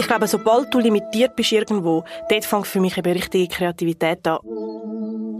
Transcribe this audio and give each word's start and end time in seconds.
ich 0.00 0.06
glaube, 0.06 0.26
sobald 0.26 0.72
du 0.72 0.78
limitiert 0.78 1.36
bist 1.36 1.52
irgendwo, 1.52 2.04
dort 2.30 2.44
fängt 2.46 2.66
für 2.66 2.80
mich 2.80 2.96
eben 2.96 3.12
richtige 3.12 3.48
Kreativität 3.48 4.26
an. 4.26 4.38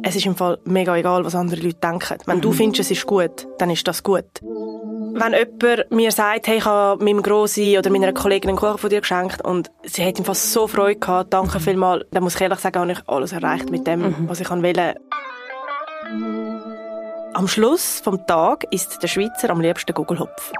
Es 0.03 0.17
ist 0.17 0.27
im 0.27 0.37
Fall 0.37 0.59
mega 0.65 0.95
egal, 0.97 1.25
was 1.25 1.35
andere 1.35 1.61
Leute 1.61 1.79
denken. 1.83 2.19
Wenn 2.27 2.37
mhm. 2.37 2.43
du 2.43 2.53
findest, 2.53 2.81
es 2.81 2.91
ist 2.91 3.07
gut, 3.07 3.49
dann 3.59 3.71
ist 3.71 3.89
das 3.89 4.03
gut. 4.03 4.27
Wenn 4.43 5.33
jemand 5.33 5.91
mir 5.91 6.13
sagt, 6.13 6.47
hey, 6.47 6.59
ich 6.59 6.65
habe 6.67 7.03
meinem 7.03 7.23
Grossi 7.23 7.79
oder 7.79 7.91
meiner 7.91 8.13
Kollegin 8.13 8.51
einen 8.51 8.59
Kuchen 8.59 8.77
von 8.77 8.91
dir 8.91 9.01
geschenkt 9.01 9.43
und 9.43 9.71
sie 9.83 10.05
hat 10.05 10.19
ihm 10.19 10.27
fast 10.27 10.53
so 10.53 10.67
Freude 10.67 11.01
gehabt, 11.01 11.33
danke 11.33 11.59
mhm. 11.59 11.63
vielmals, 11.63 12.05
dann 12.11 12.23
muss 12.23 12.35
ich 12.35 12.41
ehrlich 12.43 12.59
sagen, 12.59 12.81
habe 12.81 12.93
ich 12.93 13.01
alles 13.07 13.33
erreicht 13.33 13.71
mit 13.71 13.87
dem, 13.87 14.01
mhm. 14.01 14.29
was 14.29 14.41
ich 14.41 14.51
wollte. 14.51 14.97
Am 17.33 17.49
Schluss 17.49 18.01
vom 18.05 18.27
Tag 18.27 18.67
ist 18.71 19.03
der 19.03 19.09
Schweizer 19.09 19.49
am 19.49 19.63
liebsten 19.63 19.95
Gugelhopf. 19.95 20.53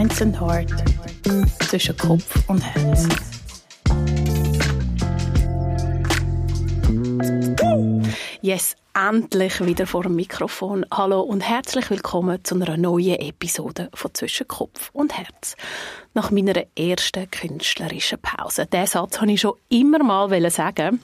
Minds 0.00 0.22
and 0.22 0.40
Heart 0.40 0.70
zwischen 1.68 1.94
Kopf 1.98 2.48
und 2.48 2.62
Herz. 2.62 3.06
Yes, 8.40 8.76
endlich 8.94 9.62
wieder 9.62 9.86
vor 9.86 10.04
dem 10.04 10.16
Mikrofon. 10.16 10.86
Hallo 10.90 11.20
und 11.20 11.42
herzlich 11.42 11.90
willkommen 11.90 12.42
zu 12.42 12.54
einer 12.54 12.78
neuen 12.78 13.16
Episode 13.16 13.90
von 13.92 14.14
Zwischen 14.14 14.48
Kopf 14.48 14.88
und 14.94 15.18
Herz. 15.18 15.54
Nach 16.14 16.30
meiner 16.30 16.64
ersten 16.74 17.30
künstlerischen 17.30 18.22
Pause. 18.22 18.64
Den 18.64 18.86
Satz 18.86 19.20
wollte 19.20 19.34
ich 19.34 19.42
schon 19.42 19.58
immer 19.68 20.02
mal 20.02 20.50
sagen. 20.50 21.00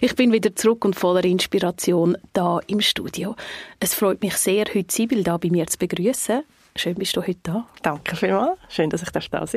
Ich 0.00 0.16
bin 0.16 0.32
wieder 0.32 0.56
zurück 0.56 0.84
und 0.84 0.96
voller 0.96 1.22
Inspiration 1.22 2.18
da 2.32 2.58
im 2.66 2.80
Studio. 2.80 3.36
Es 3.78 3.94
freut 3.94 4.20
mich 4.20 4.34
sehr, 4.34 4.64
heute 4.74 4.92
Sibyl 4.92 5.22
da 5.22 5.36
bei 5.36 5.50
mir 5.50 5.68
zu 5.68 5.78
begrüßen. 5.78 6.42
Schön 6.80 6.94
bist 6.94 7.14
du 7.14 7.20
heute 7.20 7.40
da. 7.42 7.66
Danke 7.82 8.16
vielmals. 8.16 8.58
Schön, 8.70 8.88
dass 8.88 9.02
ich 9.02 9.10
da 9.10 9.20
sein 9.20 9.30
darf. 9.30 9.52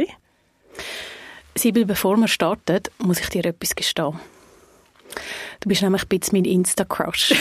Sibyl, 1.55 1.85
bevor 1.85 2.17
wir 2.17 2.27
starten, 2.27 2.81
muss 2.97 3.21
ich 3.21 3.30
dir 3.30 3.45
etwas 3.45 3.73
gestehen. 3.73 4.19
Du 5.64 5.69
bist 5.69 5.81
nämlich 5.81 6.03
ein 6.03 6.09
bisschen 6.09 6.39
mein 6.39 6.44
Insta-Crush. 6.44 7.31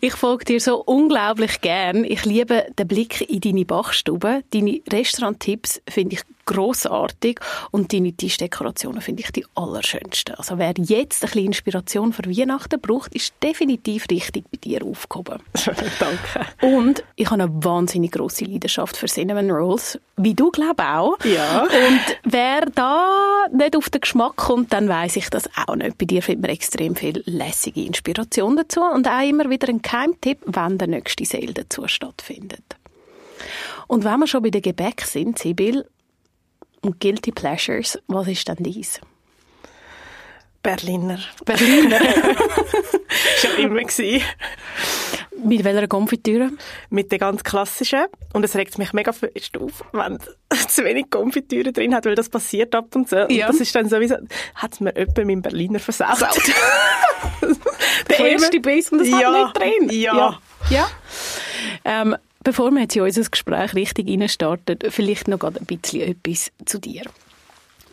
ich 0.00 0.14
folge 0.14 0.46
dir 0.46 0.58
so 0.58 0.82
unglaublich 0.82 1.60
gern. 1.60 2.02
Ich 2.02 2.24
liebe 2.24 2.64
den 2.78 2.88
Blick 2.88 3.28
in 3.28 3.40
deine 3.40 3.66
Bachstube. 3.66 4.42
Deine 4.50 4.80
Restauranttipps 4.90 5.82
finde 5.86 6.14
ich 6.14 6.22
großartig 6.46 7.40
und 7.70 7.92
deine 7.92 8.12
Tischdekorationen 8.12 9.00
finde 9.00 9.22
ich 9.22 9.32
die 9.32 9.44
allerschönsten. 9.54 10.34
Also 10.36 10.58
wer 10.58 10.74
jetzt 10.76 11.22
ein 11.22 11.30
bisschen 11.30 11.46
Inspiration 11.46 12.12
für 12.12 12.24
Weihnachten 12.24 12.80
braucht, 12.80 13.14
ist 13.14 13.34
definitiv 13.42 14.06
richtig 14.10 14.44
bei 14.50 14.58
dir 14.58 14.84
aufgehoben. 14.84 15.40
Danke. 15.98 16.46
Und 16.60 17.04
ich 17.16 17.30
habe 17.30 17.42
eine 17.42 17.64
wahnsinnig 17.64 18.12
große 18.12 18.44
Leidenschaft 18.44 18.96
für 18.96 19.06
Cinnamon 19.06 19.50
Rolls, 19.50 19.98
wie 20.16 20.34
du 20.34 20.50
glaube 20.50 20.84
auch. 20.84 21.16
Ja. 21.24 21.62
Und 21.62 22.18
wer 22.24 22.66
da 22.74 23.46
nicht 23.52 23.76
auf 23.76 23.90
den 23.90 24.00
Geschmack 24.00 24.36
kommt, 24.36 24.72
dann 24.72 24.88
weiß 24.88 25.16
ich 25.16 25.30
das 25.30 25.48
auch 25.66 25.76
nicht. 25.76 25.98
Bei 25.98 26.06
dir 26.06 26.13
findet 26.22 26.42
man 26.42 26.50
extrem 26.50 26.96
viel 26.96 27.22
lässige 27.26 27.82
Inspiration 27.82 28.56
dazu 28.56 28.80
und 28.80 29.08
auch 29.08 29.22
immer 29.22 29.48
wieder 29.50 29.68
ein 29.68 29.82
Keimtipp, 29.82 30.38
wann 30.44 30.78
der 30.78 30.88
nächste 30.88 31.24
Sale 31.24 31.52
dazu 31.52 31.86
stattfindet. 31.88 32.64
Und 33.86 34.04
wenn 34.04 34.20
wir 34.20 34.26
schon 34.26 34.42
bei 34.42 34.50
den 34.50 34.62
Gebäck 34.62 35.02
sind, 35.02 35.38
Sibyl, 35.38 35.84
und 36.82 37.00
Guilty 37.00 37.32
Pleasures, 37.32 37.98
was 38.06 38.28
ist 38.28 38.46
denn 38.48 38.56
dies? 38.60 39.00
Berliner. 40.62 41.18
Berliner. 41.44 42.00
Schon 43.36 43.58
immer 43.58 43.82
gewesen. 43.82 44.24
Mit 45.44 45.64
welcher 45.64 45.86
Konfitüre? 45.86 46.50
Mit 46.90 47.12
der 47.12 47.18
ganz 47.18 47.44
klassischen. 47.44 48.04
Und 48.32 48.44
es 48.44 48.56
regt 48.56 48.78
mich 48.78 48.92
mega 48.92 49.12
fest 49.12 49.56
auf, 49.58 49.84
wenn 49.92 50.18
zu 50.68 50.84
wenig 50.84 51.10
Konfitüre 51.10 51.72
drin 51.72 51.94
hat, 51.94 52.06
weil 52.06 52.14
das 52.14 52.28
passiert 52.28 52.74
ab 52.74 52.94
und 52.94 53.08
zu. 53.08 53.26
Ja. 53.30 53.46
Und 53.46 53.54
das 53.54 53.60
ist 53.60 53.74
dann 53.74 53.88
sowieso, 53.88 54.16
hat 54.54 54.80
mir 54.80 54.94
jemand 54.96 55.18
meinen 55.18 55.42
Berliner 55.42 55.78
versaut. 55.78 56.18
der 58.08 58.18
erste 58.18 58.60
Biss 58.60 58.90
und 58.90 58.98
das 58.98 59.08
ja. 59.08 59.18
hat 59.18 59.58
nicht 59.58 59.58
drin. 59.58 60.00
Ja. 60.00 60.16
Ja. 60.16 60.40
ja. 60.70 60.88
Ähm, 61.84 62.16
Bevor 62.44 62.70
wir 62.72 62.82
jetzt 62.82 62.94
in 62.94 63.00
unser 63.00 63.22
Gespräch 63.22 63.74
richtig 63.74 64.30
starten, 64.30 64.78
vielleicht 64.90 65.28
noch 65.28 65.42
ein 65.44 65.54
bisschen 65.64 66.02
etwas 66.02 66.52
zu 66.66 66.78
dir. 66.78 67.04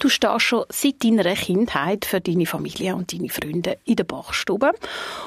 Du 0.01 0.09
stehst 0.09 0.41
schon 0.41 0.65
seit 0.69 1.03
deiner 1.03 1.35
Kindheit 1.35 2.05
für 2.05 2.19
deine 2.19 2.47
Familie 2.47 2.95
und 2.95 3.13
deine 3.13 3.29
Freunde 3.29 3.77
in 3.85 3.97
der 3.97 4.03
Bachstube. 4.03 4.71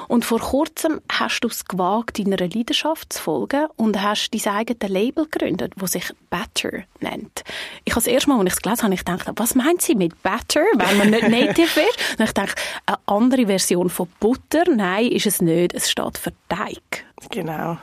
Und 0.09 0.25
vor 0.25 0.39
kurzem 0.39 0.99
hast 1.09 1.39
du 1.39 1.47
es 1.47 1.63
gewagt, 1.63 2.19
deiner 2.19 2.35
Leidenschaft 2.35 3.13
zu 3.13 3.23
folgen 3.23 3.67
und 3.77 4.01
hast 4.01 4.31
dein 4.31 4.53
eigenes 4.53 4.89
Label 4.91 5.27
gegründet, 5.31 5.71
das 5.77 5.93
sich 5.93 6.11
Better 6.29 6.83
nennt. 6.99 7.45
Ich 7.85 7.93
habe 7.93 8.03
das 8.03 8.07
erste 8.07 8.29
Mal, 8.29 8.39
als 8.39 8.47
ich 8.47 8.53
es 8.53 8.61
gelesen 8.61 8.83
habe, 8.83 8.93
ich 8.95 9.05
gedacht, 9.05 9.31
was 9.37 9.55
meint 9.55 9.81
sie 9.81 9.95
mit 9.95 10.21
Better, 10.21 10.65
wenn 10.73 10.97
man 10.97 11.09
nicht 11.09 11.29
native 11.29 11.79
ist? 11.79 12.19
Und 12.19 12.25
ich 12.25 12.33
dachte, 12.33 12.61
eine 12.85 12.97
andere 13.05 13.45
Version 13.45 13.89
von 13.89 14.09
Butter? 14.19 14.65
Nein, 14.69 15.07
ist 15.07 15.25
es 15.25 15.41
nicht. 15.41 15.73
Es 15.73 15.89
steht 15.89 16.17
für 16.17 16.33
Teig. 16.49 17.05
Genau. 17.29 17.77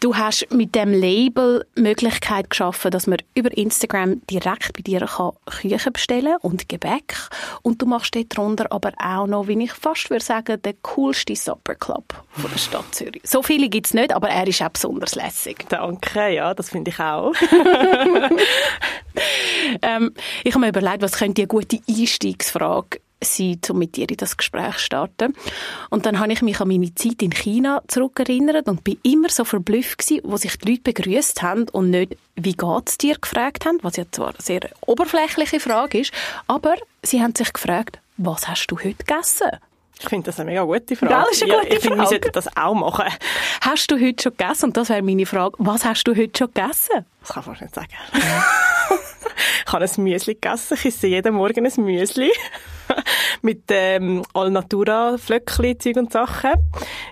Du 0.00 0.16
hast 0.16 0.46
mit 0.50 0.74
dem 0.74 0.92
Label 0.92 1.66
die 1.76 1.82
Möglichkeit 1.82 2.50
geschaffen, 2.50 2.90
dass 2.90 3.06
man 3.06 3.18
über 3.34 3.56
Instagram 3.56 4.20
direkt 4.26 4.72
bei 4.74 4.82
dir 4.82 5.00
kann 5.00 5.32
Küchen 5.46 5.92
bestellen 5.92 6.36
und 6.42 6.68
Gebäck. 6.68 7.16
Und 7.62 7.80
du 7.80 7.86
machst 7.86 8.14
dort 8.14 8.36
drunter 8.36 8.70
aber 8.70 8.92
auch 8.98 9.26
noch, 9.26 9.48
wie 9.48 9.62
ich 9.62 9.72
fast 9.72 10.10
würde 10.10 10.24
sagen, 10.24 10.60
den 10.60 10.74
coolsten 10.82 11.36
Supper 11.36 11.74
Club 11.74 12.22
von 12.32 12.50
der 12.50 12.58
Stadt 12.58 12.94
Zürich. 12.94 13.22
So 13.24 13.42
viele 13.42 13.68
gibt 13.68 13.86
es 13.86 13.94
nicht, 13.94 14.14
aber 14.14 14.28
er 14.28 14.46
ist 14.46 14.62
auch 14.62 14.68
besonders 14.68 15.14
lässig. 15.14 15.64
Danke, 15.68 16.34
ja, 16.34 16.52
das 16.52 16.70
finde 16.70 16.90
ich 16.90 17.00
auch. 17.00 17.32
ähm, 19.82 20.12
ich 20.42 20.54
habe 20.54 20.64
mir 20.64 20.68
überlegt, 20.68 21.02
was 21.02 21.12
könnte 21.12 21.42
eine 21.42 21.48
gute 21.48 21.80
Einstiegsfrage 21.88 23.00
sein, 23.22 23.60
um 23.70 23.78
mit 23.78 23.96
dir 23.96 24.08
in 24.08 24.16
das 24.16 24.36
Gespräch 24.36 24.74
zu 24.76 24.80
starten. 24.80 25.34
Und 25.90 26.06
dann 26.06 26.18
habe 26.18 26.32
ich 26.32 26.42
mich 26.42 26.60
an 26.60 26.68
meine 26.68 26.94
Zeit 26.94 27.22
in 27.22 27.32
China 27.32 27.82
zurückerinnert 27.88 28.68
und 28.68 28.84
bin 28.84 28.98
immer 29.02 29.28
so 29.28 29.44
verblüfft 29.44 29.98
gewesen, 29.98 30.20
wo 30.24 30.36
sich 30.36 30.58
die 30.58 30.72
Leute 30.72 30.82
begrüßt 30.82 31.42
haben 31.42 31.68
und 31.70 31.90
nicht, 31.90 32.16
wie 32.36 32.54
geht's 32.54 32.98
dir 32.98 33.16
gefragt 33.18 33.64
haben, 33.66 33.78
was 33.82 33.96
ja 33.96 34.04
zwar 34.10 34.28
eine 34.28 34.40
sehr 34.40 34.60
oberflächliche 34.86 35.60
Frage 35.60 36.00
ist, 36.00 36.12
aber 36.46 36.74
sie 37.02 37.22
haben 37.22 37.34
sich 37.34 37.52
gefragt, 37.52 37.98
was 38.16 38.48
hast 38.48 38.66
du 38.68 38.78
heute 38.78 39.04
gegessen? 39.04 39.50
Ich 40.00 40.08
finde 40.08 40.26
das 40.26 40.40
eine 40.40 40.50
mega 40.50 40.64
gute 40.64 40.96
Frage. 40.96 41.12
Ja, 41.12 41.24
ist 41.30 41.42
eine 41.42 41.52
gute 41.52 41.68
ja, 41.68 41.74
ich 41.74 41.80
finde, 41.80 41.98
wir 41.98 42.06
sollten 42.06 42.32
das 42.32 42.56
auch 42.56 42.74
machen. 42.74 43.04
Hast 43.60 43.90
du 43.90 43.94
heute 43.98 44.22
schon 44.22 44.36
gegessen? 44.36 44.64
Und 44.66 44.76
das 44.76 44.88
wäre 44.88 45.02
meine 45.02 45.24
Frage. 45.24 45.54
Was 45.58 45.84
hast 45.84 46.04
du 46.04 46.16
heute 46.16 46.36
schon 46.36 46.52
gegessen? 46.52 47.06
Das 47.20 47.28
kann 47.30 47.42
ich 47.42 47.46
fast 47.46 47.62
nicht 47.62 47.74
sagen. 47.74 47.88
ich 49.66 49.72
habe 49.72 49.84
ein 49.84 50.02
Müsli 50.02 50.34
gegessen. 50.34 50.74
Ich 50.74 50.84
esse 50.86 51.06
jeden 51.06 51.34
Morgen 51.34 51.64
ein 51.64 51.84
Müsli. 51.84 52.32
Mit 53.42 53.62
ähm, 53.70 54.22
Alnatura 54.34 55.16
Flöckli, 55.18 55.78
Zeug 55.78 55.96
und 55.96 56.12
Sachen. 56.12 56.52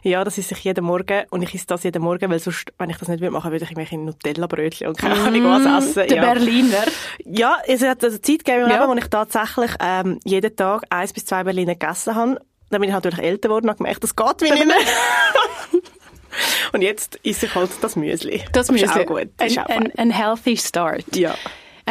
Ja, 0.02 0.24
das 0.24 0.38
esse 0.38 0.54
ich 0.54 0.64
jeden 0.64 0.84
Morgen 0.84 1.24
und 1.30 1.42
ich 1.42 1.54
esse 1.54 1.66
das 1.66 1.82
jeden 1.82 2.02
Morgen, 2.02 2.30
weil 2.30 2.38
sonst, 2.38 2.72
wenn 2.78 2.90
ich 2.90 2.96
das 2.96 3.08
nicht 3.08 3.20
würde 3.20 3.32
machen, 3.32 3.52
würde 3.52 3.64
ich 3.64 3.76
mich 3.76 3.92
in 3.92 4.04
Nutella-Brötchen 4.04 4.88
und 4.88 4.98
keine 4.98 5.14
Ahnung 5.14 5.44
was 5.44 5.64
mm, 5.64 5.78
essen. 5.78 6.08
Der 6.08 6.16
ja. 6.16 6.32
Berliner. 6.32 6.84
Ja, 7.24 7.56
es 7.66 7.82
hat 7.82 8.04
eine 8.04 8.20
Zeit 8.20 8.44
gegeben, 8.44 8.70
ja. 8.70 8.88
wo 8.88 8.94
ich 8.94 9.08
tatsächlich 9.08 9.70
ähm, 9.80 10.20
jeden 10.24 10.54
Tag 10.56 10.84
eins 10.90 11.12
bis 11.12 11.24
zwei 11.24 11.44
Berliner 11.44 11.74
gegessen 11.74 12.14
habe. 12.14 12.40
Dann 12.70 12.80
bin 12.80 12.88
ich 12.88 12.94
natürlich 12.94 13.20
älter 13.20 13.48
geworden 13.48 13.64
und 13.64 13.70
habe 13.70 13.78
gemerkt, 13.78 14.02
das 14.02 14.16
geht 14.16 14.40
wie 14.40 14.50
nicht 14.50 14.66
mehr. 14.66 14.76
Und 16.72 16.80
jetzt 16.82 17.20
esse 17.24 17.46
ich 17.46 17.54
halt 17.54 17.70
das 17.82 17.96
Müsli. 17.96 18.42
Das, 18.52 18.70
Müsli. 18.70 18.86
Ist 18.86 18.96
auch 18.96 19.06
gut. 19.06 19.28
Ein, 19.38 19.58
ein, 19.58 19.92
ein 19.96 20.10
healthy 20.10 20.56
start. 20.56 21.04
Ja. 21.14 21.34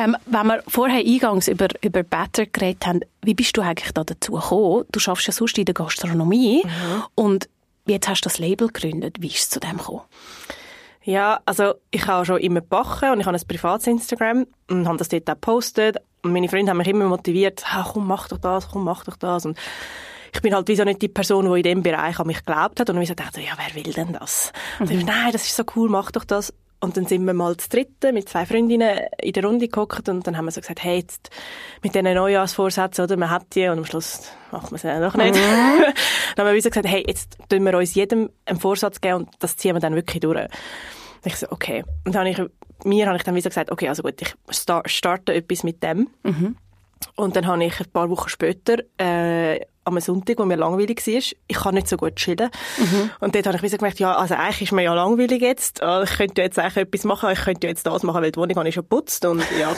Ähm, 0.01 0.17
wenn 0.25 0.47
wir 0.47 0.63
vorher 0.67 1.05
eingangs 1.05 1.47
über, 1.47 1.67
über 1.81 2.01
Better 2.01 2.47
geredet 2.47 2.87
haben, 2.87 3.01
wie 3.21 3.35
bist 3.35 3.55
du 3.55 3.61
eigentlich 3.61 3.91
da 3.91 4.03
dazu 4.03 4.31
gekommen? 4.33 4.85
Du 4.91 4.99
schaffst 4.99 5.27
ja 5.27 5.33
sonst 5.33 5.57
in 5.57 5.65
der 5.65 5.75
Gastronomie 5.75 6.63
mhm. 6.63 7.03
und 7.13 7.49
jetzt 7.85 8.07
hast 8.07 8.21
du 8.21 8.29
das 8.29 8.39
Label 8.39 8.67
gegründet. 8.67 9.17
Wie 9.19 9.27
ist 9.27 9.37
es 9.37 9.49
zu 9.49 9.59
dem 9.59 9.77
gekommen? 9.77 10.01
Ja, 11.03 11.39
also 11.45 11.75
ich 11.91 12.05
habe 12.07 12.25
schon 12.25 12.39
immer 12.39 12.61
gebacken 12.61 13.11
und 13.11 13.19
ich 13.19 13.25
habe 13.25 13.37
ein 13.37 13.47
privates 13.47 13.87
Instagram 13.87 14.47
und 14.69 14.87
habe 14.87 14.97
das 14.97 15.09
dort 15.09 15.29
auch 15.29 15.33
gepostet. 15.33 15.97
Und 16.23 16.33
meine 16.33 16.49
Freunde 16.49 16.71
haben 16.71 16.77
mich 16.77 16.87
immer 16.87 17.05
motiviert, 17.05 17.63
ah, 17.71 17.87
komm, 17.91 18.07
mach 18.07 18.27
doch 18.27 18.37
das, 18.37 18.69
komm, 18.69 18.83
mach 18.83 19.03
doch 19.03 19.17
das. 19.17 19.45
Und 19.45 19.57
ich 20.33 20.41
bin 20.41 20.53
halt 20.53 20.67
wie 20.67 20.75
so 20.75 20.83
nicht 20.83 21.01
die 21.01 21.07
Person, 21.09 21.51
die 21.51 21.59
in 21.59 21.63
dem 21.63 21.83
Bereich 21.83 22.19
an 22.19 22.27
mich 22.27 22.43
geglaubt 22.45 22.79
hat 22.79 22.89
und 22.89 23.01
ich 23.01 23.09
so 23.09 23.15
dachte, 23.15 23.41
ja, 23.41 23.53
wer 23.57 23.75
will 23.75 23.93
denn 23.93 24.13
das? 24.13 24.51
Und 24.79 24.89
ich, 24.89 25.05
nein, 25.05 25.31
das 25.31 25.45
ist 25.45 25.55
so 25.55 25.63
cool, 25.75 25.89
mach 25.89 26.11
doch 26.11 26.23
das. 26.23 26.53
Und 26.83 26.97
dann 26.97 27.05
sind 27.05 27.23
wir 27.25 27.33
mal 27.33 27.55
zu 27.57 27.69
dritten 27.69 28.15
mit 28.15 28.27
zwei 28.27 28.45
Freundinnen 28.47 29.01
in 29.21 29.33
der 29.33 29.45
Runde 29.45 29.67
geguckt 29.67 30.09
und 30.09 30.25
dann 30.25 30.35
haben 30.35 30.45
wir 30.45 30.51
so 30.51 30.61
gesagt, 30.61 30.83
hey, 30.83 30.97
jetzt 30.97 31.29
mit 31.83 31.93
diesen 31.93 32.11
Neujahrsvorsätzen, 32.11 33.05
oder, 33.05 33.17
man 33.17 33.29
hat 33.29 33.53
die 33.53 33.67
und 33.67 33.77
am 33.77 33.85
Schluss 33.85 34.31
macht 34.51 34.71
man 34.71 34.77
es 34.77 34.83
ja 34.83 34.99
noch 34.99 35.15
nicht. 35.15 35.35
Mhm. 35.35 35.39
dann 36.35 36.47
haben 36.47 36.55
wir 36.55 36.61
so 36.61 36.69
gesagt, 36.69 36.87
hey, 36.87 37.03
jetzt 37.07 37.37
tun 37.49 37.63
wir 37.63 37.77
uns 37.77 37.93
jedem 37.93 38.31
einen 38.45 38.59
Vorsatz 38.59 38.99
geben 38.99 39.17
und 39.17 39.29
das 39.37 39.57
ziehen 39.57 39.75
wir 39.75 39.79
dann 39.79 39.93
wirklich 39.93 40.21
durch. 40.21 40.41
Und 40.41 40.49
ich 41.23 41.35
so, 41.35 41.51
okay. 41.51 41.83
Und 42.03 42.15
dann 42.15 42.27
habe 42.27 42.29
ich, 42.29 42.85
mir 42.85 43.05
habe 43.05 43.17
ich 43.17 43.23
dann 43.23 43.35
wie 43.35 43.41
so 43.41 43.49
gesagt, 43.49 43.71
okay, 43.71 43.87
also 43.87 44.01
gut, 44.01 44.19
ich 44.19 44.35
starte 44.85 45.35
etwas 45.35 45.63
mit 45.63 45.83
dem. 45.83 46.09
Mhm. 46.23 46.57
Und 47.15 47.35
dann 47.35 47.45
habe 47.45 47.63
ich 47.63 47.79
ein 47.79 47.91
paar 47.91 48.09
Wochen 48.09 48.29
später 48.29 48.77
äh, 48.97 49.59
am 49.83 49.99
Sonntag, 49.99 50.37
wo 50.39 50.45
mir 50.45 50.57
langweilig 50.57 51.05
war, 51.07 51.13
ich 51.15 51.57
kann 51.57 51.73
nicht 51.75 51.87
so 51.87 51.97
gut 51.97 52.15
chillen. 52.15 52.49
Mhm. 52.77 53.09
Und 53.19 53.35
dort 53.35 53.47
habe 53.47 53.57
ich 53.57 53.63
wieder 53.63 53.77
gemerkt, 53.77 53.99
ja, 53.99 54.15
also 54.15 54.35
eigentlich 54.35 54.63
ist 54.63 54.71
mir 54.71 54.83
ja 54.83 54.93
langweilig 54.93 55.41
jetzt. 55.41 55.81
Ah, 55.81 56.03
ich 56.03 56.11
könnte 56.11 56.41
jetzt 56.41 56.59
eigentlich 56.59 56.77
etwas 56.77 57.03
machen, 57.03 57.29
ich 57.31 57.41
könnte 57.41 57.67
jetzt 57.67 57.85
das 57.85 58.03
machen, 58.03 58.21
weil 58.21 58.31
die 58.31 58.39
Wohnung 58.39 58.55
habe 58.55 58.69
ich 58.69 58.75
schon 58.75 58.85
putzt 58.85 59.25
und 59.25 59.43
ja. 59.59 59.75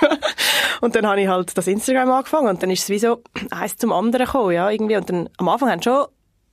und 0.80 0.94
dann 0.94 1.06
habe 1.06 1.20
ich 1.20 1.28
halt 1.28 1.56
das 1.56 1.66
Instagram 1.66 2.10
angefangen 2.10 2.48
und 2.48 2.62
dann 2.62 2.70
ist 2.70 2.82
es 2.82 2.88
wie 2.90 2.98
so 2.98 3.22
eins 3.50 3.76
zum 3.76 3.92
anderen 3.92 4.26
gekommen, 4.26 4.52
ja, 4.52 4.70
irgendwie. 4.70 4.96
Und 4.96 5.08
dann 5.08 5.28
am 5.38 5.48
Anfang 5.48 5.70
haben 5.70 5.82
schon 5.82 6.06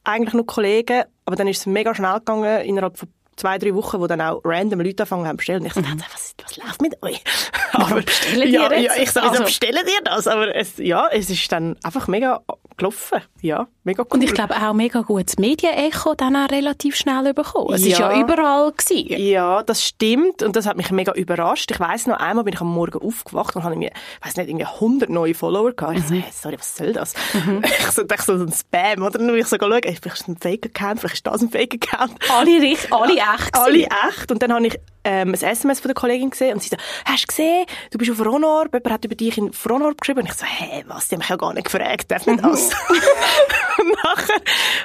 eigentlich 0.04 0.34
nur 0.34 0.46
Kollegen, 0.46 1.04
aber 1.26 1.36
dann 1.36 1.48
ist 1.48 1.60
es 1.60 1.66
mega 1.66 1.94
schnell 1.94 2.20
gegangen, 2.20 2.62
innerhalb 2.62 2.98
von 2.98 3.10
zwei, 3.42 3.58
drei 3.58 3.74
Wochen, 3.74 4.00
wo 4.00 4.08
dann 4.08 4.22
auch 4.22 4.42
random 4.44 4.82
Leute 4.82 5.04
anfangen 5.04 5.28
haben 5.28 5.38
bestellen. 5.38 5.62
Und 5.62 5.68
ich 5.68 5.76
mhm. 5.76 6.02
was, 6.14 6.36
was 6.44 6.58
läuft 6.58 6.82
mit 6.82 7.02
euch? 7.02 7.22
aber 7.74 8.02
bestellen 8.02 8.52
ja, 8.52 8.72
jetzt? 8.72 8.98
ja, 8.98 9.04
ich 9.04 9.12
sage, 9.12 9.30
also, 9.30 9.44
bestellen 9.44 9.86
dir 9.86 10.04
das? 10.04 10.28
Aber 10.28 10.56
es, 10.56 10.78
ja, 10.78 11.08
es 11.12 11.30
ist 11.30 11.52
dann 11.52 11.76
einfach 11.84 12.08
mega 12.08 12.42
gelaufen. 12.78 13.22
Ja, 13.42 13.68
mega 13.84 14.04
cool. 14.04 14.10
Und 14.12 14.24
ich 14.24 14.34
glaube 14.34 14.56
auch 14.56 14.74
mega 14.74 15.02
gutes 15.02 15.38
Medienecho 15.38 16.14
dann 16.16 16.36
auch 16.36 16.50
relativ 16.52 16.96
schnell 16.96 17.34
bekommen. 17.34 17.74
Es 17.74 17.86
ja. 17.86 17.92
ist 17.92 18.00
ja 18.00 18.20
überall 18.20 18.72
gewesen. 18.72 19.08
Ja, 19.08 19.64
das 19.64 19.84
stimmt 19.84 20.44
und 20.44 20.56
das 20.56 20.68
hat 20.68 20.78
mich 20.78 20.92
mega 20.92 21.14
überrascht. 21.14 21.72
Ich 21.72 21.80
weiss 21.80 22.08
noch 22.08 22.18
einmal 22.18 22.44
bin 22.44 22.54
ich 22.54 22.62
am 22.62 22.72
Morgen 22.72 23.02
aufgewacht 23.02 23.56
und 23.56 23.64
habe 23.64 23.76
mir, 23.76 23.92
weiß 24.24 24.38
nicht, 24.38 24.50
irgendwie 24.50 24.66
100 24.66 25.10
neue 25.10 25.34
Follower 25.34 25.72
gehabt. 25.72 25.98
Ich 25.98 26.08
so, 26.08 26.14
hey, 26.16 26.24
sorry, 26.32 26.58
was 26.60 26.78
soll 26.78 26.94
das? 26.94 27.14
Mhm. 27.34 27.64
Ich 27.82 27.92
so, 27.92 28.04
dachte 28.04 28.38
so 28.38 28.44
ein 28.44 28.52
Spam 28.52 29.04
oder 29.04 29.20
nur 29.20 29.36
ich 29.36 29.48
so 29.48 29.58
schauen, 29.60 29.82
vielleicht 29.82 30.06
ist 30.06 30.28
ein 30.28 30.38
Fake-Account, 30.38 31.00
vielleicht 31.00 31.16
ist 31.16 31.28
das 31.28 31.42
ein 31.42 31.50
Fake-Account. 31.50 32.14
Alle 32.30 32.62
richtig, 32.62 32.94
alle 32.94 33.16
echt. 33.36 33.56
Alle 33.56 33.84
echt 33.84 34.32
und 34.32 34.42
dann 34.42 34.54
habe 34.54 34.68
ich 34.68 34.80
ähm, 35.04 35.30
ein 35.30 35.34
SMS 35.34 35.80
von 35.80 35.90
der 35.90 35.96
Kollegin 35.96 36.30
gesehen 36.30 36.54
und 36.54 36.62
sie 36.62 36.70
so, 36.70 36.78
hast 37.06 37.24
du 37.24 37.28
gesehen, 37.28 37.66
du 37.92 37.98
bist 37.98 38.12
auf 38.12 38.24
Ronorb, 38.24 38.74
jemand 38.74 38.92
hat 38.92 39.06
über 39.06 39.16
dich 39.16 39.38
in 39.38 39.52
Ronorb 39.68 40.00
geschrieben? 40.00 40.22
Und 40.22 40.28
ich 40.28 40.34
so, 40.34 40.46
hä, 40.46 40.66
hey, 40.70 40.84
was, 40.88 41.08
die 41.08 41.16
haben 41.16 41.20
mich 41.20 41.30
ja 41.30 41.36
gar 41.36 41.54
nicht 41.54 41.66
gefragt, 41.66 42.12
darf 42.12 42.26
nicht 42.28 42.44
das? 42.44 42.70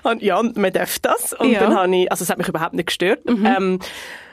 und 0.10 0.22
ja, 0.22 0.42
man 0.42 0.72
darf 0.72 0.98
das 0.98 1.32
und 1.32 1.50
ja. 1.50 1.60
dann 1.60 1.74
habe 1.74 1.96
ich, 1.96 2.10
also 2.10 2.22
es 2.22 2.30
hat 2.30 2.38
mich 2.38 2.48
überhaupt 2.48 2.74
nicht 2.74 2.86
gestört. 2.86 3.24
Mhm. 3.24 3.46
Ähm, 3.46 3.78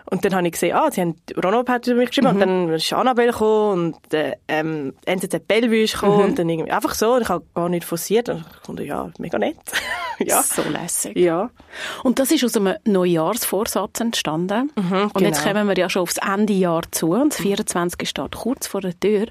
und 0.06 0.26
dann 0.26 0.36
habe 0.36 0.46
ich 0.46 0.54
gesehen, 0.54 0.76
ah, 0.76 0.92
sie 0.92 1.02
haben, 1.02 1.16
Ronald 1.42 1.70
hat 1.70 1.88
über 1.88 1.98
mich 1.98 2.10
geschrieben, 2.10 2.28
mhm. 2.28 2.34
und 2.34 2.40
dann 2.42 2.70
ist 2.74 2.92
Annabelle 2.94 3.32
gekommen, 3.32 3.94
und, 3.96 4.14
äh, 4.14 4.34
ähm, 4.48 4.94
NZZ 5.06 5.48
Bellevue 5.48 5.84
ist 5.84 5.94
gekommen, 5.94 6.18
mhm. 6.18 6.24
und 6.26 6.40
dann 6.40 6.50
irgendwie, 6.50 6.72
einfach 6.72 6.94
so, 6.94 7.14
und 7.14 7.22
ich 7.22 7.30
habe 7.30 7.46
gar 7.56 7.70
nicht 7.70 7.86
forciert, 7.86 8.30
und 8.30 8.40
ich 8.40 8.68
dachte, 8.68 8.84
ja, 8.84 9.10
mega 9.18 9.40
nett. 9.40 9.58
ja. 10.20 10.44
So 10.44 10.62
lässig. 10.64 11.18
Ja. 11.18 11.50
Und 12.04 12.20
das 12.20 12.32
ist 12.32 12.44
aus 12.44 12.56
einem 12.58 12.76
Neujahrsvorsatz 12.86 14.02
entstanden. 14.02 14.72
Mhm, 14.76 15.10
und 15.14 15.22
jetzt 15.22 15.44
genau. 15.44 15.54
kommen 15.54 15.70
wir 15.70 15.78
ja 15.78 15.90
schon 15.90 16.02
aufs 16.02 16.18
Ende 16.18 16.54
Jahr 16.54 16.84
zu, 16.92 17.12
und 17.12 17.34
das 17.34 17.42
24. 17.42 18.08
steht 18.08 18.36
kurz 18.36 18.68
vor 18.68 18.82
der 18.82 19.00
Tür. 19.00 19.28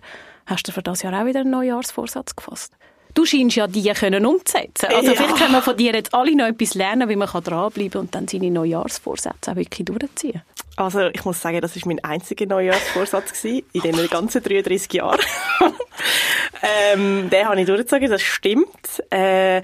Hast 0.46 0.66
du 0.66 0.72
für 0.72 0.82
das 0.82 1.02
Jahr 1.02 1.20
auch 1.20 1.26
wieder 1.26 1.40
einen 1.40 1.50
Neujahrsvorsatz 1.50 2.34
gefasst? 2.34 2.72
Du 3.14 3.26
scheinst 3.26 3.56
ja 3.56 3.66
die 3.66 3.90
können 3.92 4.24
umzusetzen. 4.26 4.86
Also 4.86 5.10
ja. 5.10 5.16
vielleicht 5.16 5.36
können 5.36 5.52
wir 5.52 5.62
von 5.62 5.76
dir 5.76 5.92
jetzt 5.92 6.14
alle 6.14 6.34
noch 6.34 6.46
etwas 6.46 6.74
lernen, 6.74 7.08
wie 7.08 7.16
man 7.16 7.28
dranbleiben 7.28 7.90
kann 7.90 8.00
und 8.00 8.14
dann 8.14 8.28
seine 8.28 8.50
Neujahrsvorsätze 8.50 9.52
auch 9.52 9.56
wirklich 9.56 9.84
durchziehen. 9.84 10.42
Also 10.76 11.00
ich 11.08 11.24
muss 11.24 11.40
sagen, 11.40 11.60
das 11.60 11.76
ist 11.76 11.84
mein 11.84 12.02
einziger 12.02 12.46
Neujahrsvorsatz 12.46 13.32
gewesen, 13.42 13.66
in 13.72 13.82
den 13.82 14.08
ganzen 14.08 14.42
33 14.42 14.92
Jahren. 14.94 15.20
ähm, 16.92 17.28
den 17.28 17.46
habe 17.46 17.60
ich 17.60 17.66
durchgezogen, 17.66 18.10
das 18.10 18.22
stimmt. 18.22 19.02
Äh, 19.10 19.60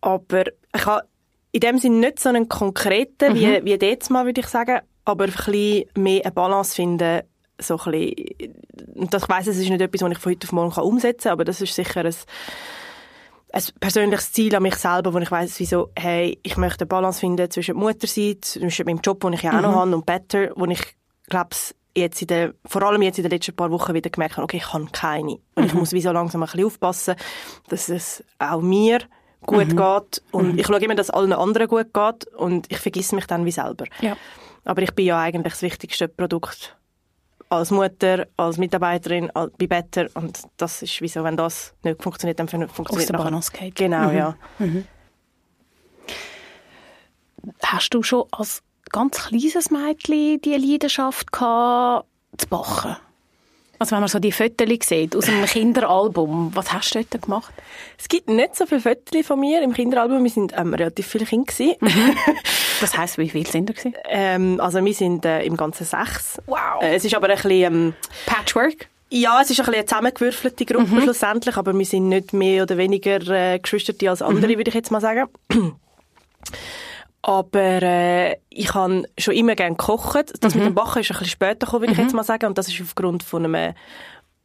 aber 0.00 0.44
ich 0.74 0.86
habe 0.86 1.06
in 1.52 1.60
dem 1.60 1.78
Sinne 1.78 1.96
nicht 1.96 2.18
so 2.18 2.30
einen 2.30 2.48
konkreten, 2.48 3.34
mhm. 3.34 3.36
wie, 3.36 3.64
wie 3.64 3.86
jetzt 3.86 4.10
mal, 4.10 4.26
würde 4.26 4.40
ich 4.40 4.48
sagen, 4.48 4.80
aber 5.04 5.24
ein 5.24 5.32
bisschen 5.32 5.84
mehr 5.96 6.22
eine 6.24 6.32
Balance 6.32 6.74
finden, 6.74 7.22
so 7.62 7.78
ein 7.78 7.92
bisschen, 7.92 8.54
und 8.94 9.14
ich 9.14 9.28
weiss, 9.28 9.46
es 9.46 9.58
ist 9.58 9.68
nicht 9.68 9.80
etwas, 9.80 10.02
was 10.02 10.12
ich 10.12 10.18
von 10.18 10.32
heute 10.32 10.46
auf 10.46 10.52
morgen 10.52 10.80
umsetzen 10.80 11.22
kann, 11.24 11.32
aber 11.32 11.44
das 11.44 11.60
ist 11.60 11.74
sicher 11.74 12.04
ein, 12.04 12.14
ein 13.52 13.62
persönliches 13.80 14.32
Ziel 14.32 14.54
an 14.54 14.62
mich 14.62 14.76
selber, 14.76 15.12
wo 15.12 15.18
ich 15.18 15.30
weiss, 15.30 15.58
wieso, 15.60 15.90
hey, 15.96 16.38
ich 16.42 16.56
möchte 16.56 16.82
eine 16.82 16.88
Balance 16.88 17.20
finden 17.20 17.50
zwischen 17.50 17.76
Muttersein, 17.76 18.36
zwischen 18.40 18.86
meinem 18.86 19.00
Job, 19.02 19.20
den 19.20 19.34
ich 19.34 19.42
ja 19.42 19.50
auch 19.50 19.56
mhm. 19.56 19.62
noch 19.62 19.74
habe, 19.74 19.94
und 19.94 20.06
Better, 20.06 20.50
wo 20.56 20.66
ich, 20.66 20.82
glaube 21.28 21.56
jetzt 21.94 22.22
in 22.22 22.28
der, 22.28 22.54
vor 22.64 22.82
allem 22.82 23.02
jetzt 23.02 23.18
in 23.18 23.22
den 23.22 23.30
letzten 23.30 23.54
paar 23.54 23.70
Wochen 23.70 23.94
wieder 23.94 24.10
gemerkt 24.10 24.36
habe, 24.36 24.44
okay, 24.44 24.58
ich 24.58 24.72
habe 24.72 24.86
keine. 24.92 25.38
Und 25.54 25.66
ich 25.66 25.74
mhm. 25.74 25.80
muss 25.80 25.92
wie 25.92 26.00
so 26.00 26.12
langsam 26.12 26.42
ein 26.42 26.46
bisschen 26.46 26.64
aufpassen, 26.64 27.14
dass 27.68 27.88
es 27.88 28.24
auch 28.38 28.60
mir 28.60 29.00
gut 29.42 29.68
mhm. 29.68 29.76
geht. 29.76 30.22
Und 30.30 30.52
mhm. 30.52 30.58
ich 30.58 30.66
schaue 30.66 30.78
immer, 30.78 30.94
dass 30.94 31.10
allen 31.10 31.32
anderen 31.32 31.68
gut 31.68 31.92
geht. 31.92 32.26
Und 32.34 32.70
ich 32.70 32.78
vergesse 32.78 33.14
mich 33.14 33.26
dann 33.26 33.44
wie 33.44 33.50
selber. 33.50 33.84
Ja. 34.00 34.16
Aber 34.64 34.82
ich 34.82 34.94
bin 34.94 35.06
ja 35.06 35.18
eigentlich 35.18 35.54
das 35.54 35.62
wichtigste 35.62 36.08
Produkt 36.08 36.76
als 37.52 37.70
Mutter, 37.70 38.26
als 38.38 38.56
Mitarbeiterin, 38.56 39.30
bei 39.34 39.66
Better 39.66 40.08
und 40.14 40.42
das 40.56 40.80
ist 40.80 41.02
wieso, 41.02 41.22
wenn 41.22 41.36
das 41.36 41.74
nicht 41.82 42.02
funktioniert, 42.02 42.38
dann 42.38 42.48
funktioniert 42.48 43.10
es 43.10 43.16
Balance 43.16 43.52
geht. 43.52 43.74
Genau, 43.74 44.08
mhm. 44.08 44.16
ja. 44.16 44.36
Mhm. 44.58 44.86
Hast 47.62 47.92
du 47.92 48.02
schon 48.02 48.24
als 48.30 48.62
ganz 48.90 49.28
kleines 49.28 49.70
Mädchen 49.70 50.40
die 50.40 50.56
Leidenschaft 50.56 51.30
gehabt, 51.30 52.06
zu 52.38 52.46
backen? 52.48 52.96
Also 53.82 53.96
wenn 53.96 54.00
man 54.02 54.08
so 54.08 54.20
die 54.20 54.30
Fotos 54.30 54.68
sieht 54.84 55.16
aus 55.16 55.28
einem 55.28 55.44
Kinderalbum, 55.44 56.52
was 56.54 56.72
hast 56.72 56.94
du 56.94 57.02
dort 57.02 57.24
gemacht? 57.24 57.52
Es 57.98 58.06
gibt 58.06 58.28
nicht 58.28 58.54
so 58.54 58.64
viele 58.64 58.80
Fotos 58.80 59.26
von 59.26 59.40
mir 59.40 59.60
im 59.60 59.72
Kinderalbum. 59.72 60.22
Wir 60.22 60.30
sind 60.30 60.52
ähm, 60.56 60.72
relativ 60.72 61.08
viele 61.08 61.26
Kinder 61.26 61.52
Mhm. 61.80 62.16
Das 62.80 62.96
heisst, 62.96 63.18
wie 63.18 63.28
viele 63.28 63.44
sind 63.44 63.70
da 63.70 63.74
ähm, 64.08 64.60
Also 64.60 64.84
wir 64.84 64.94
sind 64.94 65.24
äh, 65.24 65.42
im 65.42 65.56
Ganzen 65.56 65.84
sechs. 65.84 66.40
Wow. 66.46 66.80
Äh, 66.80 66.94
es 66.94 67.04
ist 67.04 67.12
aber 67.16 67.28
ein 67.28 67.34
bisschen... 67.34 67.50
Ähm, 67.50 67.94
Patchwork? 68.26 68.86
Ja, 69.10 69.40
es 69.42 69.50
ist 69.50 69.58
ein 69.58 69.66
bisschen 69.66 69.74
eine 69.80 69.86
zusammengewürfelte 69.86 70.64
Gruppe 70.64 70.94
mhm. 70.94 71.02
schlussendlich, 71.02 71.56
aber 71.56 71.76
wir 71.76 71.84
sind 71.84 72.08
nicht 72.08 72.32
mehr 72.32 72.62
oder 72.62 72.76
weniger 72.76 73.20
äh, 73.30 73.58
Geschwisterte 73.58 74.08
als 74.08 74.22
andere, 74.22 74.52
mhm. 74.52 74.58
würde 74.58 74.68
ich 74.68 74.74
jetzt 74.74 74.92
mal 74.92 75.00
sagen. 75.00 75.26
Aber 77.22 77.82
äh, 77.82 78.36
ich 78.50 78.74
habe 78.74 79.04
schon 79.16 79.34
immer 79.34 79.54
gerne 79.54 79.76
gekocht. 79.76 80.32
Das 80.40 80.54
mhm. 80.54 80.60
mit 80.60 80.70
dem 80.70 80.74
Bachen 80.74 81.00
ist 81.00 81.10
ein 81.10 81.14
bisschen 81.14 81.28
später 81.28 81.66
gekommen, 81.66 81.82
würde 81.82 81.92
ich 81.92 81.98
mhm. 81.98 82.04
jetzt 82.04 82.14
mal 82.14 82.24
sagen. 82.24 82.46
Und 82.46 82.58
das 82.58 82.68
ist 82.68 82.80
aufgrund 82.82 83.22
von 83.22 83.44
einem 83.44 83.74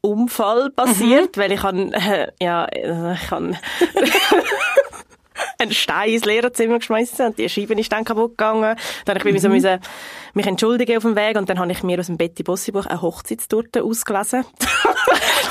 Unfall 0.02 0.70
passiert, 0.70 1.36
mhm. 1.36 1.42
weil 1.42 1.52
ich 1.52 1.64
habe, 1.64 1.92
äh, 1.92 2.28
ja, 2.40 2.66
äh, 2.66 3.16
ich 3.16 3.32
habe 3.32 3.54
einen 5.60 5.72
Stein 5.72 6.10
ins 6.10 6.26
Lehrerzimmer 6.26 6.78
geschmissen 6.78 7.28
und 7.28 7.40
die 7.40 7.50
Scheibe 7.50 7.74
ist 7.74 7.92
dann 7.92 8.06
kaputt 8.06 8.38
gegangen. 8.38 8.76
Dann 9.06 9.18
habe 9.18 9.30
ich 9.30 9.36
mhm. 9.36 9.40
so 9.40 9.50
müssen 9.50 9.80
mich 10.38 10.48
entschuldigen 10.48 10.98
auf 10.98 11.04
dem 11.04 11.16
Weg 11.16 11.38
und 11.38 11.50
dann 11.50 11.60
habe 11.60 11.72
ich 11.72 11.84
mir 11.84 12.00
aus 12.00 12.08
dem 12.08 12.18
Betty 12.18 12.44
Bossi 12.44 12.72
Buch 12.72 12.86
eine 12.86 13.02
Hochzeitstorte 13.02 13.84
ausgelesen. 13.84 14.46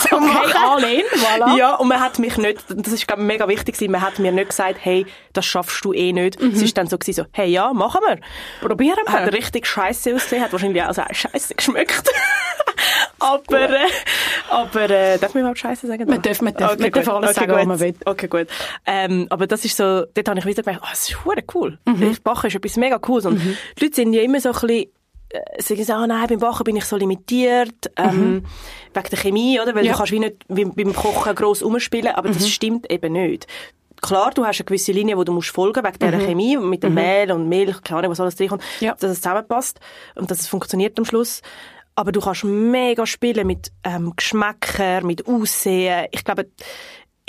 Zum 0.08 0.24
okay, 0.24 0.52
alle 0.54 0.86
voilà. 0.86 1.56
Ja, 1.58 1.74
und 1.76 1.88
man 1.88 2.00
hat 2.00 2.18
mich 2.18 2.36
nicht, 2.38 2.64
das 2.68 2.92
ist 2.92 3.06
glaube 3.06 3.22
mega 3.22 3.48
wichtig 3.48 3.76
man 3.90 4.00
hat 4.00 4.18
mir 4.18 4.32
nicht 4.32 4.50
gesagt, 4.50 4.78
hey, 4.80 5.06
das 5.32 5.44
schaffst 5.44 5.84
du 5.84 5.92
eh 5.92 6.12
nicht. 6.12 6.40
Mhm. 6.40 6.52
Es 6.52 6.62
ist 6.62 6.76
dann 6.78 6.86
so 6.86 6.96
gewesen, 6.98 7.24
so, 7.24 7.30
hey, 7.32 7.50
ja, 7.50 7.72
machen 7.72 8.00
wir. 8.06 8.18
Probieren 8.66 8.98
wir. 9.06 9.12
Hat 9.12 9.32
richtig 9.32 9.66
scheiße 9.66 10.14
ausgesehen, 10.14 10.42
hat 10.42 10.52
wahrscheinlich 10.52 10.82
auch 10.82 10.94
so 10.94 11.02
scheiße 11.10 11.54
geschmeckt. 11.54 12.08
aber, 13.18 13.70
äh, 13.70 13.88
aber, 14.48 14.90
äh, 14.90 15.18
darf 15.18 15.34
man 15.34 15.42
überhaupt 15.42 15.58
scheiße 15.58 15.86
sagen? 15.86 16.08
Man 16.08 16.22
darf, 16.22 16.40
man 16.40 16.54
darf, 16.54 16.72
okay, 16.72 16.82
man 16.82 16.92
darf 16.92 17.08
alles 17.08 17.30
okay, 17.30 17.40
sagen, 17.40 17.50
gut. 17.50 17.58
was 17.58 17.66
man 17.66 17.80
will. 17.80 17.94
Okay, 18.04 18.28
gut. 18.28 18.46
Ähm, 18.86 19.26
aber 19.30 19.46
das 19.46 19.64
ist 19.64 19.76
so, 19.76 20.04
dort 20.14 20.28
habe 20.28 20.38
ich 20.38 20.46
wieder 20.46 20.62
gedacht, 20.62 20.80
oh, 20.82 20.88
das 20.90 21.10
ist 21.10 21.16
cool. 21.54 21.78
Mhm. 21.84 22.10
Ich 22.10 22.22
backe 22.22 22.46
ist 22.48 22.54
etwas 22.54 22.76
mega 22.76 22.98
cooles. 22.98 23.26
Und 23.26 23.44
mhm. 23.44 23.56
die 23.78 23.84
Leute 23.84 23.96
sind 23.96 24.12
ja 24.12 24.22
immer 24.22 24.40
so 24.40 24.50
ein 24.50 24.52
bisschen, 24.52 24.75
sagen 25.58 25.84
sie, 25.84 25.92
ah, 25.94 26.06
nein, 26.06 26.26
beim 26.28 26.38
Bachen 26.38 26.64
bin 26.64 26.76
ich 26.76 26.84
so 26.84 26.96
limitiert, 26.96 27.90
ähm, 27.96 28.16
mhm. 28.16 28.44
wegen 28.94 29.08
der 29.10 29.18
Chemie, 29.18 29.60
oder? 29.60 29.74
Weil 29.74 29.84
ja. 29.84 29.92
du 29.92 29.98
kannst 29.98 30.12
wie 30.12 30.20
nicht 30.20 30.36
wie 30.48 30.64
beim 30.64 30.94
Kochen 30.94 31.34
gross 31.34 31.62
umspielen, 31.62 32.14
aber 32.14 32.28
mhm. 32.28 32.34
das 32.34 32.48
stimmt 32.48 32.90
eben 32.90 33.12
nicht. 33.12 33.46
Klar, 34.02 34.30
du 34.34 34.44
hast 34.44 34.60
eine 34.60 34.66
gewisse 34.66 34.92
Linie, 34.92 35.16
die 35.16 35.24
du 35.24 35.32
musst 35.32 35.48
folgen 35.48 35.82
wegen 35.84 35.98
dieser 35.98 36.18
mhm. 36.18 36.26
Chemie, 36.26 36.56
mit 36.58 36.82
dem 36.82 36.90
mhm. 36.90 36.94
Mehl 36.96 37.32
und 37.32 37.48
Milch, 37.48 37.82
keine 37.82 38.00
Ahnung, 38.00 38.12
was 38.12 38.20
alles 38.20 38.36
drin 38.36 38.48
kommt, 38.48 38.62
ja. 38.80 38.94
dass 38.94 39.10
es 39.10 39.20
zusammenpasst 39.20 39.80
und 40.14 40.30
dass 40.30 40.40
es 40.40 40.48
funktioniert 40.48 40.98
am 40.98 41.04
Schluss. 41.04 41.42
Aber 41.94 42.12
du 42.12 42.20
kannst 42.20 42.44
mega 42.44 43.06
spielen 43.06 43.46
mit 43.46 43.72
ähm, 43.82 44.12
Geschmäcker, 44.14 45.02
mit 45.02 45.26
Aussehen. 45.26 46.06
Ich 46.12 46.24
glaube, 46.24 46.46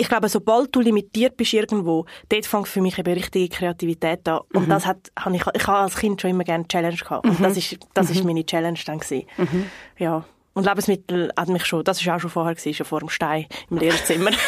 ich 0.00 0.08
glaube, 0.08 0.28
sobald 0.28 0.74
du 0.74 0.80
limitiert 0.80 1.36
bist 1.36 1.52
irgendwo, 1.52 2.06
dort 2.28 2.46
fängt 2.46 2.68
für 2.68 2.80
mich 2.80 2.98
eben 2.98 3.12
richtige 3.12 3.48
Kreativität 3.48 4.26
an. 4.28 4.40
Und 4.54 4.66
mhm. 4.66 4.70
das 4.70 4.86
hat, 4.86 5.10
habe 5.18 5.34
ich, 5.34 5.42
ich 5.54 5.66
habe 5.66 5.78
als 5.78 5.96
Kind 5.96 6.20
schon 6.20 6.30
immer 6.30 6.44
gerne 6.44 6.66
Challenge 6.68 6.96
gehabt. 6.96 7.26
Und 7.26 7.40
mhm. 7.40 7.42
das 7.42 7.56
ist, 7.56 7.76
das 7.94 8.08
ist 8.10 8.20
mhm. 8.20 8.26
meine 8.28 8.46
Challenge 8.46 8.78
dann 8.86 9.00
gewesen. 9.00 9.26
Mhm. 9.36 9.66
Ja. 9.98 10.24
Und 10.54 10.64
Lebensmittel 10.64 11.32
hat 11.36 11.48
mich 11.48 11.64
schon, 11.66 11.84
das 11.84 12.00
ist 12.00 12.08
auch 12.08 12.20
schon 12.20 12.30
vorher 12.30 12.54
gewesen, 12.54 12.74
schon 12.74 12.86
vor 12.86 13.00
dem 13.00 13.08
Stein 13.08 13.46
im 13.70 13.78
Lehrerzimmer. 13.78 14.30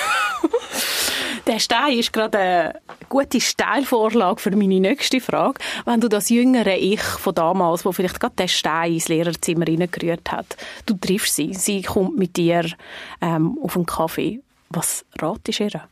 Der 1.46 1.58
Stein 1.58 1.98
ist 1.98 2.12
gerade 2.12 2.38
eine 2.38 2.80
gute 3.08 3.40
Steilvorlage 3.40 4.40
für 4.40 4.50
meine 4.50 4.78
nächste 4.78 5.20
Frage. 5.20 5.60
Wenn 5.84 6.00
du 6.00 6.08
das 6.08 6.28
jüngere 6.28 6.76
Ich 6.76 7.00
von 7.00 7.34
damals, 7.34 7.84
wo 7.84 7.92
vielleicht 7.92 8.20
gerade 8.20 8.34
der 8.36 8.48
Stein 8.48 8.92
ins 8.92 9.08
Lehrerzimmer 9.08 9.66
reingerührt 9.66 10.30
hat, 10.30 10.56
du 10.86 10.94
triffst 10.94 11.34
sie, 11.34 11.54
sie 11.54 11.82
kommt 11.82 12.18
mit 12.18 12.36
dir 12.36 12.66
ähm, 13.20 13.58
auf 13.62 13.74
einen 13.74 13.86
Kaffee. 13.86 14.42
Was 14.70 15.04
ratest 15.20 15.60
du 15.60 15.64
ihr? 15.64 15.88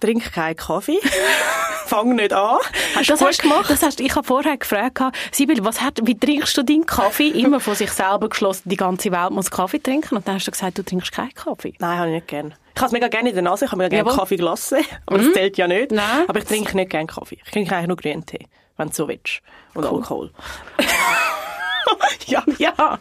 Trink 0.00 0.32
keinen 0.32 0.56
Kaffee. 0.56 0.98
fang 1.90 2.14
nicht 2.14 2.32
an. 2.32 2.58
Hast 2.94 3.10
das, 3.10 3.20
hast, 3.20 3.42
gemacht? 3.42 3.68
das 3.68 3.82
hast, 3.82 4.00
ich 4.00 4.14
habe 4.14 4.26
vorher 4.26 4.56
gefragt, 4.56 5.00
Sibyl, 5.32 5.64
was 5.64 5.80
hat, 5.80 5.98
wie 6.04 6.16
trinkst 6.16 6.56
du 6.56 6.62
deinen 6.62 6.86
Kaffee? 6.86 7.28
Immer 7.28 7.58
von 7.58 7.74
sich 7.74 7.90
selber 7.90 8.28
geschlossen, 8.28 8.68
die 8.68 8.76
ganze 8.76 9.10
Welt 9.10 9.30
muss 9.30 9.50
Kaffee 9.50 9.80
trinken. 9.80 10.16
Und 10.16 10.26
dann 10.26 10.36
hast 10.36 10.46
du 10.46 10.52
gesagt, 10.52 10.78
du 10.78 10.84
trinkst 10.84 11.10
keinen 11.10 11.34
Kaffee. 11.34 11.74
Nein, 11.80 11.98
habe 11.98 12.08
ich 12.08 12.14
nicht 12.14 12.28
gern. 12.28 12.54
Ich 12.74 12.80
habe 12.80 12.86
es 12.86 12.92
mega 12.92 13.08
gerne 13.08 13.30
in 13.30 13.34
der 13.34 13.42
Nase, 13.42 13.64
ich 13.64 13.72
habe 13.72 13.82
mega 13.82 14.02
gerne 14.02 14.16
Kaffee 14.16 14.36
gelassen, 14.36 14.78
aber 15.04 15.18
mhm. 15.18 15.24
das 15.24 15.32
zählt 15.32 15.58
ja 15.58 15.66
nicht. 15.66 15.90
Nein. 15.90 16.24
Aber 16.28 16.38
ich 16.38 16.44
trinke 16.44 16.76
nicht 16.76 16.90
gerne 16.90 17.06
Kaffee. 17.06 17.38
Ich 17.44 17.50
trinke 17.50 17.74
eigentlich 17.74 17.88
nur 17.88 17.96
Grüntee, 17.96 18.46
wenn 18.76 18.88
du 18.88 18.94
so 18.94 19.08
willst. 19.08 19.42
Und 19.74 19.84
cool. 19.84 19.98
Alkohol. 19.98 20.30
ja. 22.26 22.44
ja. 22.58 22.98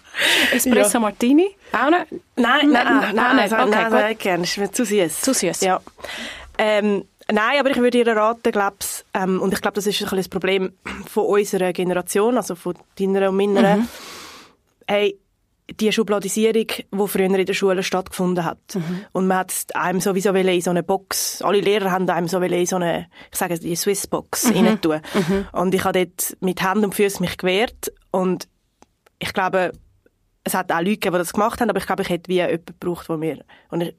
Espresso 0.52 0.94
ja. 0.94 1.00
Martini? 1.00 1.56
Auch 1.72 1.90
nicht? 1.90 2.24
Nein, 2.36 2.72
nein, 2.72 2.72
nein, 2.72 3.16
nein, 3.16 3.36
nein, 3.36 3.54
okay, 3.54 3.70
nein, 3.70 3.92
nein 3.92 4.18
gerne. 4.18 4.44
Ist 4.44 4.58
mir 4.58 4.72
zu 4.72 4.86
süß. 4.86 5.22
Zu 5.22 5.34
süß. 5.34 5.62
Ja. 5.62 5.82
Ähm, 6.58 7.06
nein, 7.32 7.60
aber 7.60 7.72
ich 7.72 7.78
würde 7.78 7.98
ihr 7.98 8.08
raten, 8.08 8.52
glaub's, 8.52 9.06
ähm, 9.14 9.42
und 9.42 9.54
ich 9.54 9.62
glaube, 9.62 9.76
das 9.76 9.88
ist 9.88 10.00
ein 10.02 10.06
bisschen 10.06 10.18
das 10.18 10.30
Problem 10.30 10.74
von 11.08 11.26
unserer 11.26 11.74
Generation, 11.74 12.38
also 12.38 12.56
von 12.56 12.76
deiner 12.98 13.30
und 13.30 13.38
meiner. 13.38 13.78
Mhm. 13.78 13.88
Hey, 14.88 15.20
die 15.80 15.92
Schubladisierung, 15.92 16.66
die 16.66 17.08
früher 17.08 17.26
in 17.26 17.46
der 17.46 17.54
Schule 17.54 17.84
stattgefunden 17.84 18.44
hat. 18.44 18.60
Mhm. 18.76 19.06
Und 19.12 19.28
man 19.28 19.40
hat 19.40 19.54
einem 19.74 20.00
sowieso 20.00 20.32
in 20.32 20.62
so 20.62 20.70
eine 20.70 20.84
Box, 20.84 21.42
alle 21.42 21.62
Lehrer 21.62 21.92
haben 21.92 22.10
einem 22.10 22.28
so 22.28 22.40
in 22.40 22.66
so 22.66 22.78
eine, 22.78 23.08
ich 23.32 23.38
sage 23.38 23.60
die 23.60 23.76
Swissbox 23.76 24.50
mhm. 24.50 24.66
rein 24.66 24.82
tun. 24.82 25.02
Mhm. 25.14 25.48
Und 25.52 25.76
ich 25.76 25.84
habe 25.84 26.06
dort 26.06 26.38
mit 26.42 26.62
Händen 26.62 26.86
und 26.86 26.96
Füßen 26.96 27.22
mich 27.22 27.38
gewehrt 27.38 27.92
und 28.12 28.48
ich 29.20 29.34
glaube, 29.34 29.72
es 30.44 30.54
hat 30.54 30.72
auch 30.72 30.80
Leute 30.80 30.92
gegeben, 30.92 31.14
die 31.14 31.20
das 31.20 31.34
gemacht 31.34 31.62
haben, 31.62 31.70
aber 31.70 31.80
ich 31.80 31.86
glaube, 31.86 32.02
ich 32.02 32.10
hätte 32.10 32.30
wie 32.30 32.36
jemanden 32.36 32.66
gebraucht, 32.66 33.10
der 33.10 33.18
mir 33.18 33.46
und 33.70 33.94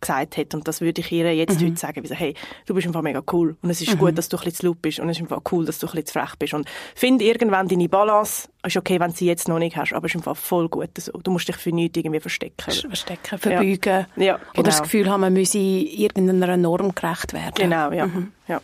gesagt 0.00 0.36
hat. 0.36 0.54
Und 0.54 0.66
das 0.66 0.80
würde 0.80 1.00
ich 1.00 1.12
ihr 1.12 1.34
jetzt 1.34 1.60
mhm. 1.60 1.66
heute 1.66 1.76
sagen, 1.76 2.02
wie 2.02 2.08
so, 2.08 2.14
hey, 2.14 2.34
du 2.66 2.74
bist 2.74 2.86
einfach 2.86 3.02
mega 3.02 3.22
cool. 3.32 3.56
Und 3.60 3.70
es 3.70 3.80
ist 3.80 3.94
mhm. 3.94 3.98
gut, 3.98 4.18
dass 4.18 4.28
du 4.28 4.36
ein 4.36 4.44
bisschen 4.44 4.60
zu 4.60 4.66
laut 4.66 4.82
bist. 4.82 4.98
Und 4.98 5.08
es 5.08 5.18
ist 5.18 5.22
einfach 5.22 5.42
cool, 5.52 5.64
dass 5.64 5.78
du 5.78 5.86
ein 5.86 5.90
bisschen 5.92 6.06
zu 6.06 6.12
frech 6.14 6.36
bist. 6.38 6.54
Und 6.54 6.68
finde 6.94 7.24
irgendwann 7.24 7.68
deine 7.68 7.88
Balance. 7.88 8.48
Ist 8.64 8.76
okay, 8.76 8.98
wenn 9.00 9.10
du 9.10 9.16
sie 9.16 9.26
jetzt 9.26 9.48
noch 9.48 9.58
nicht 9.58 9.76
hast, 9.76 9.92
aber 9.92 10.06
es 10.06 10.14
ist 10.14 10.16
einfach 10.16 10.36
voll 10.36 10.68
gut 10.68 10.90
so. 10.98 11.12
Du 11.12 11.30
musst 11.30 11.48
dich 11.48 11.56
für 11.56 11.70
nichts 11.70 11.98
irgendwie 11.98 12.20
verstecken. 12.20 12.72
Verstecken, 12.72 13.38
verbeugen. 13.38 14.06
Ja. 14.16 14.24
ja 14.24 14.36
genau. 14.36 14.50
Oder 14.54 14.62
das 14.62 14.82
Gefühl 14.82 15.10
haben, 15.10 15.20
man 15.20 15.32
müsse 15.32 15.58
irgendeiner 15.58 16.56
Norm 16.56 16.94
gerecht 16.94 17.32
werden. 17.32 17.54
Genau, 17.54 17.92
ja. 17.92 18.06
Mhm. 18.06 18.32
ja. 18.48 18.60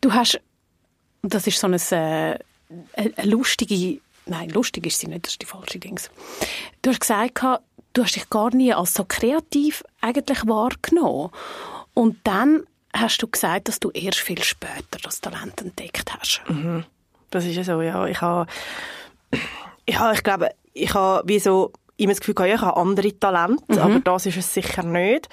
Du 0.00 0.12
hast, 0.12 0.40
das 1.22 1.46
ist 1.46 1.58
so 1.58 1.66
eine, 1.66 1.76
äh, 1.76 2.38
eine 2.94 3.12
lustige 3.24 4.00
Nein, 4.26 4.48
lustig 4.48 4.86
ist 4.86 5.00
sie 5.00 5.06
nicht, 5.06 5.26
das 5.26 5.34
ist 5.34 5.42
die 5.42 5.46
falsche 5.46 5.78
Dings. 5.78 6.10
Du 6.80 6.90
hast 6.90 7.00
gesagt, 7.00 7.42
du 7.92 8.02
hast 8.02 8.16
dich 8.16 8.30
gar 8.30 8.54
nie 8.54 8.72
als 8.72 8.94
so 8.94 9.04
kreativ 9.06 9.84
eigentlich 10.00 10.46
wahrgenommen. 10.46 11.30
Und 11.92 12.18
dann 12.24 12.64
hast 12.94 13.22
du 13.22 13.28
gesagt, 13.28 13.68
dass 13.68 13.80
du 13.80 13.90
erst 13.90 14.20
viel 14.20 14.42
später 14.42 14.98
das 15.02 15.20
Talent 15.20 15.60
entdeckt 15.60 16.12
hast. 16.18 16.42
Mhm. 16.48 16.84
Das 17.30 17.44
ist 17.44 17.56
ja 17.56 17.64
so, 17.64 17.82
ja. 17.82 18.06
Ich 18.06 18.20
habe, 18.20 18.46
ich, 19.84 19.98
habe, 19.98 20.14
ich 20.14 20.22
glaube, 20.22 20.50
ich 20.72 20.94
habe 20.94 21.28
wie 21.28 21.38
so 21.38 21.72
immer 21.96 22.12
das 22.12 22.20
Gefühl, 22.20 22.46
ich 22.46 22.60
habe 22.60 22.76
andere 22.76 23.18
Talente, 23.18 23.74
mhm. 23.74 23.78
aber 23.78 24.00
das 24.00 24.26
ist 24.26 24.38
es 24.38 24.54
sicher 24.54 24.84
nicht. 24.84 25.28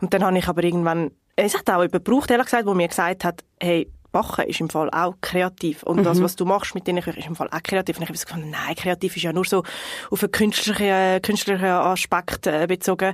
Und 0.00 0.12
dann 0.12 0.24
habe 0.24 0.36
ich 0.38 0.48
aber 0.48 0.62
irgendwann, 0.62 1.10
es 1.36 1.56
hat 1.56 1.68
auch 1.70 1.82
jemand 1.82 1.92
gebraucht, 1.92 2.30
ehrlich 2.30 2.46
gesagt, 2.46 2.66
wo 2.66 2.74
mir 2.74 2.88
gesagt 2.88 3.24
hat, 3.24 3.44
hey, 3.60 3.88
Backen 4.16 4.48
ist 4.48 4.60
im 4.60 4.70
Fall 4.70 4.88
auch 4.90 5.14
kreativ. 5.20 5.82
Und 5.82 5.98
mhm. 5.98 6.04
das, 6.04 6.22
was 6.22 6.36
du 6.36 6.46
machst 6.46 6.74
mit 6.74 6.86
denen, 6.86 6.98
ist 6.98 7.26
im 7.26 7.36
Fall 7.36 7.50
auch 7.50 7.62
kreativ. 7.62 7.98
Und 7.98 8.04
ich 8.04 8.08
habe 8.08 8.18
gefunden, 8.18 8.50
nein, 8.50 8.74
kreativ 8.74 9.14
ist 9.14 9.22
ja 9.24 9.32
nur 9.32 9.44
so 9.44 9.62
auf 10.10 10.22
einen 10.22 10.32
künstlichen, 10.32 11.20
künstlerischen 11.20 11.66
Aspekt 11.66 12.46
äh, 12.46 12.66
bezogen. 12.66 13.12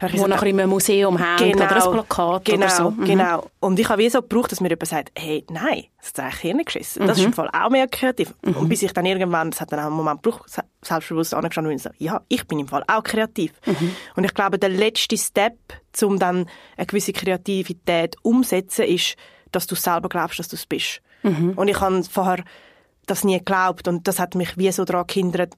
Wo 0.00 0.16
so, 0.16 0.26
nachher 0.28 0.46
in 0.46 0.60
einem 0.60 0.70
Museum 0.70 1.18
hängt 1.18 1.54
genau, 1.54 1.64
oder 1.64 1.84
ein 1.84 1.92
Plakat 1.92 2.44
genau, 2.44 2.66
oder 2.66 2.70
so. 2.70 2.90
Mhm. 2.92 3.04
Genau. 3.04 3.50
Und 3.58 3.80
ich 3.80 3.88
habe 3.88 4.00
wie 4.00 4.08
so 4.08 4.22
gebraucht, 4.22 4.52
dass 4.52 4.60
mir 4.60 4.68
jemand 4.68 4.86
sagt, 4.86 5.10
hey, 5.18 5.44
nein, 5.50 5.86
das 5.98 6.08
ist 6.08 6.20
eigentlich 6.20 6.40
hier 6.40 6.54
nicht 6.54 6.66
geschissen. 6.66 7.06
Das 7.06 7.18
ist 7.18 7.24
im 7.24 7.30
mhm. 7.30 7.34
Fall 7.34 7.50
auch 7.52 7.70
mehr 7.70 7.88
kreativ. 7.88 8.32
Mhm. 8.42 8.54
Und 8.54 8.68
bis 8.68 8.82
ich 8.82 8.92
dann 8.92 9.06
irgendwann, 9.06 9.50
das 9.50 9.60
hat 9.60 9.72
dann 9.72 9.80
auch 9.80 9.86
einen 9.86 9.96
Moment 9.96 10.22
gebraucht, 10.22 10.50
selbstbewusst 10.82 11.34
angestanden 11.34 11.72
und 11.72 11.80
so, 11.80 11.90
ja, 11.98 12.20
ich 12.28 12.46
bin 12.46 12.60
im 12.60 12.68
Fall 12.68 12.84
auch 12.86 13.02
kreativ. 13.02 13.52
Mhm. 13.66 13.96
Und 14.14 14.22
ich 14.22 14.34
glaube, 14.34 14.60
der 14.60 14.68
letzte 14.68 15.16
Step, 15.18 15.56
um 16.00 16.20
dann 16.20 16.46
eine 16.76 16.86
gewisse 16.86 17.12
Kreativität 17.12 18.16
umzusetzen, 18.22 18.84
ist, 18.84 19.16
dass 19.54 19.66
du 19.66 19.74
selber 19.74 20.08
glaubst, 20.08 20.38
dass 20.38 20.48
du 20.48 20.56
es 20.56 20.66
bist. 20.66 21.00
Mhm. 21.22 21.52
Und 21.56 21.68
ich 21.68 21.80
habe 21.80 22.02
vorher 22.04 22.44
das 23.06 23.24
nie 23.24 23.38
geglaubt 23.38 23.88
und 23.88 24.08
das 24.08 24.18
hat 24.18 24.34
mich 24.34 24.56
wie 24.56 24.70
so 24.72 24.84
daran 24.84 25.06
gehindert, 25.06 25.54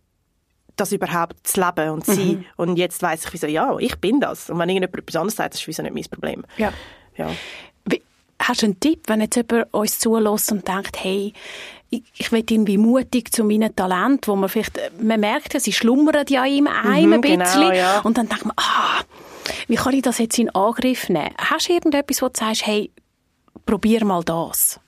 das 0.77 0.93
überhaupt 0.93 1.47
zu 1.47 1.61
leben 1.61 1.91
und 1.91 2.05
zu 2.05 2.15
sein. 2.15 2.29
Mhm. 2.29 2.45
Und 2.57 2.77
jetzt 2.77 3.03
weiß 3.03 3.25
ich, 3.25 3.33
wieso, 3.33 3.47
ja, 3.47 3.77
ich 3.79 3.97
bin 3.97 4.21
das. 4.21 4.51
Und 4.51 4.59
wenn 4.59 4.69
irgendjemand 4.69 4.99
etwas 4.99 5.17
anderes 5.17 5.37
sagt, 5.37 5.55
das 5.55 5.61
ist 5.61 5.69
wieso 5.69 5.83
nicht 5.83 5.95
mein 5.95 6.05
Problem. 6.05 6.45
Ja. 6.59 6.73
ja. 7.17 7.31
Wie, 7.87 8.03
hast 8.39 8.63
du 8.63 8.67
einen 8.67 8.81
Tipp, 8.81 9.05
wenn 9.07 9.21
jetzt 9.21 9.37
jemand 9.37 9.73
uns 9.73 9.99
zulässt 9.99 10.53
und 10.53 10.69
denkt, 10.69 11.03
hey, 11.03 11.33
ich, 11.89 12.03
ich 12.17 12.33
will 12.33 12.45
irgendwie 12.49 12.79
mutig 12.79 13.33
zu 13.33 13.45
meinem 13.45 13.75
Talent, 13.75 14.29
wo 14.29 14.37
man 14.37 14.49
vielleicht, 14.49 14.79
man 15.01 15.21
merkt 15.21 15.59
sie 15.59 15.73
schlummern 15.73 16.27
ja 16.29 16.45
im 16.45 16.67
einem 16.67 17.07
mhm, 17.07 17.13
ein 17.15 17.23
genau, 17.23 17.45
bisschen. 17.45 17.61
Genau, 17.63 17.75
ja. 17.75 18.01
Und 18.01 18.19
dann 18.19 18.29
denkt 18.29 18.45
man, 18.45 18.55
ah, 18.57 19.03
wie 19.69 19.77
kann 19.77 19.95
ich 19.95 20.03
das 20.03 20.19
jetzt 20.19 20.39
in 20.39 20.51
Angriff 20.51 21.09
nehmen? 21.09 21.31
Hast 21.39 21.69
du 21.69 21.73
irgendetwas, 21.73 22.21
wo 22.21 22.29
du 22.29 22.39
sagst, 22.39 22.67
hey, 22.67 22.91
probier 23.67 24.05
mal 24.05 24.23
das? 24.25 24.81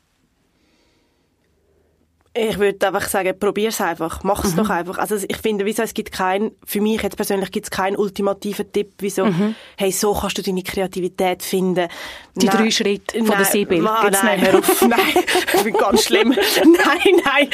Ich 2.34 2.58
würde 2.58 2.86
einfach 2.86 3.08
sagen, 3.08 3.36
probier 3.36 3.70
es 3.70 3.80
einfach, 3.80 4.22
mach 4.22 4.44
es 4.44 4.52
mhm. 4.52 4.58
doch 4.58 4.70
einfach. 4.70 4.98
Also 4.98 5.16
ich 5.16 5.38
finde, 5.38 5.64
wieso 5.64 5.82
es 5.82 5.92
gibt 5.92 6.12
kein, 6.12 6.52
für 6.64 6.80
mich 6.80 7.02
jetzt 7.02 7.16
persönlich 7.16 7.50
gibt 7.50 7.66
es 7.66 7.70
keinen 7.70 7.96
ultimativen 7.96 8.70
Tipp, 8.70 8.92
wieso, 8.98 9.24
mhm. 9.24 9.56
hey, 9.76 9.90
so 9.90 10.14
kannst 10.14 10.38
du 10.38 10.42
deine 10.42 10.62
Kreativität 10.62 11.42
finden. 11.42 11.88
Die 12.36 12.46
nein, 12.46 12.56
drei 12.56 12.70
Schritte 12.70 13.18
von 13.18 13.26
nein, 13.26 13.38
der 13.38 13.46
Sibyl. 13.46 13.82
nein, 13.82 14.16
nein, 14.22 14.40
hör 14.40 14.58
auf, 14.58 14.82
nein, 14.88 15.24
das 15.52 15.66
ist 15.66 15.78
ganz 15.78 16.04
schlimm. 16.04 16.28
nein, 16.62 17.20
nein, 17.24 17.48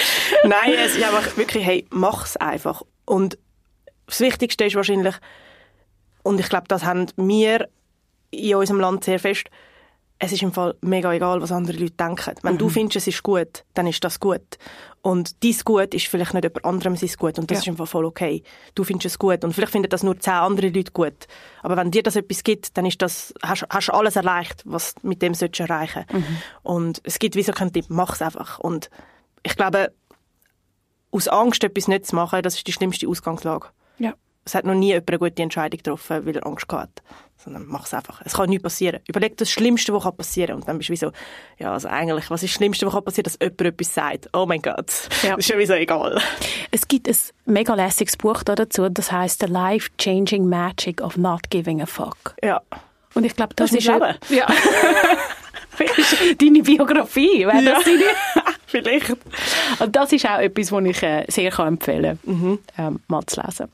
nein, 0.44 0.72
es 0.76 0.96
ist 0.96 1.02
einfach 1.02 1.34
wirklich, 1.38 1.64
hey, 1.64 1.86
mach 1.90 2.26
es 2.26 2.36
einfach. 2.36 2.82
Und 3.06 3.38
das 4.06 4.20
Wichtigste 4.20 4.64
ist 4.64 4.74
wahrscheinlich, 4.74 5.14
und 6.24 6.40
ich 6.40 6.48
glaube, 6.50 6.68
das 6.68 6.84
haben 6.84 7.06
wir 7.16 7.68
in 8.32 8.56
unserem 8.56 8.80
Land 8.80 9.04
sehr 9.04 9.18
fest, 9.18 9.48
es 10.24 10.32
ist 10.32 10.42
im 10.42 10.52
Fall 10.52 10.74
mega 10.80 11.12
egal, 11.12 11.40
was 11.42 11.52
andere 11.52 11.76
Leute 11.76 11.92
denken. 11.92 12.34
Wenn 12.42 12.54
mhm. 12.54 12.58
du 12.58 12.68
findest, 12.68 12.96
es 12.96 13.06
ist 13.06 13.22
gut, 13.22 13.64
dann 13.74 13.86
ist 13.86 14.02
das 14.02 14.20
gut. 14.20 14.58
Und 15.02 15.44
dein 15.44 15.56
Gut 15.66 15.92
ist 15.92 16.06
vielleicht 16.06 16.32
nicht 16.32 16.44
jemand 16.44 16.64
anderem 16.64 16.96
sein 16.96 17.10
Gut. 17.18 17.38
Und 17.38 17.50
das 17.50 17.56
ja. 17.56 17.60
ist 17.60 17.66
im 17.68 17.76
Fall 17.76 17.86
voll 17.86 18.06
okay. 18.06 18.42
Du 18.74 18.84
findest 18.84 19.04
es 19.04 19.18
gut. 19.18 19.44
Und 19.44 19.52
vielleicht 19.52 19.72
finden 19.72 19.90
das 19.90 20.02
nur 20.02 20.18
zehn 20.18 20.32
andere 20.32 20.68
Leute 20.68 20.92
gut. 20.92 21.26
Aber 21.62 21.76
wenn 21.76 21.90
dir 21.90 22.02
das 22.02 22.16
etwas 22.16 22.42
gibt, 22.42 22.74
dann 22.78 22.86
ist 22.86 23.02
das, 23.02 23.34
hast, 23.42 23.66
hast 23.68 23.90
alles 23.90 24.16
erreicht, 24.16 24.62
was 24.64 24.94
du 24.94 25.08
mit 25.08 25.20
dem 25.20 25.34
sollst 25.34 25.60
erreichen. 25.60 26.06
Mhm. 26.10 26.24
Und 26.62 27.00
es 27.04 27.18
gibt 27.18 27.36
wie 27.36 27.42
so 27.42 27.52
keinen 27.52 27.72
Tipp, 27.72 27.84
mach 27.88 28.14
es 28.14 28.22
einfach. 28.22 28.58
Und 28.58 28.88
ich 29.42 29.56
glaube, 29.56 29.92
aus 31.10 31.28
Angst 31.28 31.62
etwas 31.64 31.86
nicht 31.86 32.06
zu 32.06 32.16
machen, 32.16 32.40
das 32.40 32.56
ist 32.56 32.66
die 32.66 32.72
schlimmste 32.72 33.06
Ausgangslage. 33.06 33.68
Ja. 34.44 34.46
Es 34.46 34.54
hat 34.54 34.64
noch 34.64 34.74
nie 34.74 34.88
jemand 34.88 35.08
eine 35.08 35.18
gute 35.18 35.42
Entscheidung 35.42 35.78
getroffen, 35.78 36.26
weil 36.26 36.36
er 36.36 36.46
Angst 36.46 36.66
hat. 36.70 37.02
Sondern 37.36 37.66
mach 37.66 37.84
es 37.84 37.92
einfach. 37.92 38.22
Es 38.24 38.34
kann 38.34 38.48
nichts 38.48 38.62
passieren. 38.62 39.00
Überleg 39.06 39.36
das 39.36 39.50
Schlimmste, 39.50 39.92
was 39.92 40.16
passieren 40.16 40.48
kann. 40.48 40.56
Und 40.56 40.68
dann 40.68 40.78
bist 40.78 40.88
du 40.88 40.92
wie 40.92 40.96
so, 40.96 41.12
ja, 41.58 41.72
also 41.72 41.88
eigentlich, 41.88 42.30
was 42.30 42.42
ist 42.42 42.52
das 42.52 42.56
Schlimmste, 42.58 42.86
was 42.86 43.04
passieren 43.04 43.24
kann, 43.24 43.38
dass 43.38 43.38
jemand 43.40 43.60
etwas 43.60 43.94
sagt? 43.94 44.28
Oh 44.32 44.46
mein 44.46 44.62
Gott. 44.62 44.90
Ja. 45.22 45.36
Das 45.36 45.38
ist 45.38 45.48
ja 45.48 45.58
wie 45.58 45.66
so 45.66 45.74
egal. 45.74 46.20
Es 46.70 46.88
gibt 46.88 47.08
ein 47.08 47.16
mega 47.44 47.74
lässiges 47.74 48.16
Buch 48.16 48.42
dazu, 48.42 48.88
das 48.88 49.12
heißt 49.12 49.40
The 49.40 49.46
Life-Changing 49.46 50.48
Magic 50.48 51.02
of 51.02 51.16
Not 51.16 51.50
Giving 51.50 51.82
a 51.82 51.86
Fuck. 51.86 52.36
Ja. 52.42 52.62
Und 53.14 53.24
ich 53.24 53.36
glaube, 53.36 53.54
das, 53.54 53.70
das 53.70 53.80
ist... 53.80 53.86
Leben. 53.86 54.14
Ja. 54.30 54.46
Deine 56.40 56.62
Biografie, 56.62 57.46
wäre 57.46 57.64
das 57.64 57.84
ja. 57.86 58.44
Vielleicht. 58.66 59.10
Und 59.78 59.94
das 59.94 60.12
ist 60.12 60.26
auch 60.26 60.38
etwas, 60.38 60.72
was 60.72 60.84
ich 60.84 61.02
äh, 61.02 61.24
sehr 61.28 61.58
empfehlen 61.58 62.18
kann, 62.24 62.34
mhm. 62.34 62.58
ähm, 62.78 63.00
mal 63.08 63.24
zu 63.26 63.40
lesen. 63.40 63.68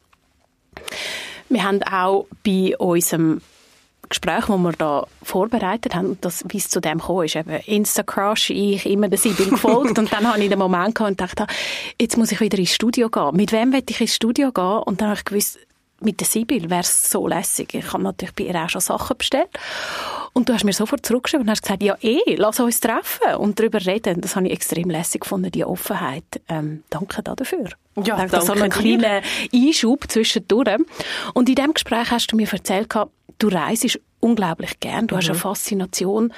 Wir 1.48 1.64
haben 1.64 1.82
auch 1.82 2.26
bei 2.44 2.76
unserem 2.78 3.40
Gespräch, 4.08 4.46
das 4.46 4.58
wir 4.58 4.72
da 4.72 5.06
vorbereitet 5.22 5.94
haben, 5.94 6.18
das, 6.20 6.44
wie 6.48 6.58
es 6.58 6.68
zu 6.68 6.80
dem 6.80 6.98
gekommen 6.98 7.26
ist, 7.26 7.36
eben 7.36 7.50
Insta-Crush, 7.50 8.50
ich 8.50 8.84
immer 8.86 9.08
der 9.08 9.18
Sibyl 9.18 9.50
gefolgt 9.50 9.98
und 9.98 10.12
dann 10.12 10.26
habe 10.26 10.42
ich 10.42 10.48
den 10.48 10.58
Moment 10.58 10.96
gehabt 10.96 11.10
und 11.10 11.20
dachte, 11.20 11.46
jetzt 12.00 12.16
muss 12.18 12.32
ich 12.32 12.40
wieder 12.40 12.58
ins 12.58 12.74
Studio 12.74 13.08
gehen. 13.08 13.36
Mit 13.36 13.52
wem 13.52 13.72
will 13.72 13.84
ich 13.88 14.00
ins 14.00 14.14
Studio 14.14 14.50
gehen? 14.50 14.82
Und 14.84 15.00
dann 15.00 15.10
habe 15.10 15.18
ich 15.18 15.24
gewusst, 15.24 15.58
mit 16.00 16.20
der 16.20 16.26
Sibyl 16.26 16.70
wäre 16.70 16.80
es 16.80 17.10
so 17.10 17.26
lässig. 17.26 17.74
Ich 17.74 17.92
habe 17.92 18.02
natürlich 18.02 18.34
bei 18.34 18.44
ihr 18.44 18.54
auch 18.54 18.68
schon 18.68 18.80
Sachen 18.80 19.18
bestellt. 19.18 19.50
Und 20.32 20.48
du 20.48 20.54
hast 20.54 20.64
mir 20.64 20.72
sofort 20.72 21.04
zurückgeschrieben 21.04 21.46
und 21.46 21.50
hast 21.50 21.62
gesagt, 21.62 21.82
ja 21.82 21.96
eh, 22.00 22.34
lass 22.36 22.60
uns 22.60 22.80
treffen 22.80 23.34
und 23.36 23.58
darüber 23.58 23.84
reden. 23.84 24.20
Das 24.20 24.36
habe 24.36 24.46
ich 24.46 24.52
extrem 24.52 24.88
lässig 24.90 25.22
gefunden, 25.22 25.50
die 25.50 25.64
Offenheit. 25.64 26.24
Ähm, 26.48 26.84
danke 26.90 27.22
dafür. 27.22 27.70
Ja, 27.96 28.16
danke. 28.16 28.36
Das 28.36 28.46
so 28.46 28.52
einen 28.52 28.70
kleinen 28.70 29.22
Einschub 29.52 30.10
zwischendurch. 30.10 30.78
Und 31.34 31.48
in 31.48 31.54
diesem 31.54 31.74
Gespräch 31.74 32.10
hast 32.10 32.28
du 32.28 32.36
mir 32.36 32.50
erzählt, 32.50 32.92
du 33.38 33.48
reist 33.48 33.98
unglaublich 34.20 34.78
gern, 34.80 35.06
du 35.06 35.14
mhm. 35.14 35.18
hast 35.18 35.30
eine 35.30 35.38
Faszination 35.38 36.32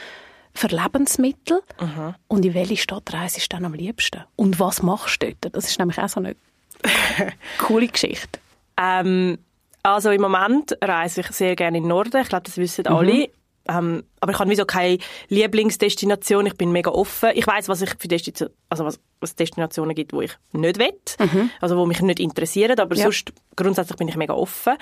für 0.54 0.68
Lebensmittel. 0.68 1.62
Mhm. 1.80 2.14
Und 2.28 2.44
in 2.44 2.54
welche 2.54 2.76
Stadt 2.76 3.12
reist 3.12 3.36
du 3.36 3.48
dann 3.48 3.64
am 3.64 3.74
liebsten? 3.74 4.22
Und 4.36 4.58
was 4.58 4.82
machst 4.82 5.22
du 5.22 5.34
dort? 5.40 5.54
Das 5.54 5.66
ist 5.66 5.78
nämlich 5.78 5.98
auch 5.98 6.08
so 6.08 6.20
eine 6.20 6.34
coole 7.58 7.88
Geschichte. 7.88 8.40
Ähm, 8.76 9.38
also 9.82 10.10
im 10.10 10.20
Moment 10.20 10.76
reise 10.82 11.22
ich 11.22 11.28
sehr 11.28 11.56
gerne 11.56 11.78
in 11.78 11.84
den 11.84 11.88
Norden. 11.88 12.20
Ich 12.20 12.28
glaube, 12.28 12.44
das 12.44 12.56
wissen 12.56 12.84
mhm. 12.88 12.94
alle. 12.94 13.28
Ähm, 13.68 14.02
aber 14.20 14.32
ich 14.32 14.38
habe 14.38 14.50
wieso 14.50 14.64
keine 14.64 14.98
Lieblingsdestination. 15.28 16.46
Ich 16.46 16.56
bin 16.56 16.72
mega 16.72 16.90
offen. 16.90 17.30
Ich 17.34 17.46
weiß, 17.46 17.68
was 17.68 17.82
ich 17.82 17.90
für 17.98 18.08
Destination, 18.08 18.50
also 18.68 18.84
was, 18.84 18.98
was 19.20 19.36
Destinationen 19.36 19.94
gibt, 19.94 20.12
wo 20.12 20.20
ich 20.20 20.32
nicht 20.52 20.78
will, 20.78 20.92
mhm. 21.20 21.50
also 21.60 21.76
wo 21.76 21.86
mich 21.86 22.00
nicht 22.02 22.18
interessieren. 22.18 22.78
Aber 22.78 22.96
ja. 22.96 23.04
sonst 23.04 23.32
grundsätzlich 23.54 23.96
bin 23.96 24.08
ich 24.08 24.16
mega 24.16 24.34
offen. 24.34 24.74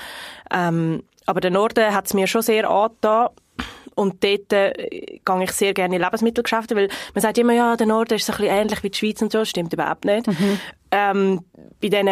Ähm, 0.50 1.02
aber 1.26 1.40
der 1.40 1.50
Norden 1.50 1.94
hat 1.94 2.06
es 2.06 2.14
mir 2.14 2.26
schon 2.26 2.42
sehr 2.42 2.68
angetan. 2.68 3.28
Und 3.94 4.24
dort 4.24 4.52
äh, 4.52 5.20
gehe 5.24 5.44
ich 5.44 5.52
sehr 5.52 5.74
gerne 5.74 5.96
in 5.96 6.02
Lebensmittelgeschäfte, 6.02 6.74
weil 6.74 6.88
man 7.12 7.20
sagt 7.20 7.36
immer, 7.36 7.52
ja, 7.52 7.76
der 7.76 7.86
Norden 7.86 8.14
ist 8.14 8.24
so 8.24 8.32
ein 8.32 8.38
bisschen 8.38 8.56
ähnlich 8.56 8.82
wie 8.82 8.90
die 8.90 8.96
Schweiz 8.96 9.20
und 9.20 9.30
so. 9.30 9.40
Das 9.40 9.50
stimmt 9.50 9.72
überhaupt 9.74 10.06
nicht. 10.06 10.26
Mhm. 10.26 10.60
Ähm, 10.90 11.44
bei 11.82 11.88
diesen 11.88 12.08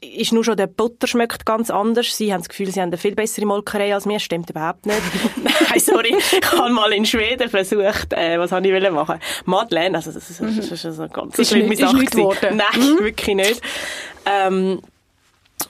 ist 0.00 0.32
nur 0.32 0.44
schon 0.44 0.56
der 0.56 0.66
Butter 0.66 1.06
schmeckt 1.06 1.46
ganz 1.46 1.70
anders. 1.70 2.16
Sie 2.16 2.32
haben 2.32 2.40
das 2.40 2.48
Gefühl, 2.48 2.70
sie 2.70 2.80
haben 2.80 2.88
eine 2.88 2.98
viel 2.98 3.14
bessere 3.14 3.46
Molkerei 3.46 3.94
als 3.94 4.04
mir. 4.04 4.20
Stimmt 4.20 4.50
überhaupt 4.50 4.84
nicht. 4.84 5.00
Nein, 5.42 5.80
sorry. 5.80 6.14
Ich 6.16 6.52
habe 6.52 6.70
mal 6.70 6.92
in 6.92 7.06
Schweden 7.06 7.48
versucht, 7.48 8.12
äh, 8.12 8.38
was 8.38 8.52
habe 8.52 8.66
ich 8.66 8.90
machen? 8.90 9.18
Madeleine. 9.46 9.96
Also, 9.96 10.12
das 10.12 10.28
ist, 10.28 10.40
das 10.40 10.70
ist, 10.70 10.84
das 10.84 11.00
eine 11.00 11.08
ganz 11.08 11.38
ist 11.38 11.50
schlimme 11.50 11.70
nicht, 11.70 11.80
Sache. 11.80 12.02
Ist 12.02 12.14
Nein, 12.14 12.58
mhm. 12.74 12.98
wirklich 13.04 13.36
nicht. 13.36 13.62
Ähm, 14.26 14.82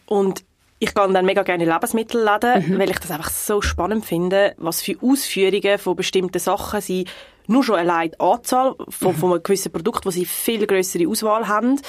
und 0.06 0.44
ich 0.78 0.94
gehe 0.94 1.12
dann 1.12 1.24
mega 1.24 1.42
gerne 1.42 1.64
in 1.64 1.70
Lebensmittelläden, 1.70 2.68
mhm. 2.68 2.78
weil 2.78 2.90
ich 2.90 2.98
das 2.98 3.10
einfach 3.10 3.30
so 3.30 3.62
spannend 3.62 4.04
finde, 4.04 4.54
was 4.58 4.82
für 4.82 4.96
Ausführungen 5.00 5.78
von 5.78 5.96
bestimmten 5.96 6.38
Sachen 6.38 6.80
sie 6.80 7.06
nur 7.46 7.62
schon 7.62 7.76
allein 7.76 8.10
die 8.10 8.20
Anzahl 8.20 8.74
von, 8.88 9.12
mhm. 9.12 9.18
von 9.18 9.32
einem 9.32 9.42
gewissen 9.42 9.72
Produkt, 9.72 10.04
wo 10.04 10.10
sie 10.10 10.24
viel 10.24 10.66
größere 10.66 11.08
Auswahl 11.08 11.46
haben. 11.46 11.80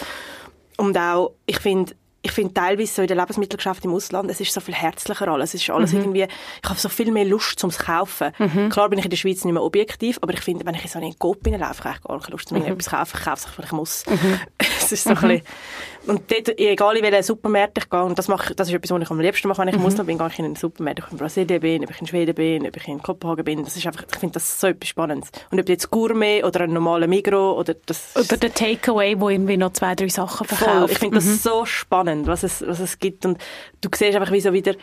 Und 0.77 0.95
auch, 0.97 1.33
ich 1.47 1.59
finde, 1.59 1.93
ich 2.27 2.33
finde 2.33 2.53
teilweise 2.53 2.93
so 2.93 3.01
in 3.01 3.07
den 3.07 3.17
Lebensmittelgeschäften 3.17 3.89
im 3.89 3.95
Ausland, 3.95 4.29
es 4.29 4.41
ist 4.41 4.51
so 4.51 4.59
viel 4.59 4.73
herzlicher 4.73 5.27
alles. 5.29 5.53
Es 5.53 5.61
ist 5.61 5.69
alles 5.69 5.93
mhm. 5.93 5.99
irgendwie, 5.99 6.23
ich 6.23 6.69
habe 6.69 6.77
so 6.77 6.89
viel 6.89 7.09
mehr 7.11 7.23
Lust 7.23 7.57
zum 7.57 7.71
Kaufen. 7.71 8.31
Mhm. 8.37 8.69
Klar 8.69 8.89
bin 8.89 8.99
ich 8.99 9.05
in 9.05 9.11
der 9.11 9.17
Schweiz 9.17 9.45
nicht 9.45 9.53
mehr 9.53 9.63
objektiv, 9.63 10.19
aber 10.21 10.33
ich 10.33 10.41
finde, 10.41 10.65
wenn 10.65 10.75
ich 10.75 10.83
in 10.83 10.89
so 10.89 10.99
einen 10.99 11.17
Coop 11.17 11.45
laufe, 11.47 11.83
habe 11.85 11.95
ich 11.95 12.03
gar 12.03 12.19
keine 12.19 12.31
Lust, 12.31 12.51
mir 12.51 12.59
mhm. 12.59 12.65
etwas 12.65 12.89
kaufen. 12.89 13.17
Ich 13.17 13.23
kaufe 13.25 13.47
es, 13.47 13.57
weil 13.57 13.65
ich 13.65 13.71
muss. 13.71 14.05
Mhm. 14.07 14.39
es 14.79 14.91
ist 14.91 15.03
so 15.05 15.11
ein 15.11 15.15
mhm. 15.15 15.21
bisschen, 15.21 15.41
und 16.07 16.31
dort, 16.31 16.59
egal 16.59 16.97
in 16.97 17.03
welchen 17.03 17.23
Supermarkt 17.23 17.77
ich 17.77 17.89
gehe, 17.89 18.03
und 18.03 18.17
das, 18.17 18.27
mache, 18.27 18.55
das 18.55 18.67
ist 18.67 18.73
etwas, 18.73 18.91
was 18.91 19.01
ich 19.01 19.09
am 19.11 19.19
liebsten 19.19 19.47
mache, 19.47 19.59
wenn 19.59 19.67
ich 19.67 19.75
im 19.75 19.81
mhm. 19.81 19.87
Ausland 19.87 20.07
bin, 20.07 20.17
gehe 20.17 20.27
ich 20.27 20.39
in 20.39 20.45
einen 20.45 20.55
Supermarkt, 20.55 20.99
ob 20.99 21.05
ich 21.07 21.11
in 21.11 21.17
Brasilien 21.17 21.59
bin, 21.59 21.83
ob 21.83 21.91
ich 21.91 22.01
in 22.01 22.07
Schweden 22.07 22.35
bin, 22.35 22.67
ob 22.67 22.75
ich 22.75 22.87
in 22.87 23.01
Kopenhagen 23.01 23.45
bin. 23.45 23.63
Das 23.63 23.75
ist 23.75 23.85
einfach, 23.85 24.03
ich 24.11 24.17
finde 24.17 24.33
das 24.33 24.59
so 24.59 24.67
etwas 24.67 24.89
Spannendes. 24.89 25.31
Und 25.51 25.59
ob 25.59 25.69
jetzt 25.69 25.89
Gourmet 25.91 26.43
oder 26.43 26.61
ein 26.61 26.73
normaler 26.73 27.07
Migro 27.07 27.57
oder 27.57 27.75
das... 27.85 28.15
Oder 28.15 28.37
der 28.37 28.53
Takeaway, 28.53 29.19
wo 29.19 29.29
irgendwie 29.29 29.57
noch 29.57 29.73
zwei, 29.73 29.95
drei 29.95 30.09
Sachen 30.09 30.47
verkauft. 30.47 30.79
Voll. 30.79 30.91
Ich 30.91 30.99
finde 30.99 31.15
das 31.15 31.25
mhm. 31.25 31.35
so 31.35 31.65
spannend, 31.65 32.27
was 32.27 32.43
es, 32.43 32.65
was 32.65 32.79
es 32.79 32.99
gibt. 32.99 33.25
Und 33.25 33.37
du 33.81 33.89
siehst 33.93 34.15
einfach 34.15 34.31
wie 34.31 34.41
so 34.41 34.53
wieder, 34.53 34.75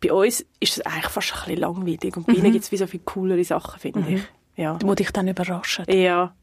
bei 0.00 0.12
uns 0.12 0.40
ist 0.60 0.78
es 0.78 0.80
eigentlich 0.86 1.08
fast 1.08 1.32
ein 1.32 1.38
bisschen 1.40 1.60
langweilig. 1.60 2.16
Und 2.16 2.26
bei 2.26 2.34
mhm. 2.34 2.38
ihnen 2.38 2.52
gibt 2.52 2.64
es 2.64 2.72
wie 2.72 2.76
so 2.76 2.86
viele 2.86 3.02
coolere 3.04 3.44
Sachen, 3.44 3.80
finde 3.80 4.00
mhm. 4.00 4.16
ich. 4.16 4.22
Ja. 4.56 4.78
Wo 4.82 4.94
dich 4.94 5.10
dann 5.12 5.28
überraschen. 5.28 5.84
Ja. 5.88 6.34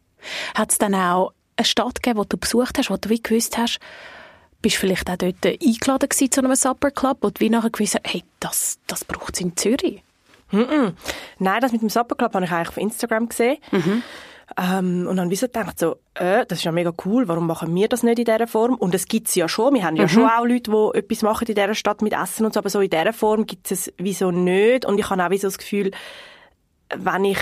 Hat 0.55 0.71
es 0.71 0.77
dann 0.77 0.95
auch 0.95 1.33
eine 1.57 1.65
Stadt 1.65 2.01
gegeben, 2.01 2.21
die 2.21 2.29
du 2.29 2.37
besucht 2.37 2.77
hast, 2.77 2.89
wo 2.89 2.97
du 2.97 3.09
wie 3.09 3.21
gewusst 3.21 3.57
hast, 3.57 3.79
bist 4.65 4.77
vielleicht 4.77 5.07
auch 5.11 5.15
dort 5.15 5.45
eingeladen 5.45 6.09
gewesen 6.09 6.31
zu 6.31 6.41
einem 6.41 6.55
Supper 6.55 6.89
Club 6.89 7.23
und 7.23 7.39
wie 7.39 7.51
nachher 7.51 7.69
gewusst 7.69 7.99
hey, 8.03 8.23
das, 8.39 8.79
das 8.87 9.05
braucht 9.05 9.35
es 9.35 9.41
in 9.41 9.55
Zürich? 9.55 10.01
Mm 10.49 10.57
-mm. 10.57 10.93
Nein, 11.37 11.61
das 11.61 11.71
mit 11.71 11.83
dem 11.83 11.89
Supper 11.89 12.15
Club 12.15 12.33
habe 12.33 12.45
ich 12.45 12.51
eigentlich 12.51 12.69
auf 12.69 12.77
Instagram 12.77 13.29
gesehen. 13.29 13.57
Mhm. 13.71 14.01
Ähm, 14.57 15.07
und 15.07 15.17
dann 15.17 15.29
wie 15.29 15.35
so 15.35 15.45
gedacht, 15.45 15.77
so, 15.77 15.97
äh, 16.15 16.47
das 16.47 16.59
ist 16.59 16.63
ja 16.63 16.71
mega 16.71 16.91
cool, 17.05 17.27
warum 17.27 17.45
machen 17.45 17.75
wir 17.75 17.87
das 17.87 18.01
nicht 18.01 18.17
in 18.17 18.25
dieser 18.25 18.47
Form? 18.47 18.73
Und 18.73 18.95
es 18.95 19.07
gibt 19.07 19.27
es 19.27 19.35
ja 19.35 19.47
schon, 19.47 19.75
wir 19.75 19.83
haben 19.83 19.97
ja 19.97 20.03
mhm. 20.03 20.09
schon 20.09 20.25
auch 20.25 20.45
Leute, 20.45 20.71
die 20.71 20.97
etwas 20.97 21.21
machen 21.21 21.47
in 21.47 21.53
dieser 21.53 21.75
Stadt 21.75 22.01
mit 22.01 22.13
Essen 22.13 22.45
und 22.45 22.53
so, 22.55 22.59
aber 22.59 22.69
so 22.69 22.81
in 22.81 22.89
dieser 22.89 23.13
Form 23.13 23.45
gibt 23.45 23.71
es 23.71 23.93
wieso 23.99 24.31
nicht. 24.31 24.85
Und 24.85 24.99
ich 24.99 25.07
habe 25.11 25.23
auch 25.23 25.29
wie 25.29 25.37
so 25.37 25.47
das 25.47 25.59
Gefühl, 25.59 25.91
wenn 26.95 27.25
ich 27.25 27.39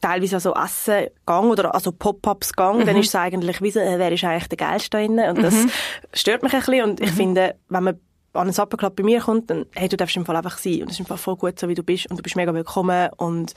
teilweise 0.00 0.36
also 0.36 0.54
Essen 0.54 1.08
gang 1.26 1.50
oder 1.50 1.74
also 1.74 1.92
Pop-ups 1.92 2.52
gang, 2.52 2.80
mhm. 2.80 2.86
dann 2.86 2.96
ist 2.96 3.08
es 3.08 3.14
eigentlich 3.14 3.60
wie 3.62 3.70
so, 3.70 3.80
äh, 3.80 3.98
wer 3.98 4.12
ist 4.12 4.24
eigentlich 4.24 4.48
der 4.48 4.58
Geilste 4.58 4.90
da 4.90 4.98
drin? 4.98 5.18
Und 5.18 5.38
mhm. 5.38 5.42
das 5.42 5.66
stört 6.14 6.42
mich 6.42 6.52
ein 6.52 6.60
bisschen 6.60 6.84
und 6.84 7.00
ich 7.00 7.12
mhm. 7.12 7.16
finde, 7.16 7.54
wenn 7.68 7.84
man 7.84 8.00
an 8.32 8.42
einen 8.42 8.52
Supperclub 8.52 8.96
bei 8.96 9.02
mir 9.02 9.20
kommt, 9.20 9.50
dann, 9.50 9.66
hey, 9.74 9.88
du 9.88 9.96
darfst 9.96 10.16
im 10.16 10.24
Fall 10.24 10.36
einfach 10.36 10.58
sein 10.58 10.82
und 10.82 10.88
es 10.88 10.92
ist 10.92 11.00
im 11.00 11.06
Fall 11.06 11.18
voll 11.18 11.36
gut, 11.36 11.58
so 11.58 11.68
wie 11.68 11.74
du 11.74 11.82
bist 11.82 12.08
und 12.10 12.16
du 12.16 12.22
bist 12.22 12.36
mega 12.36 12.54
willkommen 12.54 13.10
und 13.16 13.54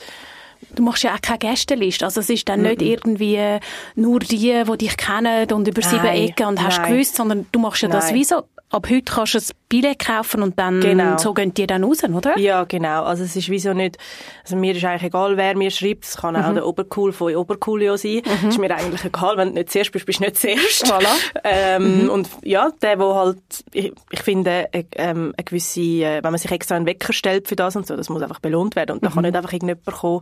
Du 0.76 0.84
machst 0.84 1.04
ja 1.04 1.14
auch 1.14 1.22
keine 1.22 1.40
Gästeliste. 1.40 2.06
Also 2.06 2.22
es 2.22 2.30
ist 2.30 2.48
dann 2.50 2.62
mm 2.62 2.66
-mm. 2.66 2.70
nicht 2.70 2.82
irgendwie 2.82 3.60
nur 3.96 4.20
die, 4.20 4.64
die 4.64 4.78
dich 4.78 4.98
kennen 4.98 5.52
und 5.52 5.68
über 5.68 5.82
sieben 5.82 6.06
Ecken 6.06 6.48
und 6.48 6.64
hast 6.64 6.80
Nein. 6.80 6.94
gewusst, 6.94 7.16
sondern 7.16 7.46
du 7.52 7.60
machst 7.60 7.82
ja 7.82 7.90
Nein. 7.90 8.00
das 8.00 8.14
wie 8.14 8.24
so 8.24 8.44
ab 8.74 8.88
heute 8.90 9.14
kannst 9.14 9.36
du 9.36 9.38
ein 9.38 9.44
Billett 9.70 10.00
kaufen 10.00 10.42
und 10.42 10.58
dann 10.60 10.82
genau. 10.82 11.18
so 11.18 11.34
gehen 11.34 11.54
die 11.54 11.68
dann 11.68 11.84
raus, 11.84 12.04
oder? 12.04 12.38
Ja, 12.38 12.64
genau. 12.64 13.04
Also 13.04 13.24
es 13.24 13.36
ist 13.36 13.50
wieso 13.50 13.74
nicht, 13.74 13.98
also 14.44 14.56
mir 14.56 14.76
ist 14.76 14.84
eigentlich 14.84 15.04
egal, 15.04 15.38
wer 15.38 15.56
mir 15.56 15.70
schreibt. 15.70 16.06
Es 16.06 16.18
kann 16.18 16.36
mhm. 16.36 16.42
auch 16.42 16.54
der 16.54 16.68
Obercool 16.68 17.14
von 17.14 17.36
Obercoolio 17.36 17.98
sein. 17.98 18.22
Mhm. 18.42 18.50
Ist 18.50 18.58
mir 18.58 18.76
eigentlich 18.76 19.06
egal, 19.06 19.38
wenn 19.38 19.50
du 19.50 19.54
nicht 19.56 19.72
zuerst 19.72 19.92
bist, 19.92 20.06
bist 20.06 20.20
du 20.20 20.24
nicht 20.24 20.40
zuerst. 20.40 20.86
Voilà. 20.86 21.08
Ähm, 21.44 22.04
mhm. 22.04 22.10
Und 22.10 22.30
ja, 22.44 22.72
der, 22.82 23.00
wo 23.00 23.16
halt, 23.16 23.38
ich, 23.74 23.94
ich 24.12 24.22
finde, 24.22 24.68
äh, 24.72 24.84
ähm, 24.96 25.34
eine 25.38 25.44
gewisse, 25.44 25.82
äh, 25.82 26.24
wenn 26.24 26.32
man 26.32 26.38
sich 26.38 26.52
extra 26.52 26.76
einen 26.76 26.86
Wecker 26.86 27.14
stellt 27.14 27.48
für 27.48 27.56
das 27.56 27.76
und 27.76 27.86
so, 27.86 27.96
das 27.96 28.10
muss 28.10 28.22
einfach 28.22 28.40
belohnt 28.40 28.76
werden. 28.76 28.94
Und 28.94 29.04
da 29.04 29.10
kann 29.10 29.18
mhm. 29.20 29.30
nicht 29.30 29.36
einfach 29.36 29.54
irgendjemand 29.54 29.86
kommen 29.86 30.22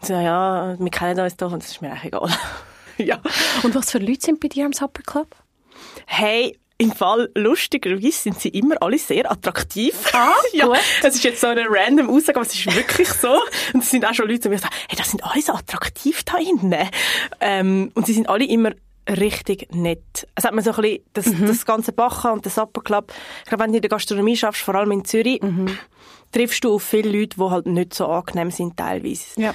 und 0.00 0.06
sagen, 0.06 0.24
ja, 0.24 0.76
wir 0.78 0.90
kennen 0.90 1.20
uns 1.20 1.36
doch 1.36 1.52
und 1.52 1.62
das 1.62 1.70
ist 1.70 1.82
mir 1.82 1.90
eigentlich 1.90 2.04
egal. 2.04 2.28
ja. 2.98 3.20
Und 3.62 3.74
was 3.74 3.90
für 3.90 3.98
Leute 3.98 4.20
sind 4.20 4.40
bei 4.40 4.48
dir 4.48 4.66
im 4.66 4.72
Supper 4.72 5.02
Club? 5.02 5.34
Hey, 6.06 6.58
im 6.80 6.92
Fall 6.92 7.30
lustigerweise 7.34 8.12
sind 8.12 8.40
sie 8.40 8.48
immer 8.48 8.76
alle 8.80 8.98
sehr 8.98 9.30
attraktiv. 9.30 9.94
Ah, 10.14 10.32
ja, 10.54 10.64
gut. 10.64 10.78
Es 11.02 11.14
ist 11.14 11.24
jetzt 11.24 11.40
so 11.42 11.48
eine 11.48 11.66
random 11.68 12.08
Aussage, 12.08 12.38
aber 12.38 12.46
es 12.46 12.54
ist 12.54 12.74
wirklich 12.74 13.08
so. 13.08 13.38
Und 13.74 13.82
es 13.82 13.90
sind 13.90 14.06
auch 14.06 14.14
schon 14.14 14.28
Leute, 14.28 14.40
die 14.40 14.48
mir 14.48 14.58
sagen, 14.58 14.74
hey, 14.88 14.96
das 14.96 15.10
sind 15.10 15.22
alle 15.22 15.42
so 15.42 15.52
attraktiv 15.52 16.22
da 16.24 16.38
innen. 16.38 16.88
Ähm, 17.40 17.92
und 17.94 18.06
sie 18.06 18.14
sind 18.14 18.30
alle 18.30 18.46
immer 18.46 18.72
richtig 19.10 19.74
nett. 19.74 20.26
Es 20.34 20.44
hat 20.44 20.54
man 20.54 20.64
so 20.64 20.72
ein 20.72 20.76
bisschen 20.82 21.02
das, 21.12 21.26
mhm. 21.26 21.46
das 21.46 21.66
ganze 21.66 21.92
Bacha 21.92 22.30
und 22.30 22.46
das 22.46 22.54
Supper 22.54 22.80
Club. 22.80 23.12
Ich 23.42 23.48
glaube, 23.48 23.64
wenn 23.64 23.72
du 23.72 23.76
in 23.76 23.82
der 23.82 23.90
Gastronomie 23.90 24.36
schaffst, 24.36 24.62
vor 24.62 24.74
allem 24.74 24.92
in 24.92 25.04
Zürich, 25.04 25.42
mhm. 25.42 25.76
triffst 26.32 26.64
du 26.64 26.74
auf 26.74 26.82
viele 26.82 27.10
Leute, 27.10 27.36
die 27.36 27.42
halt 27.42 27.66
nicht 27.66 27.94
so 27.94 28.06
angenehm 28.06 28.50
sind 28.50 28.76
teilweise. 28.76 29.40
Ja. 29.40 29.54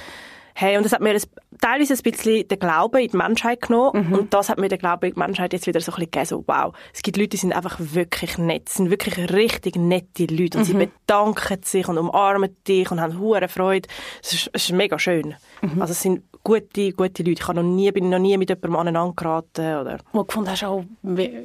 Hey, 0.58 0.78
und 0.78 0.86
das 0.86 0.92
hat 0.92 1.02
mir 1.02 1.10
ein, 1.10 1.22
teilweise 1.60 1.92
ein 1.92 2.00
bisschen 2.00 2.48
den 2.48 2.58
Glauben 2.58 2.96
in 2.98 3.10
die 3.10 3.16
Menschheit 3.18 3.60
genommen. 3.60 4.08
Mhm. 4.08 4.12
Und 4.14 4.32
das 4.32 4.48
hat 4.48 4.58
mir 4.58 4.70
den 4.70 4.78
Glauben 4.78 5.04
in 5.04 5.12
die 5.12 5.18
Menschheit 5.18 5.52
jetzt 5.52 5.66
wieder 5.66 5.82
so 5.82 5.92
ein 5.92 5.96
bisschen 5.96 6.10
gegeben, 6.10 6.26
so, 6.26 6.44
wow. 6.46 6.74
Es 6.94 7.02
gibt 7.02 7.18
Leute, 7.18 7.28
die 7.28 7.36
sind 7.36 7.52
einfach 7.52 7.76
wirklich 7.78 8.38
nett. 8.38 8.62
Es 8.66 8.76
sind 8.76 8.88
wirklich 8.88 9.18
richtig 9.34 9.76
nette 9.76 10.24
Leute. 10.24 10.56
Und 10.56 10.64
mhm. 10.64 10.64
sie 10.64 10.72
bedanken 10.72 11.62
sich 11.62 11.86
und 11.88 11.98
umarmen 11.98 12.56
dich 12.66 12.90
und 12.90 13.02
haben 13.02 13.18
hohe 13.18 13.46
Freude. 13.48 13.86
Es 14.22 14.32
ist, 14.32 14.50
es 14.54 14.64
ist 14.64 14.72
mega 14.72 14.98
schön. 14.98 15.34
Mhm. 15.60 15.82
Also 15.82 15.92
es 15.92 16.00
sind 16.00 16.22
gute, 16.42 16.92
gute 16.92 17.22
Leute. 17.22 17.42
Ich 17.42 17.48
habe 17.48 17.62
noch 17.62 17.68
nie, 17.68 17.92
bin 17.92 18.08
noch 18.08 18.18
nie 18.18 18.38
mit 18.38 18.48
jemandem 18.48 18.76
aneinander 18.76 19.14
geraten, 19.14 19.76
oder? 19.76 19.98
Wo 20.12 20.20
du 20.20 20.24
gefunden 20.24 20.50
hast, 20.50 20.62
oh, 20.62 20.86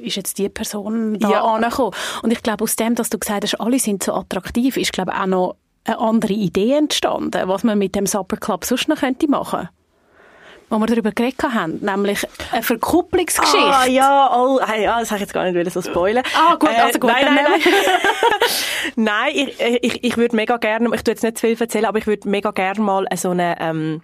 ist 0.00 0.16
jetzt 0.16 0.38
die 0.38 0.48
Person 0.48 1.18
da 1.18 1.30
ja. 1.30 1.44
angekommen? 1.44 1.92
Und 2.22 2.30
ich 2.30 2.42
glaube, 2.42 2.64
aus 2.64 2.76
dem, 2.76 2.94
dass 2.94 3.10
du 3.10 3.18
gesagt 3.18 3.44
hast, 3.44 3.60
alle 3.60 3.78
sind 3.78 4.02
so 4.02 4.14
attraktiv, 4.14 4.78
ist, 4.78 4.94
glaube 4.94 5.12
auch 5.12 5.26
noch 5.26 5.56
eine 5.84 5.98
andere 5.98 6.32
Idee 6.32 6.74
entstanden, 6.74 7.48
was 7.48 7.64
man 7.64 7.78
mit 7.78 7.94
dem 7.94 8.06
Supper 8.06 8.36
Club 8.36 8.64
sonst 8.64 8.88
noch 8.88 9.00
könnte 9.00 9.28
machen 9.28 9.68
wo 10.72 10.78
wir 10.78 10.86
darüber 10.86 11.12
geredet 11.12 11.42
haben, 11.42 11.80
nämlich 11.82 12.26
eine 12.50 12.62
Verkupplungsgeschichte. 12.62 13.58
Ah, 13.58 13.86
ja, 13.86 14.32
oh, 14.34 14.58
hey, 14.64 14.84
ja, 14.84 14.98
das 14.98 15.10
habe 15.10 15.18
ich 15.18 15.22
jetzt 15.22 15.34
gar 15.34 15.44
nicht 15.50 15.70
so 15.70 15.82
spoilern. 15.82 16.24
Ah, 16.34 16.54
gut, 16.54 16.70
also 16.70 16.98
gut. 16.98 17.10
Äh, 17.10 17.24
nein, 17.24 17.34
nein, 17.34 17.44
nein. 17.44 17.60
nein, 18.96 19.32
ich, 19.34 19.60
ich, 19.82 20.04
ich 20.04 20.16
würde 20.16 20.34
mega 20.34 20.56
gerne, 20.56 20.88
ich 20.94 21.02
tue 21.04 21.12
jetzt 21.12 21.22
nicht 21.22 21.36
zu 21.36 21.46
viel 21.46 21.60
erzählen, 21.60 21.84
aber 21.84 21.98
ich 21.98 22.06
würde 22.06 22.26
mega 22.26 22.52
gerne 22.52 22.80
mal 22.80 23.06
so 23.16 23.30
eine, 23.30 23.60
ähm, 23.60 24.00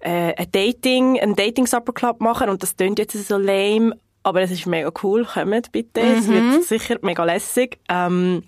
äh, 0.00 0.34
ein 0.34 0.50
Dating, 0.50 1.20
ein 1.20 1.36
Dating 1.36 1.68
Supper 1.68 1.92
Club 1.92 2.20
machen 2.20 2.50
und 2.50 2.64
das 2.64 2.76
klingt 2.76 2.98
jetzt 2.98 3.12
so 3.28 3.38
lame, 3.38 3.96
aber 4.24 4.42
es 4.42 4.50
ist 4.50 4.66
mega 4.66 4.90
cool. 5.04 5.24
Kommt 5.24 5.70
bitte, 5.70 6.02
mhm. 6.02 6.18
es 6.18 6.28
wird 6.28 6.42
mhm. 6.42 6.62
sicher 6.62 6.96
mega 7.02 7.22
lässig. 7.22 7.78
Ähm, 7.88 8.42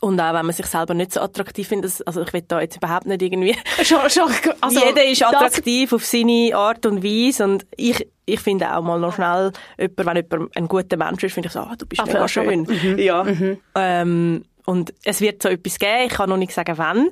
und 0.00 0.20
auch 0.20 0.34
wenn 0.34 0.46
man 0.46 0.52
sich 0.52 0.66
selber 0.66 0.94
nicht 0.94 1.12
so 1.12 1.20
attraktiv 1.20 1.68
findet, 1.68 2.06
also 2.06 2.22
ich 2.22 2.32
will 2.32 2.42
da 2.46 2.60
jetzt 2.60 2.76
überhaupt 2.76 3.06
nicht 3.06 3.22
irgendwie... 3.22 3.56
Schon, 3.82 4.08
schon, 4.10 4.30
also 4.60 4.84
Jeder 4.84 5.04
ist 5.04 5.22
attraktiv 5.22 5.92
auf 5.92 6.04
seine 6.04 6.50
Art 6.54 6.84
und 6.86 7.02
Weise 7.02 7.44
und 7.44 7.66
ich, 7.76 8.06
ich 8.26 8.40
finde 8.40 8.74
auch 8.74 8.82
mal 8.82 8.98
noch 8.98 9.14
schnell, 9.14 9.52
jemand, 9.78 10.06
wenn 10.06 10.16
jemand 10.16 10.56
ein 10.56 10.68
guter 10.68 10.96
Mensch 10.96 11.24
ist, 11.24 11.32
finde 11.32 11.46
ich 11.48 11.52
so, 11.52 11.60
ah, 11.60 11.74
du 11.76 11.86
bist 11.86 12.00
ah, 12.00 12.06
mega 12.06 12.28
schön. 12.28 12.62
Mhm. 12.62 12.98
Ja. 12.98 13.24
Mhm. 13.24 13.58
Ähm, 13.74 14.44
und 14.66 14.92
es 15.04 15.20
wird 15.20 15.42
so 15.42 15.48
etwas 15.48 15.78
geben, 15.78 16.06
ich 16.06 16.12
kann 16.12 16.28
noch 16.28 16.36
nicht 16.36 16.52
sagen, 16.52 16.76
wann, 16.76 17.08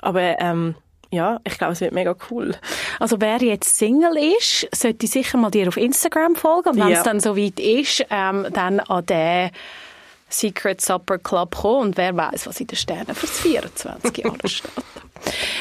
aber 0.00 0.40
ähm, 0.40 0.76
ja, 1.12 1.40
ich 1.44 1.58
glaube, 1.58 1.72
es 1.72 1.80
wird 1.80 1.92
mega 1.92 2.14
cool. 2.30 2.54
Also 3.00 3.20
wer 3.20 3.38
jetzt 3.38 3.76
Single 3.76 4.16
ist, 4.38 4.68
sollte 4.72 5.06
sicher 5.08 5.38
mal 5.38 5.50
dir 5.50 5.66
auf 5.66 5.76
Instagram 5.76 6.36
folgen 6.36 6.70
und 6.70 6.78
wenn 6.78 6.88
ja. 6.88 6.98
es 6.98 7.02
dann 7.02 7.18
soweit 7.18 7.58
ist, 7.58 8.06
ähm, 8.10 8.46
dann 8.52 8.78
an 8.78 9.06
den 9.06 9.50
Secret 10.30 10.80
Supper 10.80 11.18
Club 11.18 11.56
kommen 11.56 11.88
und 11.88 11.96
wer 11.96 12.16
weiß, 12.16 12.46
was 12.46 12.60
in 12.60 12.66
den 12.66 12.76
Sternen 12.76 13.14
für 13.14 13.26
das 13.26 13.40
24 13.40 14.16
Jahre 14.18 14.38
steht. 14.48 14.70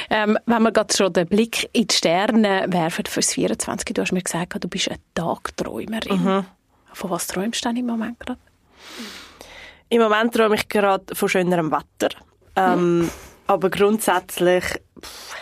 Ähm, 0.09 0.37
wenn 0.45 0.63
wir 0.63 0.71
gerade 0.71 0.95
schon 0.95 1.11
den 1.11 1.27
Blick 1.27 1.69
in 1.73 1.87
die 1.87 1.95
Sterne 1.95 2.65
werfen 2.67 3.05
für 3.05 3.19
das 3.19 3.33
24, 3.33 3.93
du 3.93 4.01
hast 4.01 4.11
mir 4.11 4.21
gesagt, 4.21 4.63
du 4.63 4.67
bist 4.67 4.89
eine 4.89 4.99
Tagträumerin. 5.13 6.23
Mhm. 6.23 6.45
Von 6.93 7.09
was 7.09 7.27
träumst 7.27 7.63
du 7.63 7.69
denn 7.69 7.77
im 7.77 7.85
Moment 7.85 8.19
gerade? 8.19 8.39
Im 9.89 10.01
Moment 10.01 10.33
träume 10.33 10.55
ich 10.55 10.69
gerade 10.69 11.15
von 11.15 11.29
schönerem 11.29 11.71
Wetter. 11.71 12.15
Ähm, 12.55 13.09
aber 13.47 13.69
grundsätzlich, 13.69 14.63
pff, 15.01 15.35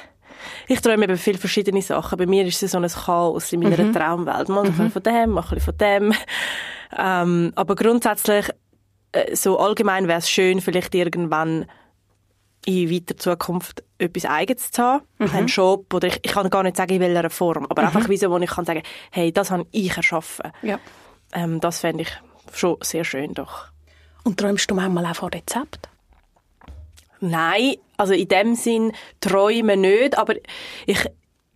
ich 0.69 0.81
träume 0.81 1.05
eben 1.05 1.17
viele 1.17 1.37
verschiedene 1.37 1.81
Sachen. 1.81 2.17
Bei 2.17 2.25
mir 2.25 2.45
ist 2.45 2.61
es 2.61 2.71
so 2.71 2.77
ein 2.77 2.87
Chaos 2.87 3.53
in 3.53 3.61
meiner 3.61 3.81
mhm. 3.81 3.93
Traumwelt. 3.93 4.49
Mal 4.49 4.63
bisschen 4.63 4.91
von 4.91 5.03
dem, 5.03 5.29
mal 5.31 5.43
von 5.43 5.77
dem. 5.77 6.13
Ähm, 6.97 7.53
aber 7.55 7.75
grundsätzlich, 7.75 8.49
so 9.34 9.60
allgemein 9.60 10.08
wäre 10.08 10.19
es 10.19 10.30
schön, 10.30 10.62
vielleicht 10.62 10.95
irgendwann 10.95 11.65
in 12.65 12.91
weiter 12.91 13.15
Zukunft 13.15 13.84
etwas 13.97 14.25
Eigenes 14.25 14.71
zu 14.71 14.84
haben, 14.84 15.06
mhm. 15.19 15.30
einen 15.32 15.47
Job 15.47 15.93
oder 15.93 16.08
ich, 16.08 16.19
ich 16.21 16.32
kann 16.32 16.49
gar 16.49 16.63
nicht 16.63 16.75
sagen 16.75 16.95
in 16.95 17.01
welcher 17.01 17.30
Form, 17.30 17.65
aber 17.69 17.84
mhm. 17.84 17.88
einfach 17.88 18.10
wie 18.10 18.17
so, 18.17 18.30
wo 18.30 18.38
ich 18.38 18.49
kann 18.49 18.65
sagen, 18.65 18.84
hey, 19.12 19.32
das 19.32 19.51
habe 19.51 19.65
ich 19.71 19.95
erschaffen. 19.95 20.51
Ja. 20.62 20.80
Ähm, 21.32 21.60
das 21.62 21.80
fände 21.80 22.03
ich 22.03 22.10
schon 22.53 22.77
sehr 22.82 23.03
schön 23.03 23.34
doch. 23.34 23.67
Und 24.23 24.39
träumst 24.39 24.69
du 24.69 24.75
manchmal 24.75 25.06
auch 25.06 25.15
von 25.15 25.30
Rezept? 25.30 25.88
Nein, 27.19 27.75
also 27.95 28.13
in 28.13 28.27
dem 28.27 28.56
Sinn 28.56 28.91
träumen 29.21 29.82
nicht, 29.82 30.17
aber 30.17 30.36
ich 30.86 31.06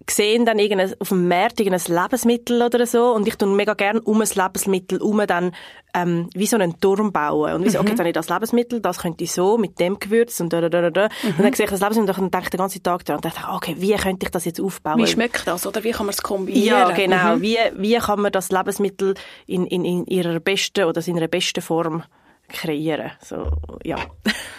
sehe 0.10 0.44
dann 0.44 0.60
auf 1.00 1.10
dem 1.10 1.28
Markt 1.28 1.60
irgendein 1.60 2.04
Lebensmittel 2.04 2.62
oder 2.62 2.86
so 2.86 3.14
und 3.14 3.28
ich 3.28 3.36
tue 3.36 3.48
mega 3.50 3.74
gerne 3.74 4.02
um 4.02 4.22
ein 4.22 4.30
Lebensmittel 4.34 5.02
um 5.02 5.26
dann 5.28 5.52
ähm, 5.94 6.30
wie 6.34 6.46
so 6.46 6.56
einen 6.56 6.80
Turm 6.80 7.12
bauen 7.12 7.54
und 7.54 7.66
wie 7.66 7.70
so, 7.70 7.78
mhm. 7.80 7.82
okay, 7.82 7.92
jetzt 7.92 8.00
habe 8.00 8.10
ich 8.10 8.14
das 8.14 8.30
Lebensmittel, 8.30 8.80
das 8.82 9.00
könnte 9.00 9.24
ich 9.24 9.32
so 9.32 9.58
mit 9.58 9.80
dem 9.80 10.00
Gewürz 10.00 10.40
und 10.40 10.54
da, 10.54 10.62
da, 10.62 10.70
da, 10.70 10.90
da. 10.90 11.10
Mhm. 11.24 11.30
und 11.38 11.44
dann 11.44 11.54
sehe 11.54 11.66
ich 11.66 11.72
das 11.72 11.82
Lebensmittel 11.82 12.24
und 12.24 12.34
denke 12.34 12.50
den 12.50 12.58
ganzen 12.58 12.82
Tag 12.82 13.06
dran 13.06 13.18
und 13.18 13.26
denke, 13.26 13.40
okay, 13.52 13.76
wie 13.78 13.94
könnte 13.96 14.26
ich 14.26 14.32
das 14.32 14.46
jetzt 14.46 14.62
aufbauen? 14.62 14.98
Wie 14.98 15.08
schmeckt 15.08 15.46
das 15.48 15.68
oder 15.68 15.84
wie 15.84 15.92
kann 15.92 16.06
man 16.06 16.14
es 16.14 16.22
kombinieren? 16.22 16.66
Ja, 16.66 16.92
genau. 16.92 17.36
Mhm. 17.36 17.42
Wie, 17.42 17.58
wie 17.76 17.98
kann 17.98 18.22
man 18.22 18.32
das 18.32 18.52
Lebensmittel 18.52 19.16
in, 19.48 19.66
in, 19.66 19.86
in 19.86 20.06
ihrer 20.08 20.40
besten 20.40 20.86
oder 20.86 21.02
seiner 21.02 21.28
besten 21.28 21.62
Form 21.62 22.04
kreieren? 22.48 23.12
So, 23.22 23.52
ja. 23.84 23.98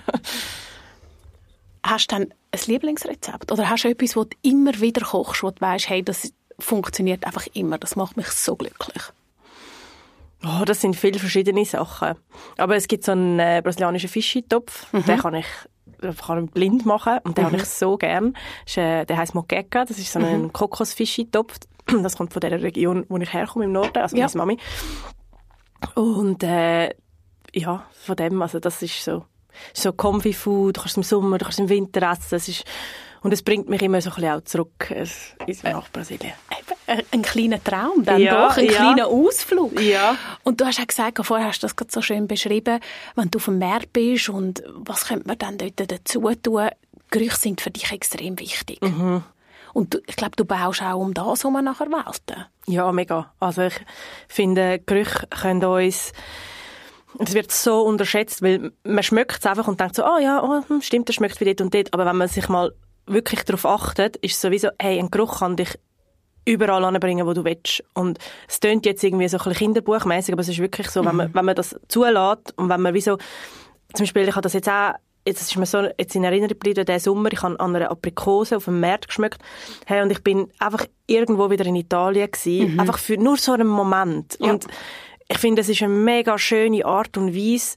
hast 1.83 2.11
du 2.11 2.15
dann 2.15 2.33
ein 2.51 2.59
Lieblingsrezept? 2.65 3.51
Oder 3.51 3.69
hast 3.69 3.83
du 3.83 3.89
etwas, 3.89 4.13
das 4.13 4.29
du 4.29 4.37
immer 4.41 4.79
wieder 4.79 5.05
kochst, 5.05 5.43
wo 5.43 5.51
du 5.51 5.61
weißt, 5.61 5.89
hey, 5.89 6.03
das 6.03 6.33
funktioniert 6.57 7.25
einfach 7.25 7.47
immer, 7.53 7.77
das 7.77 7.95
macht 7.95 8.17
mich 8.17 8.27
so 8.27 8.55
glücklich? 8.55 9.03
Oh, 10.43 10.63
das 10.65 10.81
sind 10.81 10.95
viele 10.95 11.19
verschiedene 11.19 11.65
Sachen. 11.65 12.15
Aber 12.57 12.75
es 12.75 12.87
gibt 12.87 13.03
so 13.03 13.11
einen 13.11 13.39
äh, 13.39 13.61
brasilianischen 13.63 14.09
Fischitopf, 14.09 14.91
mhm. 14.93 15.05
den 15.05 15.19
kann 15.19 15.33
ich 15.35 15.47
kann 16.25 16.45
ich 16.45 16.51
blind 16.51 16.85
machen 16.85 17.19
und 17.23 17.37
den 17.37 17.43
mhm. 17.43 17.47
habe 17.47 17.57
ich 17.57 17.65
so 17.65 17.97
gern. 17.97 18.35
Äh, 18.75 19.05
der 19.05 19.17
heißt 19.17 19.35
Moqueca, 19.35 19.83
das 19.83 19.97
ist 19.97 20.11
so 20.11 20.19
ein 20.19 20.43
mhm. 20.43 20.53
Kokosfischitopf. 20.53 21.59
Das 22.03 22.17
kommt 22.17 22.33
von 22.33 22.39
der 22.39 22.61
Region, 22.61 23.05
wo 23.09 23.17
ich 23.17 23.33
herkomme, 23.33 23.65
im 23.65 23.71
Norden, 23.71 23.97
also 23.97 24.15
ja. 24.15 24.27
meine 24.27 24.37
Mami. 24.37 24.57
Und 25.95 26.43
äh, 26.43 26.93
ja, 27.53 27.83
von 27.93 28.15
dem, 28.15 28.39
also 28.41 28.59
das 28.59 28.81
ist 28.83 29.03
so 29.03 29.25
so 29.73 29.93
Comfy 29.93 30.33
Food, 30.33 30.77
du 30.77 30.81
kannst 30.81 30.93
es 30.93 30.97
im 30.97 31.03
Sommer, 31.03 31.37
du 31.37 31.45
kannst 31.45 31.59
es 31.59 31.63
im 31.63 31.69
Winter 31.69 32.11
essen. 32.11 32.35
Es 32.35 32.47
ist, 32.47 32.63
und 33.21 33.33
es 33.33 33.41
bringt 33.41 33.69
mich 33.69 33.81
immer 33.81 34.01
so 34.01 34.09
ein 34.09 34.15
bisschen 34.15 34.31
auch 34.31 34.41
zurück 34.41 34.91
äh, 34.91 35.05
nach 35.63 35.91
Brasilien. 35.91 36.33
Ein, 36.87 37.03
ein 37.11 37.21
kleiner 37.21 37.63
Traum 37.63 38.03
dann 38.03 38.21
ja, 38.21 38.47
doch, 38.47 38.57
ein 38.57 38.65
ja. 38.65 38.71
kleiner 38.71 39.07
Ausflug. 39.07 39.79
Ja. 39.79 40.15
Und 40.43 40.59
du 40.59 40.65
hast 40.65 40.79
ja 40.79 40.85
gesagt, 40.85 41.23
vorher 41.25 41.47
hast 41.47 41.61
du 41.61 41.67
das 41.67 41.75
gerade 41.75 41.91
so 41.91 42.01
schön 42.01 42.27
beschrieben, 42.27 42.79
wenn 43.15 43.29
du 43.29 43.37
auf 43.37 43.45
dem 43.45 43.59
Meer 43.59 43.81
bist 43.91 44.29
und 44.29 44.63
was 44.67 45.07
könnte 45.07 45.27
man 45.27 45.37
dann 45.37 45.57
dort 45.57 45.91
dazu 45.91 46.21
tun? 46.41 46.69
Gerüche 47.11 47.37
sind 47.37 47.61
für 47.61 47.71
dich 47.71 47.91
extrem 47.91 48.39
wichtig. 48.39 48.81
Mhm. 48.81 49.23
Und 49.73 49.93
du, 49.93 49.99
ich 50.07 50.15
glaube, 50.15 50.35
du 50.35 50.45
baust 50.45 50.81
auch 50.81 50.99
um 50.99 51.13
das 51.13 51.43
herum 51.43 51.63
nachher 51.63 51.87
Welten. 51.87 52.45
Ja, 52.67 52.91
mega. 52.91 53.31
Also 53.39 53.63
ich 53.63 53.75
finde, 54.27 54.79
Gerüche 54.79 55.27
können 55.27 55.63
uns 55.63 56.11
es 57.17 57.33
wird 57.33 57.51
so 57.51 57.81
unterschätzt, 57.81 58.41
weil 58.41 58.71
man 58.83 59.03
schmeckt 59.03 59.39
es 59.39 59.45
einfach 59.45 59.67
und 59.67 59.79
denkt 59.79 59.95
so, 59.95 60.03
ah 60.03 60.17
oh 60.17 60.21
ja, 60.21 60.43
oh, 60.43 60.81
stimmt, 60.81 61.09
das 61.09 61.15
schmeckt 61.15 61.39
wie 61.39 61.45
dort 61.45 61.61
und 61.61 61.73
dort. 61.73 61.93
Aber 61.93 62.05
wenn 62.05 62.17
man 62.17 62.27
sich 62.27 62.47
mal 62.49 62.73
wirklich 63.05 63.43
darauf 63.43 63.65
achtet, 63.65 64.17
ist 64.17 64.35
es 64.35 64.41
sowieso, 64.41 64.69
hey, 64.79 64.99
ein 64.99 65.09
Geruch 65.09 65.39
kann 65.39 65.55
dich 65.55 65.77
überall 66.45 66.83
anbringen, 66.85 67.25
wo 67.25 67.33
du 67.33 67.43
willst. 67.43 67.83
Und 67.93 68.19
es 68.47 68.59
tönt 68.59 68.85
jetzt 68.85 69.03
irgendwie 69.03 69.27
so 69.27 69.37
ein 69.37 69.43
bisschen 69.43 69.73
kinderbuchmäßig, 69.73 70.33
aber 70.33 70.41
es 70.41 70.49
ist 70.49 70.59
wirklich 70.59 70.89
so, 70.89 71.01
mhm. 71.01 71.07
wenn, 71.07 71.15
man, 71.15 71.27
mhm. 71.29 71.35
wenn 71.35 71.45
man 71.45 71.55
das 71.55 71.75
zulässt 71.87 72.53
und 72.57 72.69
wenn 72.69 72.81
man 72.81 72.93
wie 72.93 73.01
so, 73.01 73.17
zum 73.93 74.03
Beispiel, 74.03 74.27
ich 74.27 74.35
habe 74.35 74.41
das 74.41 74.53
jetzt 74.53 74.69
auch 74.69 74.93
jetzt 75.25 75.41
ist 75.41 75.57
mir 75.57 75.65
so 75.65 75.87
jetzt 75.97 76.15
in 76.15 76.23
Erinnerung 76.23 76.49
geblieben, 76.49 76.85
der 76.85 76.99
Sommer, 76.99 77.31
ich 77.31 77.41
habe 77.41 77.59
an 77.59 77.75
einer 77.75 77.91
Aprikose 77.91 78.57
auf 78.57 78.65
dem 78.65 78.79
Markt 78.79 79.07
geschmeckt, 79.07 79.41
hey, 79.85 80.01
und 80.01 80.11
ich 80.11 80.23
bin 80.23 80.47
einfach 80.59 80.85
irgendwo 81.07 81.49
wieder 81.49 81.65
in 81.65 81.75
Italien 81.75 82.31
gewesen, 82.31 82.73
mhm. 82.73 82.79
einfach 82.79 82.97
für 82.97 83.17
nur 83.17 83.37
so 83.37 83.51
einen 83.51 83.67
Moment. 83.67 84.37
Ja. 84.39 84.51
Und 84.51 84.65
ich 85.31 85.37
finde, 85.37 85.61
es 85.61 85.69
ist 85.69 85.81
eine 85.81 85.93
mega 85.93 86.37
schöne 86.37 86.85
Art 86.85 87.15
und 87.17 87.35
Weise, 87.35 87.75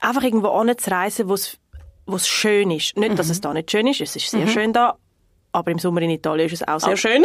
einfach 0.00 0.22
irgendwo 0.22 0.48
anzureisen, 0.48 1.28
wo 1.28 1.34
es 1.34 1.58
wo 2.04 2.16
es 2.16 2.28
schön 2.28 2.70
ist. 2.70 2.96
Nicht, 2.96 3.18
dass 3.18 3.26
mhm. 3.26 3.32
es 3.32 3.40
da 3.40 3.54
nicht 3.54 3.70
schön 3.70 3.86
ist, 3.86 4.00
es 4.00 4.16
ist 4.16 4.30
sehr 4.30 4.46
mhm. 4.46 4.50
schön 4.50 4.72
da, 4.72 4.96
aber 5.52 5.70
im 5.70 5.78
Sommer 5.78 6.02
in 6.02 6.10
Italien 6.10 6.46
ist 6.46 6.54
es 6.54 6.68
auch 6.68 6.80
sehr 6.80 6.94
oh. 6.94 6.96
schön. 6.96 7.24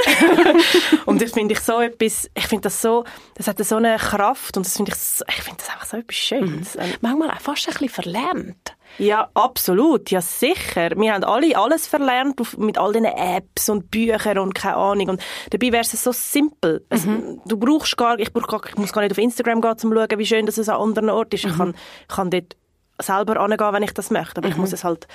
und 1.06 1.22
ich 1.22 1.32
finde 1.32 1.54
ich 1.54 1.60
so 1.60 1.80
etwas, 1.80 2.30
ich 2.34 2.48
finde 2.48 2.64
das 2.64 2.82
so, 2.82 3.04
das 3.36 3.48
hat 3.48 3.64
so 3.64 3.78
eine 3.78 3.98
Kraft 3.98 4.56
und 4.56 4.66
das 4.66 4.78
finde 4.78 4.92
ich, 4.92 4.98
so, 4.98 5.26
ich 5.28 5.42
finde 5.42 5.58
das 5.60 5.70
einfach 5.70 5.86
so 5.86 5.98
etwas 5.98 6.16
Schönes. 6.16 6.76
Mhm. 6.76 6.94
Manchmal 7.02 7.32
auch 7.32 7.42
fast 7.42 7.68
ein 7.68 7.74
bisschen 7.74 7.90
verlernt. 7.90 8.77
Ja, 8.98 9.30
absolut, 9.34 10.10
ja 10.10 10.22
sicher. 10.22 10.92
Wir 10.96 11.14
haben 11.14 11.24
alle 11.24 11.56
alles 11.56 11.88
verlernt 11.88 12.58
mit 12.58 12.78
all 12.78 12.94
diesen 12.94 13.06
Apps 13.06 13.70
und 13.70 13.92
Büchern 13.92 14.40
und 14.40 14.56
keine 14.56 14.78
Ahnung. 14.78 15.10
Und 15.10 15.22
dabei 15.52 15.72
wäre 15.72 15.82
es 15.82 15.92
so 15.92 16.12
simpel. 16.12 16.86
Mhm. 16.92 17.42
du 17.46 17.58
brauchst 17.58 17.96
gar, 17.98 18.20
ich, 18.20 18.34
brauch 18.34 18.48
gar, 18.48 18.62
ich 18.68 18.76
muss 18.78 18.94
gar 18.94 19.02
nicht 19.02 19.12
auf 19.12 19.18
Instagram 19.18 19.62
gehen, 19.62 19.72
um 19.72 19.78
zu 19.78 19.94
schauen, 19.94 20.20
wie 20.20 20.26
schön 20.26 20.46
das 20.46 20.58
es 20.58 20.70
an 20.70 20.82
anderen 20.82 21.10
Orten 21.10 21.36
ist. 21.36 21.46
Mhm. 21.46 21.52
Ich 21.52 21.58
kann, 21.58 21.76
kann 22.08 22.30
dort 22.32 22.56
selber 23.00 23.40
angehen, 23.40 23.74
wenn 23.74 23.84
ich 23.84 23.94
das 23.94 24.10
möchte. 24.10 24.38
Aber 24.38 24.48
mhm. 24.48 24.54
ich 24.54 24.58
muss 24.58 24.74
es 24.74 24.84
halt, 24.84 25.08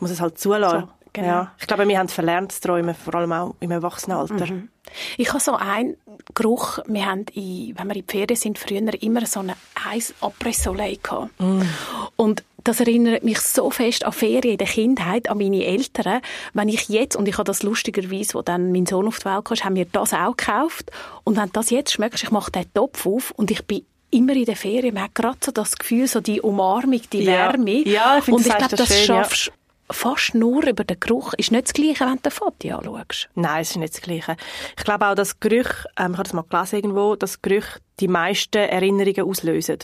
muss 0.00 0.10
es 0.10 0.20
halt 0.20 0.38
zulassen. 0.38 0.80
So. 0.80 0.88
Genau. 1.12 1.26
Ja. 1.26 1.52
Ich 1.58 1.66
glaube, 1.66 1.86
wir 1.88 1.98
haben 1.98 2.08
verlernt 2.08 2.52
zu 2.52 2.60
träumen, 2.60 2.94
vor 2.94 3.14
allem 3.14 3.32
auch 3.32 3.54
im 3.60 3.70
Erwachsenenalter. 3.70 4.46
Mhm. 4.46 4.68
Ich 5.16 5.28
habe 5.28 5.40
so 5.40 5.54
einen 5.54 5.96
Geruch, 6.34 6.78
wir 6.86 7.06
haben, 7.06 7.26
in, 7.34 7.78
wenn 7.78 7.88
wir 7.88 7.96
in 7.96 8.04
die 8.06 8.12
Ferien 8.12 8.36
sind, 8.36 8.58
früher 8.58 9.02
immer 9.02 9.26
so 9.26 9.40
eine 9.40 9.54
Eis 9.90 10.14
Après-Soleil 10.20 10.98
mm. 11.38 11.62
Und 12.16 12.42
das 12.64 12.80
erinnert 12.80 13.22
mich 13.22 13.40
so 13.40 13.70
fest 13.70 14.04
an 14.04 14.12
Ferien 14.12 14.52
in 14.52 14.58
der 14.58 14.66
Kindheit, 14.66 15.28
an 15.28 15.38
meine 15.38 15.64
Eltern. 15.64 16.20
Wenn 16.54 16.68
ich 16.68 16.88
jetzt, 16.88 17.16
und 17.16 17.28
ich 17.28 17.34
habe 17.34 17.44
das 17.44 17.62
lustigerweise, 17.62 18.34
wo 18.34 18.42
dann 18.42 18.72
mein 18.72 18.86
Sohn 18.86 19.06
auf 19.06 19.18
die 19.18 19.26
Welt 19.26 19.44
kam, 19.44 19.56
haben 19.58 19.76
wir 19.76 19.86
das 19.86 20.12
auch 20.12 20.36
gekauft. 20.36 20.90
Und 21.24 21.36
wenn 21.36 21.46
du 21.46 21.52
das 21.52 21.70
jetzt 21.70 21.92
schmeckst, 21.92 22.22
ich 22.22 22.30
mache 22.30 22.50
den 22.50 22.72
Topf 22.74 23.06
auf 23.06 23.30
und 23.32 23.50
ich 23.50 23.64
bin 23.64 23.84
immer 24.10 24.34
in 24.34 24.44
der 24.44 24.56
Ferien, 24.56 24.94
man 24.94 25.04
hat 25.04 25.14
gerade 25.14 25.38
so 25.44 25.52
das 25.52 25.76
Gefühl, 25.76 26.06
so 26.06 26.20
die 26.20 26.40
Umarmung, 26.40 27.00
die. 27.12 27.26
Wärme. 27.26 27.86
Ja, 27.86 28.18
ich 28.18 28.24
finde, 28.24 28.38
und 28.38 28.46
ich 28.46 28.56
glaube, 28.56 28.76
das, 28.76 28.88
das 28.88 29.04
schaffst 29.04 29.46
ja 29.46 29.52
fast 29.90 30.34
nur 30.34 30.66
über 30.66 30.84
den 30.84 30.98
Geruch. 31.00 31.34
Ist 31.34 31.52
nicht 31.52 31.66
das 31.66 31.72
Gleiche, 31.72 32.04
wenn 32.04 32.16
du 32.16 32.22
den 32.22 32.32
Foto 32.32 32.68
anschaust? 32.68 33.28
Nein, 33.34 33.62
es 33.62 33.70
ist 33.70 33.76
nicht 33.76 33.94
das 33.94 34.00
Gleiche. 34.02 34.36
Ich 34.76 34.84
glaube 34.84 35.06
auch, 35.06 35.14
dass 35.14 35.40
Gerüche, 35.40 35.88
ähm, 35.98 36.12
ich 36.12 36.18
habe 36.18 36.24
das 36.24 36.32
mal 36.32 36.44
gelesen 36.48 36.76
irgendwo, 36.76 37.16
dass 37.16 37.42
Gerüche 37.42 37.80
die 38.00 38.08
meisten 38.08 38.58
Erinnerungen 38.58 39.22
auslösen. 39.22 39.78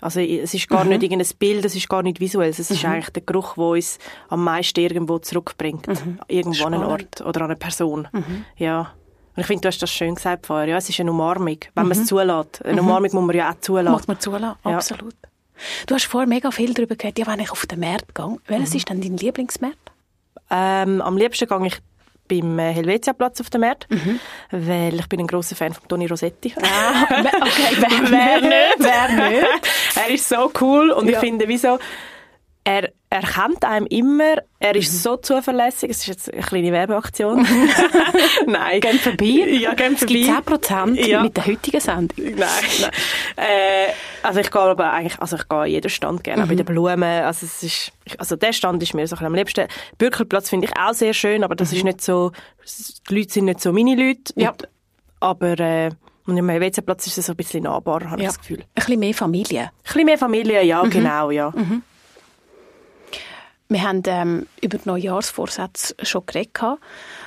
Also 0.00 0.20
es 0.20 0.54
ist 0.54 0.68
gar 0.68 0.84
mhm. 0.84 0.90
nicht 0.90 1.02
irgendein 1.02 1.28
Bild, 1.38 1.64
es 1.64 1.74
ist 1.74 1.88
gar 1.88 2.02
nicht 2.02 2.20
visuell, 2.20 2.50
es 2.50 2.58
ist 2.58 2.82
mhm. 2.82 2.90
eigentlich 2.90 3.10
der 3.10 3.22
Geruch, 3.22 3.54
der 3.54 3.64
uns 3.64 3.98
am 4.28 4.44
meisten 4.44 4.80
irgendwo 4.80 5.18
zurückbringt. 5.18 5.88
Mhm. 5.88 6.20
Irgendwo 6.28 6.54
Spannend. 6.54 6.76
an 6.76 6.82
einen 6.82 6.92
Ort 6.92 7.20
oder 7.22 7.40
an 7.40 7.50
eine 7.50 7.56
Person. 7.56 8.08
Mhm. 8.12 8.44
Ja. 8.56 8.92
Und 9.34 9.40
ich 9.40 9.46
finde, 9.46 9.62
du 9.62 9.68
hast 9.68 9.80
das 9.82 9.90
schön 9.90 10.14
gesagt 10.14 10.46
vorher. 10.46 10.68
Ja, 10.68 10.76
es 10.76 10.88
ist 10.88 11.00
eine 11.00 11.10
Umarmung, 11.10 11.58
wenn 11.74 11.84
man 11.84 11.92
es 11.92 11.98
mhm. 11.98 12.06
zulässt. 12.06 12.64
Eine 12.64 12.80
mhm. 12.80 12.88
Umarmung 12.88 13.10
muss 13.12 13.24
man 13.24 13.36
ja 13.36 13.50
auch 13.50 13.60
zulassen. 13.60 13.92
Muss 13.92 14.08
man 14.08 14.20
zulassen, 14.20 14.58
ja. 14.64 14.80
Du 15.86 15.94
hast 15.94 16.04
vorher 16.04 16.28
mega 16.28 16.50
viel 16.50 16.74
darüber 16.74 16.96
gehört, 16.96 17.18
ja, 17.18 17.26
wenn 17.26 17.40
ich 17.40 17.50
auf 17.50 17.66
den 17.66 17.80
Markt 17.80 18.14
gehe. 18.14 18.36
Welches 18.46 18.70
mhm. 18.70 18.76
ist 18.76 18.88
denn 18.88 19.00
dein 19.00 19.16
Lieblingsmarkt? 19.16 19.92
Ähm, 20.50 21.00
am 21.00 21.16
liebsten 21.16 21.46
gehe 21.48 21.66
ich 21.66 21.78
beim 22.28 22.58
äh, 22.58 22.72
Helvetia-Platz 22.72 23.40
auf 23.40 23.50
dem 23.50 23.62
Markt, 23.62 23.90
mhm. 23.90 24.20
weil 24.50 24.94
ich 24.94 25.08
bin 25.08 25.20
ein 25.20 25.26
großer 25.26 25.56
Fan 25.56 25.72
von 25.72 25.88
Toni 25.88 26.06
Rossetti. 26.06 26.54
Ah, 26.60 27.04
okay, 27.40 27.76
wer, 27.78 27.90
wer 28.10 28.40
nicht? 28.40 28.76
Wer 28.78 29.30
nicht? 29.30 29.46
er 29.96 30.14
ist 30.14 30.28
so 30.28 30.50
cool 30.60 30.90
und 30.90 31.06
ja. 31.08 31.14
ich 31.14 31.18
finde, 31.18 31.48
wieso 31.48 31.78
er, 32.68 32.92
er 33.08 33.22
kennt 33.22 33.64
einem 33.64 33.86
immer, 33.86 34.36
er 34.58 34.76
ist 34.76 34.92
mhm. 34.92 34.98
so 34.98 35.16
zuverlässig, 35.16 35.90
es 35.90 36.00
ist 36.00 36.06
jetzt 36.06 36.32
eine 36.34 36.42
kleine 36.42 36.70
Werbeaktion. 36.70 37.46
nein. 38.46 38.82
Gehen 38.82 38.98
vorbei. 38.98 39.24
Ja, 39.24 39.72
gehen 39.72 39.96
vorbei. 39.96 40.18
Es 40.18 40.26
gibt 40.26 40.66
10% 40.66 41.06
ja. 41.06 41.22
mit 41.22 41.34
der 41.34 41.46
heutigen 41.46 41.80
Sendung. 41.80 42.16
Nein, 42.18 42.36
nein. 42.36 42.90
Äh, 43.36 43.92
also 44.22 44.40
ich 44.40 44.50
gehe 44.50 44.60
aber 44.60 44.92
eigentlich, 44.92 45.18
also 45.18 45.36
ich 45.36 45.48
gehe 45.48 45.64
jeden 45.64 45.88
Stand 45.88 46.22
gerne, 46.22 46.44
mhm. 46.44 46.48
bei 46.48 46.54
den 46.56 46.66
Blumen, 46.66 47.02
also 47.02 47.46
es 47.46 47.62
ist, 47.62 47.92
also 48.18 48.36
der 48.36 48.52
Stand 48.52 48.82
ist 48.82 48.92
mir 48.92 49.06
so 49.06 49.16
am 49.16 49.34
liebsten. 49.34 49.66
Bürgerplatz 49.96 50.50
finde 50.50 50.66
ich 50.66 50.78
auch 50.78 50.92
sehr 50.92 51.14
schön, 51.14 51.44
aber 51.44 51.56
das 51.56 51.70
mhm. 51.70 51.76
ist 51.78 51.84
nicht 51.84 52.00
so, 52.02 52.32
die 53.08 53.14
Leute 53.14 53.32
sind 53.32 53.46
nicht 53.46 53.60
so 53.60 53.72
meine 53.72 53.94
Leute. 53.94 54.34
Ja. 54.36 54.50
Und, 54.50 54.68
aber, 55.20 55.58
äh, 55.58 55.90
und 56.26 56.36
im 56.36 56.46
WC-Platz 56.46 57.06
ist 57.06 57.16
es 57.16 57.26
so 57.26 57.32
ein 57.32 57.36
bisschen 57.36 57.62
nahbar, 57.62 58.10
habe 58.10 58.20
ja. 58.20 58.28
ich 58.28 58.34
das 58.34 58.38
Gefühl. 58.38 58.58
Ein 58.58 58.66
bisschen 58.74 59.00
mehr 59.00 59.14
Familie. 59.14 59.62
Ein 59.62 59.70
bisschen 59.84 60.04
mehr 60.04 60.18
Familie, 60.18 60.62
ja, 60.64 60.84
mhm. 60.84 60.90
genau, 60.90 61.30
ja. 61.30 61.50
Mhm. 61.56 61.82
Wir 63.68 63.82
haben 63.82 64.02
ähm, 64.06 64.46
über 64.62 64.78
die 64.78 64.88
Neujahrsvorsätze 64.88 65.94
schon 66.02 66.24
geredet. 66.26 66.78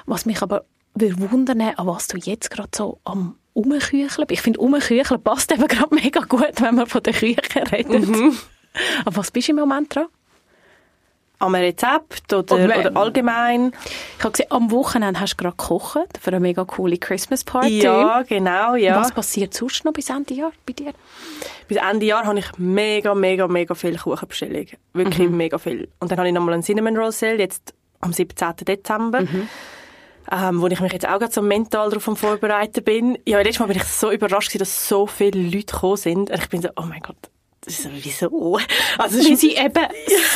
Was 0.06 0.26
mich 0.26 0.42
aber 0.42 0.66
wundern 0.96 1.62
an 1.62 1.88
was 1.88 2.08
du 2.08 2.18
jetzt 2.18 2.50
gerade 2.50 2.70
so 2.76 3.00
am 3.04 3.36
Umkücheln 3.54 4.28
bist. 4.28 4.32
Ich 4.32 4.42
finde, 4.42 4.60
Umkücheln 4.60 5.22
passt 5.22 5.52
eben 5.52 5.68
gerade 5.68 5.94
mega 5.96 6.22
gut, 6.22 6.60
wenn 6.62 6.76
man 6.76 6.88
von 6.88 7.04
der 7.04 7.14
Küche 7.14 7.42
redet. 7.72 8.08
Mhm. 8.08 8.38
Aber 9.06 9.18
was 9.18 9.32
bist 9.32 9.48
du 9.48 9.52
im 9.52 9.60
Moment 9.60 9.94
dran? 9.94 10.08
Am 11.42 11.56
Rezept 11.56 12.32
oder, 12.34 12.56
Und 12.56 12.70
wenn- 12.70 12.88
oder 12.88 12.98
allgemein? 12.98 13.72
Ich 14.18 14.24
habe 14.24 14.32
gesehen, 14.32 14.52
am 14.52 14.70
Wochenende 14.72 15.20
hast 15.20 15.34
du 15.34 15.38
gerade 15.38 15.56
gekocht 15.58 16.20
für 16.22 16.28
eine 16.30 16.40
mega 16.40 16.64
coole 16.66 16.98
Christmas 16.98 17.44
Party. 17.44 17.82
Ja, 17.82 18.22
genau, 18.22 18.76
ja. 18.76 19.00
Was 19.00 19.12
passiert 19.12 19.54
sonst 19.54 19.84
noch 19.86 19.94
bis 19.94 20.10
Ende 20.10 20.34
Jahr 20.34 20.52
bei 20.66 20.74
dir? 20.74 20.94
Bis 21.68 21.78
Ende 21.78 22.06
Jahr 22.06 22.26
habe 22.26 22.38
ich 22.40 22.46
mega, 22.58 23.16
mega, 23.16 23.48
mega 23.48 23.74
viel 23.74 23.98
Kuchenbestellung. 23.98 24.68
Wirklich 24.94 25.30
Mhm. 25.30 25.38
mega 25.38 25.58
viel. 25.58 25.88
Und 26.00 26.12
dann 26.12 26.18
habe 26.20 26.28
ich 26.28 26.34
nochmal 26.34 26.54
einen 26.54 26.64
Cinnamon 26.64 26.96
Roll 26.98 27.12
Sale, 27.12 27.38
jetzt 27.40 27.74
am 28.02 28.14
17. 28.14 28.66
Dezember. 28.66 29.22
Mhm. 29.22 29.48
Ähm, 30.32 30.62
wo 30.62 30.68
ich 30.68 30.80
mich 30.80 30.94
jetzt 30.94 31.08
auch 31.08 31.18
gerade 31.18 31.32
so 31.34 31.42
mental 31.42 31.90
darauf 31.90 32.08
am 32.08 32.16
Vorbereiten 32.16 32.84
bin. 32.84 33.18
Ja, 33.26 33.40
letztes 33.40 33.60
Mal 33.60 33.66
bin 33.66 33.78
ich 33.78 33.84
so 33.84 34.12
überrascht 34.12 34.58
dass 34.62 34.88
so 34.88 35.08
viele 35.08 35.42
Leute 35.42 35.74
gekommen 35.74 35.98
sind. 35.98 36.30
Und 36.30 36.38
ich 36.40 36.48
bin 36.50 36.62
so, 36.62 36.70
oh 36.78 36.84
mein 36.88 37.02
Gott, 37.02 37.18
wieso? 37.66 38.58
Also, 38.98 39.20
es 39.20 39.30
Weil 39.30 39.36
sie 39.38 39.56
eben 39.56 39.88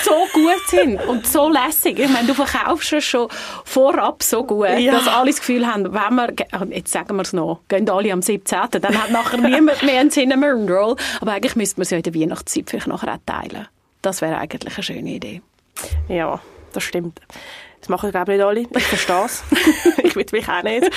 so 0.03 0.11
gut 0.33 0.61
sind 0.67 1.01
und 1.07 1.25
so 1.27 1.49
lässig. 1.49 1.97
Ich 1.99 2.09
meine, 2.09 2.27
du 2.27 2.33
verkaufst 2.33 2.93
es 2.93 3.03
schon 3.03 3.27
vorab 3.63 4.21
so 4.21 4.43
gut, 4.43 4.67
Ja. 4.77 4.93
dass 4.93 5.07
alle 5.07 5.31
das 5.31 5.39
Gefühl 5.39 5.65
haben, 5.65 5.85
wenn 5.85 6.15
wir, 6.15 6.33
ah, 6.51 6.65
jetzt 6.69 6.91
sagen 6.91 7.15
wir 7.15 7.23
es 7.23 7.33
noch, 7.33 7.61
gehen 7.67 7.89
alle 7.89 8.13
am 8.13 8.21
17., 8.21 8.59
dann 8.79 9.01
hat 9.01 9.09
nachher 9.11 9.37
niemand 9.37 9.81
mehr 9.83 9.99
einen 9.99 10.11
Cinnamon 10.11 10.69
Roll. 10.69 10.95
Aber 11.21 11.31
eigentlich 11.33 11.55
müsste 11.55 11.79
man 11.79 11.83
es 11.83 11.89
ja 11.89 11.97
in 11.97 12.03
der 12.03 12.13
Weihnachtszeit 12.13 12.69
vielleicht 12.69 12.87
nachher 12.87 13.13
auch 13.13 13.19
teilen. 13.25 13.67
Das 14.01 14.21
wäre 14.21 14.37
eigentlich 14.37 14.75
eine 14.75 14.83
schöne 14.83 15.09
Idee. 15.09 15.41
Ja, 16.07 16.39
das 16.73 16.83
stimmt. 16.83 17.19
Das 17.79 17.89
machen, 17.89 18.11
glaube 18.11 18.33
ich, 18.33 18.37
nicht 18.37 18.45
alle. 18.45 18.61
Ich 18.61 18.83
verstehe 18.83 19.25
es. 19.25 19.43
ich 20.03 20.15
will 20.15 20.25
mich 20.31 20.47
auch 20.47 20.63
nicht. 20.63 20.89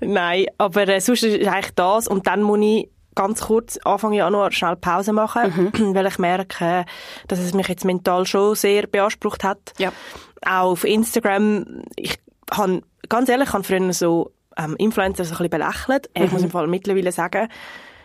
Nein, 0.00 0.46
aber 0.58 0.88
äh, 0.88 1.00
sonst 1.00 1.22
ist 1.24 1.40
es 1.40 1.46
eigentlich 1.46 1.74
das. 1.74 2.08
Und 2.08 2.26
dann 2.26 2.42
muss 2.42 2.58
ich 2.60 2.88
ganz 3.14 3.42
kurz 3.42 3.78
Anfang 3.84 4.12
Januar 4.12 4.52
schnell 4.52 4.76
Pause 4.76 5.12
machen, 5.12 5.72
weil 5.94 6.06
ich 6.06 6.18
merke, 6.18 6.84
dass 7.28 7.38
es 7.38 7.54
mich 7.54 7.68
jetzt 7.68 7.84
mental 7.84 8.26
schon 8.26 8.54
sehr 8.54 8.86
beansprucht 8.86 9.44
hat. 9.44 9.72
Ja. 9.78 9.92
Auch 10.44 10.72
auf 10.72 10.84
Instagram. 10.84 11.84
Ich 11.96 12.18
habe, 12.50 12.82
ganz 13.08 13.28
ehrlich, 13.28 13.48
ich 13.48 13.54
habe 13.54 13.64
früher 13.64 13.92
so 13.92 14.32
ähm, 14.56 14.76
Influencer 14.78 15.24
so 15.24 15.34
ein 15.34 15.48
bisschen 15.48 15.50
belächelt. 15.50 16.10
Ich 16.14 16.30
muss 16.32 16.42
im 16.42 16.50
Fall 16.50 16.66
mittlerweile 16.66 17.12
sagen, 17.12 17.48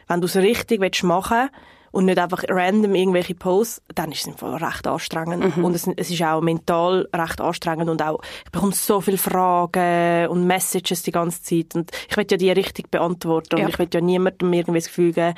wenn 0.07 0.21
du 0.21 0.25
es 0.25 0.35
richtig 0.35 0.81
willst 0.81 1.03
machen 1.03 1.49
und 1.91 2.05
nicht 2.05 2.19
einfach 2.19 2.43
random 2.47 2.95
irgendwelche 2.95 3.33
Posts, 3.35 3.81
dann 3.95 4.11
ist 4.11 4.21
es 4.21 4.27
im 4.27 4.37
Fall 4.37 4.55
recht 4.55 4.85
anstrengend. 4.87 5.57
Und 5.57 5.73
es, 5.75 5.87
es 5.95 6.09
ist 6.09 6.21
auch 6.23 6.41
mental 6.41 7.07
recht 7.15 7.39
anstrengend 7.41 7.89
und 7.89 8.01
auch, 8.01 8.19
ich 8.45 8.51
bekomme 8.51 8.73
so 8.73 9.01
viele 9.01 9.17
Fragen 9.17 10.27
und 10.29 10.45
Messages 10.45 11.03
die 11.03 11.11
ganze 11.11 11.41
Zeit 11.41 11.75
und 11.75 11.91
ich 12.09 12.17
will 12.17 12.25
ja 12.29 12.37
die 12.37 12.51
richtig 12.51 12.91
beantworten 12.91 13.57
Ja. 13.57 13.65
und 13.65 13.69
ich 13.71 13.79
will 13.79 13.87
ja 13.93 14.01
niemandem 14.01 14.51
irgendwie 14.53 14.79
das 14.79 14.87
Gefühl 14.87 15.13
geben, 15.13 15.33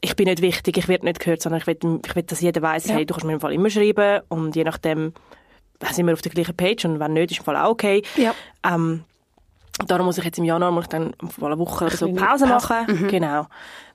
ich 0.00 0.16
bin 0.16 0.26
nicht 0.26 0.42
wichtig, 0.42 0.76
ich 0.76 0.88
werde 0.88 1.06
nicht 1.06 1.20
gehört, 1.20 1.40
sondern 1.40 1.60
ich 1.60 1.66
will, 1.66 1.78
ich 2.06 2.14
will 2.16 2.22
dass 2.24 2.40
jeder 2.40 2.60
weiß, 2.62 2.86
Ja. 2.88 2.94
hey, 2.96 3.06
du 3.06 3.14
kannst 3.14 3.26
mir 3.26 3.32
im 3.32 3.40
Fall 3.40 3.52
immer 3.54 3.70
schreiben 3.70 4.22
und 4.28 4.54
je 4.54 4.64
nachdem 4.64 5.12
sind 5.90 6.06
wir 6.06 6.12
auf 6.14 6.22
der 6.22 6.32
gleichen 6.32 6.56
Page 6.56 6.84
und 6.84 7.00
wenn 7.00 7.14
nicht, 7.14 7.30
ist 7.32 7.38
im 7.38 7.44
Fall 7.44 7.56
auch 7.56 7.70
okay. 7.70 8.02
Ja. 8.16 8.34
Ähm, 8.64 9.04
darum 9.86 10.06
muss 10.06 10.18
ich 10.18 10.24
jetzt 10.24 10.38
im 10.38 10.44
Januar 10.44 10.70
muss 10.70 10.84
ich 10.84 10.88
dann 10.88 11.14
mal 11.38 11.48
eine 11.52 11.58
Woche 11.58 11.86
oder 11.86 11.96
so 11.96 12.12
Pause 12.12 12.46
machen. 12.46 13.08
Genau. 13.08 13.46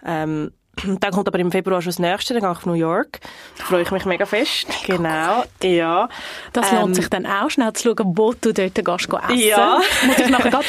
Ähm, 0.05 0.51
dann 0.99 1.11
kommt 1.11 1.27
aber 1.27 1.39
im 1.39 1.51
Februar 1.51 1.81
schon 1.81 1.89
das 1.89 1.99
Nächste, 1.99 2.33
dann 2.33 2.41
gehe 2.43 2.51
ich 2.51 2.57
auf 2.57 2.65
New 2.65 2.73
York. 2.73 3.19
Da 3.57 3.63
freue 3.65 3.81
ich 3.81 3.91
mich 3.91 4.05
mega 4.05 4.25
fest. 4.25 4.67
Genau, 4.85 5.43
ja. 5.63 6.09
Das 6.53 6.71
Ähm, 6.71 6.79
lohnt 6.79 6.95
sich 6.95 7.09
dann 7.09 7.25
auch, 7.25 7.49
schnell 7.49 7.73
zu 7.73 7.95
schauen, 7.95 8.17
wo 8.17 8.33
du 8.33 8.53
dort 8.53 8.75
gehst, 8.75 8.83
essen. 8.83 9.37
Ja. 9.37 9.79
Muss 10.05 10.17
ich 10.19 10.29
nachher 10.29 10.61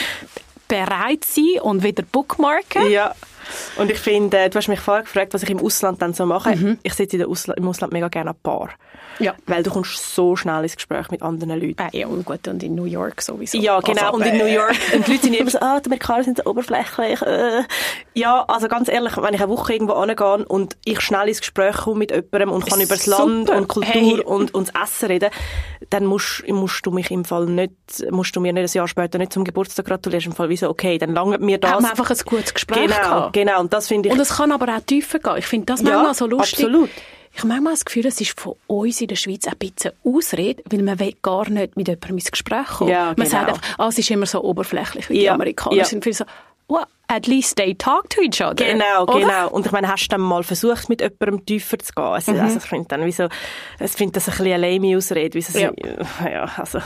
bereit 0.68 1.24
sein 1.24 1.60
und 1.62 1.82
wieder 1.82 2.02
bookmarken. 2.02 2.90
Ja. 2.90 3.14
Und 3.76 3.90
ich 3.90 3.98
finde, 3.98 4.38
äh, 4.38 4.50
du 4.50 4.58
hast 4.58 4.68
mich 4.68 4.80
vorher 4.80 5.02
gefragt, 5.02 5.34
was 5.34 5.42
ich 5.42 5.50
im 5.50 5.60
Ausland 5.60 6.00
dann 6.00 6.14
so 6.14 6.24
mache. 6.26 6.54
Mhm. 6.54 6.78
Ich 6.82 6.94
sitze 6.94 7.26
Ausla 7.26 7.54
im 7.54 7.66
Ausland 7.66 7.92
mega 7.92 8.08
gerne 8.08 8.30
an 8.30 8.36
Paar. 8.42 8.70
Ja. 9.20 9.34
Weil 9.46 9.62
du 9.62 9.70
kommst 9.70 10.14
so 10.14 10.34
schnell 10.36 10.62
ins 10.62 10.74
Gespräch 10.76 11.10
mit 11.10 11.22
anderen 11.22 11.60
Leuten. 11.60 11.76
Äh, 11.92 11.98
ja, 12.00 12.06
und 12.06 12.24
gut, 12.24 12.48
und 12.48 12.62
in 12.62 12.74
New 12.74 12.84
York 12.86 13.20
sowieso. 13.22 13.58
Ja, 13.58 13.78
genau. 13.80 14.02
Also, 14.06 14.16
und 14.16 14.26
in 14.26 14.34
äh, 14.34 14.38
New 14.38 14.46
York. 14.46 14.74
Und 14.94 15.06
die 15.06 15.10
Leute 15.12 15.22
sind 15.24 15.34
immer 15.34 15.50
so, 15.50 15.58
ah, 15.60 15.78
die 15.80 15.86
Amerikaner 15.86 16.24
sind 16.24 16.38
so 16.38 16.44
oberflächlich. 16.50 17.22
Äh. 17.22 17.62
Ja, 18.14 18.44
also 18.48 18.68
ganz 18.68 18.88
ehrlich, 18.88 19.16
wenn 19.16 19.34
ich 19.34 19.40
eine 19.40 19.50
Woche 19.50 19.72
irgendwo 19.74 19.92
angehe 19.94 20.44
und 20.46 20.76
ich 20.84 21.00
schnell 21.00 21.28
ins 21.28 21.40
Gespräch 21.40 21.76
komme 21.76 21.98
mit 21.98 22.10
jemandem 22.10 22.50
und 22.50 22.66
kann 22.66 22.80
über 22.80 22.94
das. 22.96 23.06
Land 23.06 23.50
und 23.50 23.68
Kultur 23.68 23.90
Hey. 23.92 24.20
und, 24.24 24.54
und 24.54 24.68
das 24.74 24.82
Essen 24.82 25.06
reden, 25.06 25.30
dann 25.90 26.06
musst, 26.06 26.46
musst 26.48 26.84
du 26.86 26.90
mich 26.90 27.10
im 27.10 27.24
Fall 27.24 27.46
nicht, 27.46 27.72
musst 28.10 28.34
du 28.36 28.40
mir 28.40 28.52
nicht 28.52 28.74
ein 28.74 28.76
Jahr 28.78 28.88
später 28.88 29.18
nicht 29.18 29.32
zum 29.32 29.44
Geburtstag 29.44 29.86
gratulieren. 29.86 30.24
Im 30.26 30.32
Fall 30.32 30.48
wie 30.48 30.56
so, 30.56 30.68
okay, 30.68 30.98
dann 30.98 31.12
langt 31.14 31.40
mir 31.40 31.58
das. 31.58 31.72
Haben 31.72 31.82
wir 31.84 31.90
einfach 31.90 32.10
ein 32.10 32.16
gutes 32.24 32.54
Gespräch 32.54 32.82
genau, 32.86 32.96
gehabt. 32.96 33.32
genau. 33.32 33.60
Und 33.60 33.72
das 33.72 33.88
finde 33.88 34.08
ich, 34.08 34.14
Und 34.14 34.20
es 34.20 34.36
kann 34.36 34.52
aber 34.52 34.74
auch 34.76 34.80
tiefer 34.80 35.18
gehen. 35.18 35.36
Ich 35.38 35.46
finde 35.46 35.66
das 35.66 35.80
Ja, 35.82 35.90
manchmal 35.90 36.14
so 36.14 36.26
lustig. 36.26 36.64
absolut. 36.64 36.90
Ich 37.32 37.38
habe 37.38 37.48
manchmal 37.48 37.72
das 37.74 37.84
Gefühl, 37.84 38.06
es 38.06 38.20
ist 38.20 38.38
von 38.38 38.54
uns 38.66 39.00
in 39.00 39.06
der 39.08 39.16
Schweiz 39.16 39.46
ein 39.46 39.56
bisschen 39.56 39.92
Ausrede, 40.04 40.62
weil 40.68 40.82
man 40.82 40.98
will 40.98 41.14
gar 41.22 41.48
nicht 41.48 41.76
mit 41.76 41.86
jemandem 41.88 42.16
ins 42.18 42.30
Gespräch 42.30 42.66
kommen. 42.66 42.90
Ja, 42.90 43.06
Man 43.06 43.14
genau. 43.16 43.28
sagt 43.30 43.48
einfach, 43.50 43.78
ah, 43.78 43.88
es 43.88 43.98
ist 43.98 44.10
immer 44.10 44.26
so 44.26 44.42
oberflächlich, 44.42 45.08
wie 45.08 45.14
die 45.14 45.22
Ja, 45.22 45.34
Amerikaner 45.34 45.76
ja. 45.76 45.84
sind. 45.84 46.02
Viel 46.02 46.12
so, 46.12 46.24
well, 46.70 46.84
at 47.08 47.26
least 47.26 47.56
they 47.56 47.74
talk 47.74 48.08
to 48.10 48.20
each 48.22 48.40
other. 48.40 48.54
Genau, 48.54 49.02
Oder? 49.02 49.18
genau. 49.18 49.48
Und 49.50 49.66
ich 49.66 49.72
meine, 49.72 49.88
hast 49.88 50.04
du 50.04 50.08
dann 50.10 50.20
mal 50.20 50.44
versucht, 50.44 50.88
mit 50.88 51.00
jemandem 51.00 51.44
tiefer 51.44 51.76
zu 51.80 51.92
gehen? 51.92 52.04
Also, 52.04 52.32
Mhm. 52.32 52.40
also 52.40 52.58
ich 52.58 52.62
finde 52.64 52.86
dann, 52.88 53.04
wieso, 53.04 53.24
ich 53.80 53.90
finde 53.90 54.12
das 54.12 54.28
ein 54.28 54.30
bisschen 54.36 54.52
eine 54.54 54.70
lame 54.78 54.96
Ausrede, 54.96 55.34
wie 55.36 55.58
Ja. 55.58 55.72
ja. 56.24 56.30
ja, 56.30 56.44
also. 56.56 56.78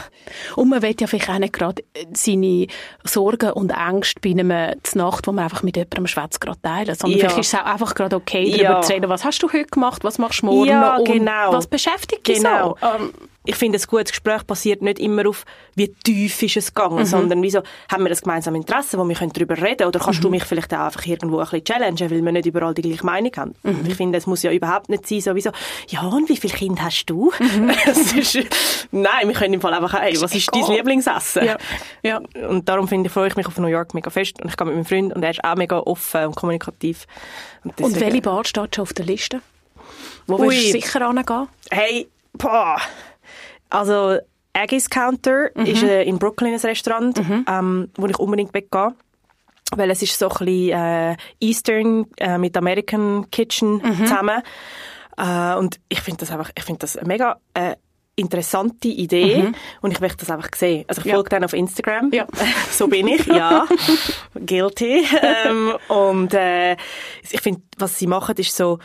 Und 0.56 0.70
man 0.70 0.80
will 0.80 0.94
ja 0.98 1.06
vielleicht 1.06 1.28
auch 1.28 1.38
nicht 1.38 1.52
gerade 1.52 1.82
äh, 1.92 2.06
seine 2.14 2.66
Sorgen 3.04 3.50
und 3.52 3.70
Ängste 3.70 4.20
bei 4.22 4.30
einem 4.30 4.48
Nacht, 4.94 5.26
wo 5.26 5.32
man 5.32 5.44
einfach 5.44 5.62
mit 5.62 5.76
jemandem 5.76 6.06
schwätzt, 6.06 6.40
gerade 6.40 6.60
teilen. 6.62 6.94
Sondern 6.94 7.18
Ja. 7.18 7.28
vielleicht 7.28 7.40
ist 7.46 7.52
es 7.52 7.60
auch 7.60 7.66
einfach 7.66 7.94
gerade 7.94 8.16
okay, 8.16 8.50
darüber 8.50 8.62
Ja. 8.62 8.80
zu 8.80 8.92
reden, 8.94 9.10
was 9.10 9.24
hast 9.26 9.42
du 9.42 9.52
heute 9.52 9.66
gemacht, 9.66 10.04
was 10.04 10.16
machst 10.18 10.40
du 10.40 10.46
morgen 10.46 10.68
Ja, 10.70 10.96
und 10.96 11.04
genau. 11.06 11.52
was 11.52 11.66
beschäftigt 11.66 12.26
dich 12.26 12.38
Genau. 12.38 12.78
so? 12.80 12.86
Ähm, 12.86 13.12
ich 13.46 13.56
finde, 13.56 13.78
ein 13.78 13.84
gutes 13.86 14.10
Gespräch 14.12 14.42
basiert 14.44 14.80
nicht 14.82 14.98
immer 14.98 15.28
auf, 15.28 15.44
wie 15.74 15.88
tief 15.88 16.42
ist 16.42 16.56
es 16.56 16.72
gegangen, 16.74 17.00
Mhm. 17.00 17.04
sondern 17.04 17.42
wieso 17.42 17.62
haben 17.92 18.04
wir 18.04 18.08
das 18.08 18.22
gemeinsame 18.22 18.56
Interesse, 18.56 18.98
wo 18.98 19.06
wir 19.06 19.14
können 19.14 19.32
darüber 19.32 19.56
reden 19.56 19.76
können, 19.78 19.88
oder 19.88 19.98
kannst 20.00 20.20
Mhm. 20.20 20.22
du 20.22 20.30
mich 20.30 20.44
vielleicht 20.44 20.72
auch 20.72 20.78
einfach 20.80 21.04
irgendwo 21.06 21.38
ein 21.38 21.44
bisschen 21.44 21.64
challengen, 21.64 22.10
weil 22.10 22.24
wir 22.24 22.32
nicht 22.32 22.46
überall 22.46 22.72
die 22.74 22.82
gleiche 22.82 23.04
Meinung 23.04 23.32
haben. 23.36 23.54
Mhm. 23.62 23.78
Und 23.80 23.88
ich 23.88 23.94
finde, 23.94 24.16
es 24.18 24.26
muss 24.26 24.42
ja 24.42 24.50
überhaupt 24.50 24.88
nicht 24.88 25.06
sein, 25.06 25.20
sowieso, 25.20 25.50
ja, 25.88 26.02
und 26.02 26.28
wie 26.28 26.36
viele 26.36 26.54
Kinder 26.54 26.84
hast 26.84 27.04
du? 27.06 27.32
Mhm. 27.38 27.70
Ist, 28.18 28.38
nein, 28.92 29.28
wir 29.28 29.34
können 29.34 29.54
im 29.54 29.60
Fall 29.60 29.74
einfach, 29.74 29.92
hey, 30.00 30.16
was 30.20 30.34
ist 30.34 30.48
dein. 30.54 30.64
Lieblingsessen? 30.66 31.44
Ja. 31.44 31.56
Ja. 32.02 32.20
Und 32.48 32.68
darum 32.68 32.88
finde 32.88 33.08
ich, 33.08 33.12
freue 33.12 33.28
ich 33.28 33.36
mich 33.36 33.46
auf 33.46 33.58
New 33.58 33.66
York 33.66 33.92
mega 33.94 34.08
fest. 34.10 34.40
Und 34.42 34.48
ich 34.48 34.56
gehe 34.56 34.66
mit 34.66 34.74
meinem 34.76 34.84
Freund 34.86 35.14
und 35.14 35.22
er 35.22 35.30
ist 35.30 35.44
auch 35.44 35.56
mega 35.56 35.78
offen 35.78 36.26
und 36.26 36.34
kommunikativ. 36.36 37.06
Und, 37.62 37.70
Und 37.72 37.78
deswegen- 37.94 38.00
welche 38.12 38.22
Bar 38.22 38.44
steht 38.44 38.74
schon 38.76 38.82
auf 38.82 38.92
der 38.94 39.04
Liste? 39.04 39.40
Wo 40.26 40.36
Ui. 40.36 40.48
willst 40.48 40.68
du 40.68 40.72
sicher 40.80 41.06
hingehen? 41.06 41.48
Hey, 41.70 42.08
boah. 42.32 42.78
Also, 43.70 44.18
Aggies 44.52 44.88
Counter 44.88 45.54
ist 45.56 45.82
äh, 45.82 46.04
in 46.04 46.18
Brooklyn 46.18 46.54
ein 46.54 46.60
Restaurant, 46.60 47.20
ähm, 47.48 47.90
wo 47.96 48.06
ich 48.06 48.18
unbedingt 48.18 48.54
weggehen. 48.54 48.94
Weil 49.74 49.90
es 49.90 50.02
ist 50.02 50.16
so 50.18 50.28
ein 50.28 50.36
bisschen 50.46 50.70
äh, 50.78 51.16
Eastern 51.40 52.06
äh, 52.18 52.38
mit 52.38 52.56
American 52.56 53.28
Kitchen 53.32 53.80
zusammen. 53.98 54.42
Äh, 55.16 55.54
und 55.56 55.80
ich 55.88 56.00
finde 56.00 56.20
das 56.20 56.30
einfach, 56.30 56.50
ich 56.56 56.62
finde 56.62 56.80
das 56.80 56.96
eine 56.96 57.08
mega 57.08 57.38
äh, 57.54 57.74
interessante 58.16 58.86
Idee 58.88 59.52
und 59.80 59.90
ich 59.90 59.98
möchte 60.00 60.18
das 60.18 60.30
einfach 60.30 60.50
sehen. 60.54 60.84
Also 60.86 61.00
ich 61.00 61.06
Ja. 61.06 61.14
folge 61.14 61.30
dann 61.30 61.42
auf 61.44 61.52
Instagram. 61.52 62.10
Ja. 62.12 62.26
so 62.70 62.86
bin 62.86 63.08
ich, 63.08 63.26
ja. 63.26 63.66
Guilty. 64.46 65.04
ähm, 65.20 65.72
und 65.88 66.32
äh, 66.34 66.74
ich 67.28 67.40
finde, 67.40 67.62
was 67.76 67.98
sie 67.98 68.06
machen, 68.06 68.36
ist 68.36 68.54
so 68.56 68.78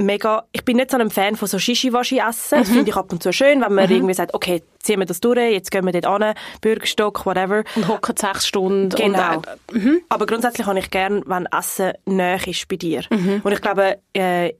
mega, 0.00 0.44
ich 0.52 0.64
bin 0.64 0.76
nicht 0.78 0.90
so 0.90 0.96
ein 0.98 1.10
Fan 1.10 1.36
von 1.36 1.46
so 1.48 1.58
Shishiwashi 1.58 2.18
essen. 2.18 2.58
Mhm. 2.58 2.62
Das 2.62 2.68
finde 2.70 2.90
ich 2.90 2.96
ab 2.96 3.12
und 3.12 3.22
zu 3.22 3.32
schön, 3.32 3.60
wenn 3.60 3.74
man 3.74 3.90
irgendwie 3.90 4.14
sagt, 4.14 4.34
okay, 4.34 4.62
ziehen 4.80 4.98
wir 4.98 5.06
das 5.06 5.20
durch, 5.20 5.38
jetzt 5.52 5.70
gehen 5.70 5.84
wir 5.86 5.92
dort 5.92 6.06
an, 6.06 6.34
Bürgerstock, 6.60 7.24
whatever. 7.26 7.64
Und 7.76 7.88
hocken 7.88 8.16
sechs 8.16 8.46
Stunden. 8.46 8.88
Genau. 8.90 9.36
Und, 9.36 9.46
äh, 9.76 10.00
Aber 10.08 10.26
grundsätzlich 10.26 10.66
habe 10.66 10.78
ich 10.78 10.90
gern, 10.90 11.22
wenn 11.26 11.46
Essen 11.46 11.92
näher 12.06 12.46
ist 12.46 12.66
bei 12.68 12.76
dir. 12.76 13.02
Mhm. 13.10 13.40
Und 13.44 13.52
ich 13.52 13.60
glaube, 13.60 13.98
äh, 14.14 14.52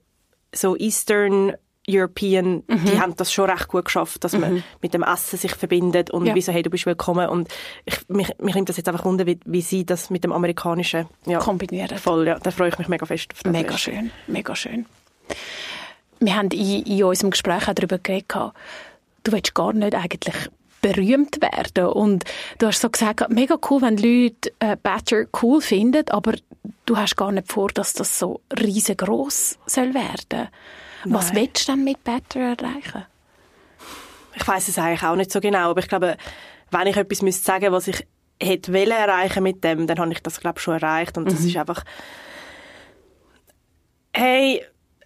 so 0.53 0.75
Eastern 0.77 1.53
European, 1.89 2.63
Mhm. 2.67 2.85
die 2.85 2.99
haben 3.01 3.15
das 3.15 3.33
schon 3.33 3.49
recht 3.49 3.67
gut 3.67 3.85
geschafft, 3.85 4.23
dass 4.23 4.33
man 4.33 4.63
mit 4.81 4.93
dem 4.93 5.01
Essen 5.01 5.37
sich 5.39 5.51
verbindet 5.55 6.11
und 6.11 6.25
Ja. 6.27 6.35
wie 6.35 6.41
so, 6.41 6.51
hey, 6.51 6.61
du 6.61 6.69
bist 6.69 6.85
willkommen. 6.85 7.27
Und 7.27 7.49
ich, 7.85 7.97
mich, 8.07 8.29
mich 8.39 8.53
nimmt 8.53 8.69
das 8.69 8.77
jetzt 8.77 8.87
einfach 8.87 9.03
wunder, 9.03 9.25
wie, 9.25 9.39
wie 9.45 9.61
sie 9.61 9.83
das 9.85 10.09
mit 10.11 10.23
dem 10.23 10.31
Amerikanischen 10.31 11.07
ja, 11.25 11.39
kombinieren. 11.39 11.97
voll, 11.97 12.27
ja, 12.27 12.37
da 12.37 12.51
freue 12.51 12.69
ich 12.69 12.77
mich 12.77 12.87
mega 12.87 13.05
fest 13.05 13.31
auf 13.33 13.41
das. 13.43 13.51
Mega 13.51 13.77
schön, 13.77 14.11
mega 14.27 14.55
schön. 14.55 14.85
Wir 16.19 16.35
haben 16.35 16.49
in, 16.51 16.83
in 16.83 17.03
unserem 17.03 17.31
Gespräch 17.31 17.67
auch 17.67 17.73
darüber 17.73 17.97
geredet, 17.97 18.31
du 18.31 19.31
willst 19.31 19.55
gar 19.55 19.73
nicht 19.73 19.95
eigentlich 19.95 20.49
berühmt 20.81 21.41
werden. 21.41 21.87
Und 21.87 22.25
du 22.57 22.67
hast 22.67 22.81
so 22.81 22.89
gesagt, 22.89 23.29
mega 23.29 23.57
cool, 23.69 23.81
wenn 23.81 23.97
Leute 23.97 24.51
äh, 24.59 24.75
Better 24.81 25.25
cool 25.41 25.61
finden, 25.61 26.09
aber 26.09 26.33
du 26.85 26.97
hast 26.97 27.15
gar 27.15 27.31
nicht 27.31 27.51
vor, 27.51 27.69
dass 27.69 27.93
das 27.93 28.17
so 28.17 28.41
riesengroß 28.59 29.59
soll 29.65 29.93
werden. 29.93 30.49
Was 31.05 31.33
Nein. 31.33 31.43
willst 31.43 31.67
du 31.67 31.73
denn 31.73 31.83
mit 31.83 32.03
Better 32.03 32.39
erreichen? 32.39 33.05
Ich 34.35 34.47
weiß 34.47 34.67
es 34.67 34.77
eigentlich 34.77 35.03
auch 35.03 35.15
nicht 35.15 35.31
so 35.31 35.39
genau, 35.39 35.71
aber 35.71 35.81
ich 35.81 35.87
glaube, 35.87 36.17
wenn 36.71 36.87
ich 36.87 36.97
etwas 36.97 37.21
müsste 37.21 37.43
sagen, 37.43 37.71
was 37.71 37.87
ich 37.87 38.07
hätte 38.41 38.73
wollen 38.73 38.91
erreichen 38.91 39.43
mit 39.43 39.63
dem, 39.63 39.87
dann 39.87 39.99
habe 39.99 40.11
ich 40.11 40.23
das 40.23 40.39
glaube 40.39 40.59
schon 40.59 40.75
erreicht 40.75 41.17
und 41.17 41.31
das 41.31 41.41
ist 41.41 41.57
einfach 41.57 41.83
hey, 44.13 44.63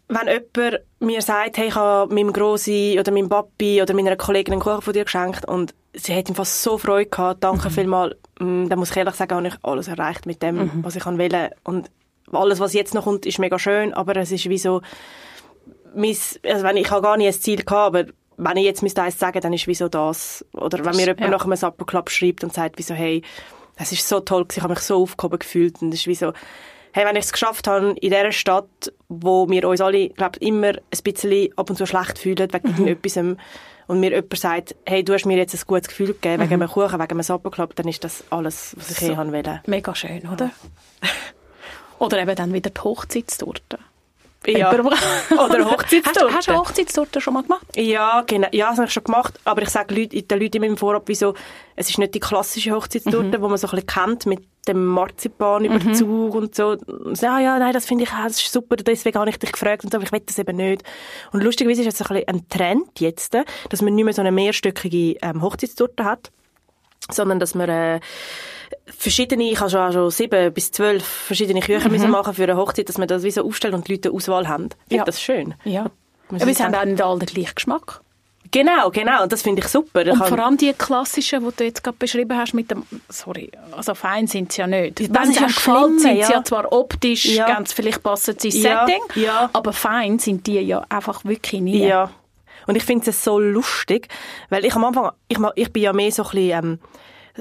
wenn 0.07 0.27
jemand 0.27 0.81
mir 0.99 1.21
sagt, 1.21 1.57
hey, 1.57 1.67
ich 1.67 1.75
habe 1.75 2.13
meinem 2.13 2.31
Grossi 2.31 2.97
oder 2.99 3.11
meinem 3.11 3.29
Papi 3.29 3.81
oder 3.81 3.93
meiner 3.93 4.15
Kollegin 4.15 4.53
einen 4.53 4.61
Kuchen 4.61 4.81
von 4.81 4.93
dir 4.93 5.03
geschenkt 5.03 5.47
und 5.47 5.73
sie 5.93 6.15
hat 6.15 6.29
ihm 6.29 6.35
fast 6.35 6.61
so 6.61 6.77
Freude 6.77 7.09
gehabt, 7.09 7.43
danke 7.43 7.69
mhm. 7.69 7.73
vielmals, 7.73 8.15
mm, 8.39 8.67
dann 8.67 8.79
muss 8.79 8.91
ich 8.91 8.97
ehrlich 8.97 9.15
sagen, 9.15 9.35
habe 9.35 9.47
ich 9.47 9.55
alles 9.63 9.87
erreicht 9.87 10.25
mit 10.25 10.43
dem, 10.43 10.57
mhm. 10.57 10.71
was 10.83 10.95
ich 10.95 11.05
wollte. 11.05 11.51
Und 11.63 11.89
alles, 12.31 12.59
was 12.59 12.73
jetzt 12.73 12.93
noch 12.93 13.05
kommt, 13.05 13.25
ist 13.25 13.39
mega 13.39 13.57
schön, 13.57 13.93
aber 13.93 14.15
es 14.17 14.31
ist 14.31 14.47
wie 14.49 14.57
so, 14.57 14.81
mein, 15.95 16.15
also 16.43 16.63
wenn, 16.63 16.77
ich 16.77 16.91
habe 16.91 17.01
gar 17.01 17.17
nicht 17.17 17.27
ein 17.27 17.41
Ziel 17.41 17.63
gehabt, 17.63 17.95
aber 17.95 18.05
wenn 18.37 18.57
ich 18.57 18.65
jetzt 18.65 18.83
müsste 18.83 19.01
eins 19.01 19.17
sagen, 19.17 19.39
dann 19.39 19.53
ist 19.53 19.65
wieso 19.65 19.87
das. 19.87 20.45
Oder 20.53 20.83
wenn 20.83 20.95
mir 20.95 21.05
jemand 21.05 21.21
ja. 21.21 21.29
nach 21.29 21.45
einem 21.45 21.55
Supper 21.55 21.85
Club 21.85 22.09
schreibt 22.09 22.43
und 22.43 22.53
sagt, 22.53 22.77
wieso, 22.77 22.93
hey, 22.93 23.23
das 23.77 23.91
ist 23.91 24.07
so 24.07 24.19
toll, 24.19 24.45
ich 24.51 24.61
habe 24.61 24.73
mich 24.73 24.81
so 24.83 25.01
aufgehoben 25.01 25.39
gefühlt 25.39 25.81
und 25.81 25.91
das 25.91 26.01
ist 26.01 26.07
wie 26.07 26.15
so, 26.15 26.33
hey, 26.95 27.05
wenn 27.05 27.17
ich 27.17 27.25
es 27.25 27.33
geschafft 27.33 27.67
habe, 27.67 27.89
in 27.89 28.09
dieser 28.09 28.31
Stadt, 28.31 28.93
wo 29.09 29.49
wir 29.49 29.67
uns 29.67 29.81
alle, 29.81 30.07
glaube 30.07 30.39
immer 30.39 30.69
ein 30.69 31.03
bisschen 31.03 31.49
ab 31.57 31.69
und 31.69 31.75
zu 31.75 31.85
schlecht 31.85 32.17
fühlen, 32.17 32.47
wegen 32.53 32.81
mhm. 32.81 32.87
etwas, 32.87 33.17
und 33.87 33.99
mir 33.99 34.11
jemand 34.11 34.37
sagt, 34.37 34.75
hey, 34.85 35.03
du 35.03 35.13
hast 35.13 35.25
mir 35.25 35.35
jetzt 35.35 35.53
ein 35.53 35.59
gutes 35.67 35.89
Gefühl 35.89 36.13
gegeben, 36.13 36.41
wegen 36.41 36.55
mhm. 36.55 36.61
einem 36.61 36.71
Kuchen, 36.71 36.93
wegen 36.93 37.11
einem 37.11 37.21
Supperclub, 37.21 37.75
dann 37.75 37.89
ist 37.89 38.05
das 38.05 38.23
alles, 38.29 38.75
was 38.77 38.91
ich 38.91 38.97
so, 38.97 39.07
je 39.07 39.17
haben 39.17 39.33
will. 39.33 39.43
Mega 39.67 39.93
schön, 39.93 40.25
oder? 40.31 40.51
oder 41.99 42.17
eben 42.21 42.33
dann 42.33 42.53
wieder 42.53 42.69
die 42.69 42.81
Hochzeitstorte. 42.81 43.77
Ja. 44.47 44.71
Oder 44.71 44.83
Hochzeitstorte. 45.71 46.27
Hast, 46.27 46.35
hast 46.35 46.47
du 46.47 46.53
Hochzeitstorte 46.53 47.21
schon 47.21 47.33
mal 47.33 47.43
gemacht? 47.43 47.65
Ja, 47.75 48.23
genau. 48.25 48.47
Ja, 48.51 48.69
das 48.69 48.77
habe 48.77 48.87
ich 48.87 48.93
schon 48.93 49.03
gemacht. 49.03 49.39
Aber 49.43 49.61
ich 49.61 49.69
sage 49.69 50.07
den 50.07 50.39
Leuten 50.39 50.57
immer 50.57 50.65
im 50.65 50.77
Vorab, 50.77 51.03
wieso, 51.07 51.33
es 51.75 51.89
ist 51.89 51.97
nicht 51.97 52.13
die 52.13 52.19
klassische 52.19 52.71
Hochzeitstorte, 52.71 53.37
mhm. 53.37 53.41
wo 53.41 53.47
man 53.47 53.57
so 53.57 53.67
ein 53.67 53.71
bisschen 53.71 53.87
kennt 53.87 54.25
mit 54.25 54.47
dem 54.67 54.85
Marzipanüberzug 54.85 56.07
mhm. 56.07 56.31
und 56.31 56.55
so. 56.55 56.69
Und 56.69 57.17
so. 57.17 57.25
Ja, 57.25 57.39
ja, 57.39 57.59
nein, 57.59 57.73
das 57.73 57.85
finde 57.85 58.03
ich, 58.03 58.09
das 58.09 58.41
ist 58.41 58.51
super, 58.51 58.75
deswegen 58.75 59.17
habe 59.19 59.29
ich 59.29 59.37
dich 59.37 59.51
gefragt 59.51 59.83
und 59.83 59.91
so, 59.91 59.97
aber 59.97 60.05
ich 60.05 60.11
will 60.11 60.21
das 60.25 60.39
eben 60.39 60.57
nicht. 60.57 60.83
Und 61.31 61.43
lustigerweise 61.43 61.81
ist 61.81 61.99
es 61.99 62.01
ein, 62.01 62.07
bisschen 62.07 62.27
ein 62.27 62.49
Trend 62.49 62.99
jetzt, 62.99 63.35
dass 63.69 63.81
man 63.81 63.95
nicht 63.95 64.05
mehr 64.05 64.13
so 64.13 64.21
eine 64.21 64.31
mehrstöckige 64.31 65.17
ähm, 65.21 65.41
Hochzeitstorte 65.41 66.05
hat, 66.05 66.31
sondern 67.11 67.39
dass 67.39 67.55
man 67.55 67.69
äh, 67.69 67.99
verschiedene, 68.85 69.51
ich 69.51 69.59
habe 69.59 69.69
schon, 69.69 69.91
schon 69.91 70.11
sieben 70.11 70.53
bis 70.53 70.71
zwölf 70.71 71.03
verschiedene 71.03 71.59
Küchen 71.59 71.91
mhm. 71.91 72.09
machen 72.09 72.33
für 72.33 72.43
eine 72.43 72.57
Hochzeit, 72.57 72.89
dass 72.89 72.97
man 72.97 73.07
das 73.07 73.23
wie 73.23 73.31
so 73.31 73.45
aufstellt 73.45 73.73
und 73.73 73.87
die 73.87 73.93
Leute 73.93 74.09
eine 74.09 74.15
Auswahl 74.17 74.47
haben. 74.47 74.69
Ich 74.89 74.97
ja. 74.97 75.03
das 75.03 75.21
schön. 75.21 75.55
Ja. 75.63 75.91
Aber 76.29 76.53
sie 76.53 76.63
haben 76.63 76.73
auch 76.73 76.85
nicht 76.85 77.01
alle 77.01 77.19
den 77.19 77.27
gleichen 77.27 77.55
Geschmack. 77.55 78.01
Genau, 78.51 78.89
genau, 78.89 79.23
und 79.23 79.31
das 79.31 79.41
finde 79.41 79.61
ich 79.61 79.67
super. 79.67 80.09
Und 80.09 80.23
vor 80.23 80.39
allem 80.39 80.55
die 80.55 80.71
klassischen, 80.71 81.43
die 81.43 81.55
du 81.55 81.63
jetzt 81.65 81.83
gerade 81.83 81.97
beschrieben 81.97 82.37
hast, 82.37 82.53
mit 82.53 82.71
dem, 82.71 82.83
sorry, 83.09 83.51
also 83.75 83.95
fein 83.95 84.27
sind 84.27 84.51
sie 84.51 84.61
ja 84.61 84.67
nicht. 84.67 85.13
Wenn 85.13 85.33
sie 85.33 85.43
gefallen, 85.43 85.99
sind 85.99 86.17
ja. 86.17 86.27
sie 86.27 86.33
ja 86.33 86.43
zwar 86.43 86.71
optisch, 86.71 87.25
ja. 87.25 87.47
ganz 87.47 87.73
vielleicht 87.73 88.01
passen 88.01 88.35
sie 88.39 88.49
ins 88.49 88.63
ja. 88.63 88.85
Setting, 88.85 89.23
ja. 89.23 89.49
aber 89.51 89.73
fein 89.73 90.19
sind 90.19 90.47
die 90.47 90.59
ja 90.59 90.85
einfach 90.89 91.25
wirklich 91.25 91.61
nie. 91.61 91.85
Ja, 91.85 92.11
und 92.67 92.75
ich 92.75 92.83
finde 92.83 93.09
es 93.09 93.23
so 93.23 93.39
lustig, 93.39 94.07
weil 94.49 94.65
ich 94.65 94.75
am 94.75 94.83
Anfang, 94.85 95.11
ich, 95.27 95.37
ich 95.55 95.71
bin 95.71 95.83
ja 95.83 95.93
mehr 95.93 96.11
so 96.11 96.23
ein 96.23 96.29
bisschen, 96.29 96.51
ähm, 96.51 96.79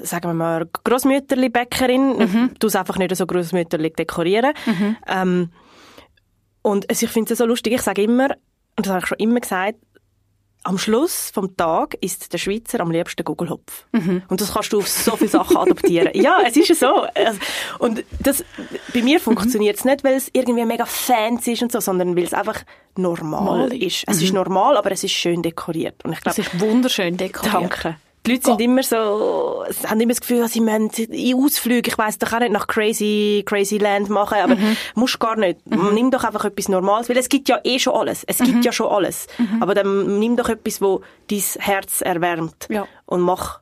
sagen 0.02 0.28
wir 0.28 0.34
mal, 0.34 0.68
Grossmütterli-Bäckerin. 0.84 2.18
Mhm. 2.18 2.50
Du 2.58 2.66
es 2.66 2.76
einfach 2.76 2.96
nicht 2.98 3.14
so 3.16 3.26
Grossmütterli 3.26 3.90
dekorieren. 3.90 4.52
Mhm. 4.66 4.96
Ähm, 5.06 5.50
und 6.62 6.90
ich 6.90 7.08
finde 7.10 7.32
es 7.32 7.38
so 7.38 7.46
lustig. 7.46 7.74
Ich 7.74 7.82
sage 7.82 8.02
immer, 8.02 8.30
und 8.76 8.86
das 8.86 8.88
habe 8.88 9.00
ich 9.00 9.06
schon 9.06 9.18
immer 9.18 9.40
gesagt, 9.40 9.78
am 10.64 10.78
Schluss 10.78 11.30
vom 11.32 11.56
Tag 11.56 11.94
ist 12.00 12.32
der 12.32 12.38
Schweizer 12.38 12.80
am 12.80 12.90
liebsten 12.90 13.22
Gugelhopf. 13.22 13.86
Mhm. 13.92 14.22
Und 14.28 14.40
das 14.40 14.54
kannst 14.54 14.72
du 14.72 14.78
auf 14.78 14.88
so 14.88 15.14
viele 15.14 15.28
Sachen 15.28 15.58
adaptieren. 15.58 16.10
ja, 16.14 16.38
es 16.46 16.56
ist 16.56 16.68
ja 16.68 16.74
so. 16.74 17.06
Also, 17.14 17.38
und 17.78 18.02
das, 18.20 18.44
bei 18.94 19.02
mir 19.02 19.20
funktioniert 19.20 19.76
es 19.76 19.84
nicht, 19.84 20.02
weil 20.04 20.14
es 20.14 20.30
irgendwie 20.32 20.64
mega 20.64 20.86
fancy 20.86 21.52
ist 21.52 21.62
und 21.62 21.70
so, 21.70 21.80
sondern 21.80 22.16
weil 22.16 22.24
es 22.24 22.32
einfach 22.32 22.62
normal 22.96 23.68
Mal. 23.68 23.74
ist. 23.74 24.04
Es 24.06 24.18
mhm. 24.18 24.24
ist 24.24 24.32
normal, 24.32 24.78
aber 24.78 24.90
es 24.90 25.04
ist 25.04 25.12
schön 25.12 25.42
dekoriert. 25.42 26.02
Und 26.02 26.14
ich 26.14 26.20
glaub, 26.22 26.32
es 26.32 26.38
ist 26.38 26.58
wunderschön 26.58 27.18
dekoriert. 27.18 27.54
Danke. 27.54 27.96
Die 28.26 28.32
Leute 28.32 28.44
sind 28.46 28.60
immer 28.62 28.82
so, 28.82 29.64
haben 29.86 30.00
immer 30.00 30.12
das 30.12 30.20
Gefühl, 30.20 30.40
dass 30.40 30.52
sie 30.52 30.60
müssen 30.60 30.90
in 31.12 31.36
Ausflüge, 31.36 31.90
ich 31.90 31.98
weiss 31.98 32.18
doch 32.18 32.32
auch 32.32 32.40
nicht, 32.40 32.52
nach 32.52 32.66
Crazy, 32.66 33.42
Crazy 33.44 33.76
Land 33.76 34.08
machen, 34.08 34.38
aber 34.38 34.56
mhm. 34.56 34.76
musst 34.94 35.20
gar 35.20 35.36
nicht. 35.36 35.58
Mhm. 35.66 35.92
Nimm 35.92 36.10
doch 36.10 36.24
einfach 36.24 36.44
etwas 36.46 36.68
Normales, 36.68 37.08
weil 37.10 37.18
es 37.18 37.28
gibt 37.28 37.48
ja 37.50 37.60
eh 37.64 37.78
schon 37.78 37.94
alles. 37.94 38.24
Es 38.24 38.38
mhm. 38.38 38.44
gibt 38.46 38.64
ja 38.64 38.72
schon 38.72 38.90
alles. 38.90 39.26
Mhm. 39.36 39.62
Aber 39.62 39.74
dann 39.74 40.18
nimm 40.18 40.36
doch 40.36 40.48
etwas, 40.48 40.80
wo 40.80 41.02
dein 41.28 41.42
Herz 41.58 42.00
erwärmt 42.00 42.66
ja. 42.70 42.86
und 43.04 43.20
mach, 43.20 43.60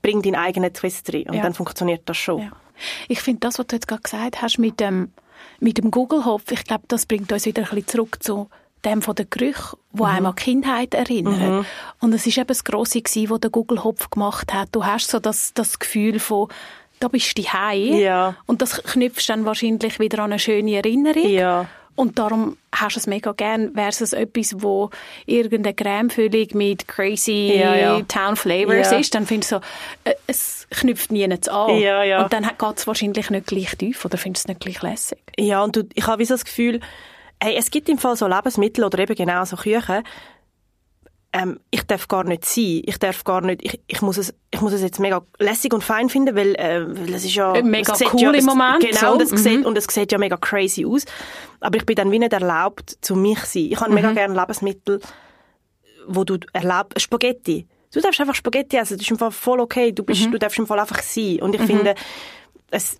bring 0.00 0.22
deinen 0.22 0.36
eigenen 0.36 0.72
Twist 0.72 1.12
rein 1.12 1.24
und 1.28 1.34
ja. 1.34 1.42
dann 1.42 1.54
funktioniert 1.54 2.02
das 2.04 2.16
schon. 2.16 2.40
Ja. 2.40 2.52
Ich 3.08 3.20
finde 3.20 3.40
das, 3.40 3.58
was 3.58 3.66
du 3.66 3.76
jetzt 3.76 3.88
gerade 3.88 4.02
gesagt 4.02 4.42
hast 4.42 4.58
mit 4.58 4.78
dem, 4.78 5.12
mit 5.58 5.78
dem 5.78 5.90
Google-Hopf, 5.90 6.52
ich 6.52 6.64
glaube, 6.64 6.84
das 6.86 7.06
bringt 7.06 7.32
uns 7.32 7.46
wieder 7.46 7.62
ein 7.62 7.68
bisschen 7.68 7.88
zurück 7.88 8.22
zu 8.22 8.48
dem 8.84 9.02
von 9.02 9.14
den 9.14 9.28
Gerüchen, 9.30 9.78
die 9.92 10.02
mhm. 10.02 10.08
einem 10.08 10.26
an 10.26 10.34
die 10.36 10.42
Kindheit 10.42 10.94
erinnern. 10.94 11.58
Mhm. 11.58 11.66
Und 12.00 12.12
es 12.12 12.26
war 12.26 12.38
eben 12.38 12.48
das 12.48 12.64
Grosse, 12.64 13.00
was 13.02 13.40
der 13.40 13.50
Google 13.50 13.84
Hopf 13.84 14.10
gemacht 14.10 14.52
hat. 14.52 14.68
Du 14.72 14.84
hast 14.84 15.10
so 15.10 15.18
das, 15.18 15.52
das 15.54 15.78
Gefühl 15.78 16.18
von, 16.18 16.48
da 17.00 17.08
bist 17.08 17.36
du 17.36 17.42
daheim. 17.42 17.94
Ja. 17.94 18.36
Und 18.46 18.62
das 18.62 18.82
knüpfst 18.82 19.28
dann 19.28 19.44
wahrscheinlich 19.44 19.98
wieder 19.98 20.20
an 20.20 20.32
eine 20.32 20.38
schöne 20.38 20.76
Erinnerung. 20.76 21.28
Ja. 21.28 21.66
Und 21.96 22.18
darum 22.18 22.56
hast 22.74 22.96
du 22.96 23.00
es 23.00 23.06
mega 23.06 23.32
gern 23.32 23.72
versus 23.74 24.12
etwas, 24.12 24.56
wo 24.58 24.90
irgendeine 25.26 25.74
Cremefüllung 25.74 26.48
mit 26.54 26.88
crazy 26.88 27.54
ja, 27.56 27.74
ja. 27.76 28.00
Town 28.02 28.34
Flavors 28.34 28.90
ja. 28.90 28.98
ist. 28.98 29.14
Dann 29.14 29.26
findest 29.26 29.52
du 29.52 29.56
so, 29.56 29.62
äh, 30.10 30.14
es 30.26 30.66
knüpft 30.70 31.12
nie 31.12 31.24
an. 31.24 31.78
Ja. 31.78 32.22
Und 32.22 32.32
dann 32.32 32.42
geht 32.42 32.78
es 32.78 32.86
wahrscheinlich 32.88 33.30
nicht 33.30 33.46
gleich 33.46 33.76
tief 33.76 34.04
oder 34.04 34.18
findest 34.18 34.48
du 34.48 34.52
es 34.52 34.56
nicht 34.56 34.60
gleich 34.60 34.82
lässig. 34.82 35.20
Ja, 35.38 35.62
und 35.62 35.76
du, 35.76 35.82
ich 35.94 36.06
habe 36.06 36.24
so 36.24 36.34
das 36.34 36.44
Gefühl, 36.44 36.80
Hey, 37.42 37.56
es 37.56 37.70
gibt 37.70 37.88
im 37.88 37.98
Fall 37.98 38.16
so 38.16 38.26
Lebensmittel 38.26 38.84
oder 38.84 38.98
eben 38.98 39.14
genau 39.14 39.44
so 39.44 39.56
Küchen, 39.56 40.02
ähm, 41.34 41.58
ich 41.72 41.82
darf 41.82 42.06
gar 42.06 42.22
nicht 42.22 42.44
sein. 42.44 42.82
Ich 42.86 42.96
darf 42.98 43.24
gar 43.24 43.40
nicht, 43.40 43.64
ich, 43.64 43.80
ich, 43.88 44.00
muss 44.02 44.18
es, 44.18 44.32
ich 44.52 44.60
muss 44.60 44.72
es 44.72 44.82
jetzt 44.82 45.00
mega 45.00 45.20
lässig 45.38 45.74
und 45.74 45.82
fein 45.82 46.08
finden, 46.08 46.36
weil, 46.36 46.54
äh, 46.54 46.86
weil 46.86 47.12
es 47.12 47.24
ist 47.24 47.34
ja... 47.34 47.54
Äh, 47.54 47.62
mega 47.64 47.92
cool 48.12 48.20
ja, 48.20 48.30
im 48.30 48.44
Moment. 48.44 48.80
Genau, 48.80 49.00
so. 49.00 49.12
und, 49.14 49.22
es 49.22 49.32
mhm. 49.32 49.36
sieht, 49.38 49.66
und 49.66 49.76
es 49.76 49.84
sieht 49.90 50.12
ja 50.12 50.18
mega 50.18 50.36
crazy 50.36 50.86
aus. 50.86 51.04
Aber 51.58 51.76
ich 51.76 51.84
bin 51.84 51.96
dann 51.96 52.12
wie 52.12 52.20
nicht 52.20 52.32
erlaubt, 52.32 52.98
zu 53.00 53.16
mich 53.16 53.40
zu 53.40 53.58
sein. 53.58 53.68
Ich 53.72 53.80
habe 53.80 53.90
mhm. 53.90 53.96
mega 53.96 54.12
gerne 54.12 54.38
Lebensmittel, 54.38 55.00
wo 56.06 56.22
du 56.22 56.38
erlaubst, 56.52 57.00
Spaghetti. 57.00 57.66
Du 57.92 58.00
darfst 58.00 58.20
einfach 58.20 58.36
Spaghetti 58.36 58.76
essen, 58.76 58.96
das 58.96 59.04
ist 59.04 59.10
im 59.10 59.18
Fall 59.18 59.32
voll 59.32 59.58
okay. 59.58 59.90
Du, 59.90 60.04
bist, 60.04 60.26
mhm. 60.26 60.32
du 60.32 60.38
darfst 60.38 60.58
im 60.60 60.68
Fall 60.68 60.78
einfach 60.78 61.02
sein. 61.02 61.40
Und 61.42 61.56
ich 61.56 61.62
mhm. 61.62 61.66
finde, 61.66 61.94
es, 62.70 62.98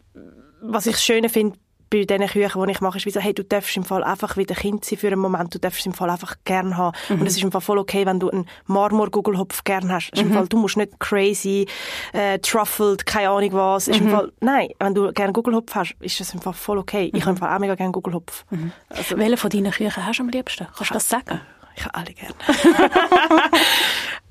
was 0.60 0.86
ich 0.86 0.98
schön 0.98 1.28
finde, 1.28 1.56
bei 1.94 2.04
diesen 2.04 2.26
Küchen, 2.26 2.66
die 2.66 2.72
ich 2.72 2.80
mache, 2.80 2.98
ist 2.98 3.06
wie 3.06 3.10
so, 3.10 3.20
hey, 3.20 3.32
du 3.32 3.44
darfst 3.44 3.76
im 3.76 3.84
Fall 3.84 4.02
einfach 4.02 4.36
wieder 4.36 4.54
Kind 4.54 4.84
sein 4.84 4.98
für 4.98 5.06
einen 5.06 5.20
Moment, 5.20 5.54
du 5.54 5.58
darfst 5.58 5.80
es 5.80 5.86
im 5.86 5.94
Fall 5.94 6.10
einfach 6.10 6.34
gern 6.44 6.76
haben. 6.76 6.96
Mhm. 7.08 7.20
Und 7.20 7.26
es 7.26 7.36
ist 7.36 7.42
im 7.42 7.52
Fall 7.52 7.60
voll 7.60 7.78
okay, 7.78 8.04
wenn 8.04 8.18
du 8.18 8.30
einen 8.30 8.46
Marmor-Gugelhopf 8.66 9.62
gern 9.64 9.92
hast. 9.92 10.12
Mhm. 10.14 10.20
Im 10.20 10.32
Fall, 10.32 10.48
du 10.48 10.58
musst 10.58 10.76
nicht 10.76 10.98
crazy, 10.98 11.66
äh, 12.12 12.38
truffled, 12.40 13.06
keine 13.06 13.30
Ahnung 13.30 13.52
was. 13.52 13.88
Ist 13.88 14.00
mhm. 14.00 14.06
im 14.06 14.12
Fall, 14.12 14.32
nein, 14.40 14.68
wenn 14.80 14.94
du 14.94 15.12
gern 15.12 15.32
Gugelhopf 15.32 15.74
hast, 15.74 15.94
ist 16.00 16.18
das 16.18 16.34
im 16.34 16.40
Fall 16.40 16.54
voll 16.54 16.78
okay. 16.78 17.10
Ich 17.14 17.22
habe 17.22 17.30
im 17.30 17.34
mhm. 17.36 17.38
Fall 17.38 17.54
auch 17.54 17.60
mega 17.60 17.74
gern 17.76 17.92
Gugelhopf. 17.92 18.44
Mhm. 18.50 18.72
Also, 18.88 19.16
Welche 19.16 19.36
von 19.36 19.50
deinen 19.50 19.70
Küchen 19.70 20.04
hast 20.04 20.18
du 20.18 20.22
am 20.24 20.28
liebsten? 20.30 20.66
Kannst 20.76 20.90
du 20.90 20.94
das 20.94 21.08
sagen? 21.08 21.40
Ich 21.76 21.84
habe 21.84 21.94
alle 21.94 22.12
gern. 22.12 22.34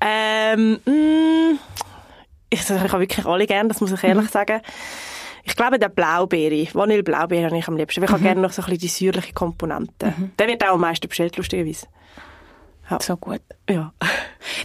ähm, 0.00 0.80
mm, 0.84 1.58
ich, 2.50 2.60
ich 2.60 2.70
habe 2.70 3.00
wirklich 3.00 3.26
alle 3.26 3.46
gern, 3.46 3.68
das 3.68 3.80
muss 3.80 3.92
ich 3.92 4.02
ehrlich 4.04 4.24
mhm. 4.24 4.28
sagen. 4.28 4.60
Ich 5.44 5.56
glaube, 5.56 5.78
der 5.78 5.90
Blaubeere, 5.90 6.66
Vanille-Blaubeere 6.72 7.46
habe 7.46 7.58
ich 7.58 7.68
am 7.68 7.76
liebsten. 7.76 8.02
Ich 8.02 8.08
mhm. 8.08 8.14
habe 8.14 8.22
gerne 8.22 8.40
noch 8.40 8.52
so 8.52 8.62
ein 8.62 8.66
bisschen 8.66 8.80
die 8.80 8.88
säuerliche 8.88 9.32
Komponente. 9.32 10.14
Mhm. 10.16 10.32
Der 10.38 10.48
wird 10.48 10.64
auch 10.64 10.74
am 10.74 10.80
meisten 10.80 11.08
bestellt, 11.08 11.36
lustigerweise. 11.36 11.86
Ja. 12.90 12.98
So 13.00 13.16
gut. 13.16 13.40
Ja. 13.68 13.92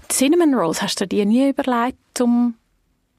Die 0.09 0.13
Cinnamon 0.13 0.53
Rolls, 0.53 0.81
hast 0.81 0.99
du 0.99 1.07
dir 1.07 1.25
nie 1.25 1.49
überlegt, 1.49 2.21
um 2.21 2.55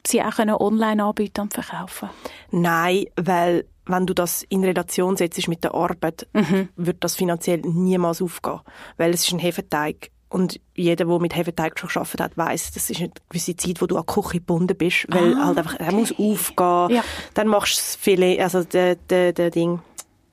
sie 0.06 0.22
auch 0.22 0.38
online 0.38 1.04
anbieten 1.04 1.42
und 1.42 1.54
verkaufen? 1.54 2.10
Nein, 2.50 3.04
weil 3.16 3.66
wenn 3.86 4.06
du 4.06 4.14
das 4.14 4.42
in 4.44 4.64
Relation 4.64 5.16
setzt 5.16 5.48
mit 5.48 5.64
der 5.64 5.74
Arbeit, 5.74 6.28
mhm. 6.32 6.68
wird 6.76 7.02
das 7.04 7.16
finanziell 7.16 7.60
niemals 7.60 8.22
aufgehen. 8.22 8.60
Weil 8.96 9.12
es 9.12 9.24
ist 9.26 9.32
ein 9.32 9.38
Hefeteig 9.38 10.10
und 10.30 10.60
jeder, 10.76 11.04
der 11.04 11.18
mit 11.18 11.36
Hefeteig 11.36 11.78
schon 11.78 11.90
gearbeitet 11.90 12.20
hat, 12.20 12.38
weiß, 12.38 12.70
das 12.70 12.88
ist 12.88 13.00
eine 13.00 13.10
gewisse 13.28 13.56
Zeit, 13.56 13.82
wo 13.82 13.86
du 13.86 13.96
an 13.96 14.04
die 14.08 14.14
Küche 14.14 14.38
gebunden 14.38 14.76
bist, 14.76 15.06
weil 15.08 15.34
ah, 15.34 15.46
halt 15.46 15.58
einfach, 15.58 15.78
er 15.78 15.92
muss 15.92 16.12
aufgehen. 16.12 16.96
Ja. 16.96 17.04
Dann 17.34 17.48
machst 17.48 17.72
du 17.72 17.76
das 17.76 17.96
Filet, 17.96 18.40
also 18.40 18.62
der, 18.62 18.94
der, 18.94 19.32
der 19.32 19.50
Ding, 19.50 19.80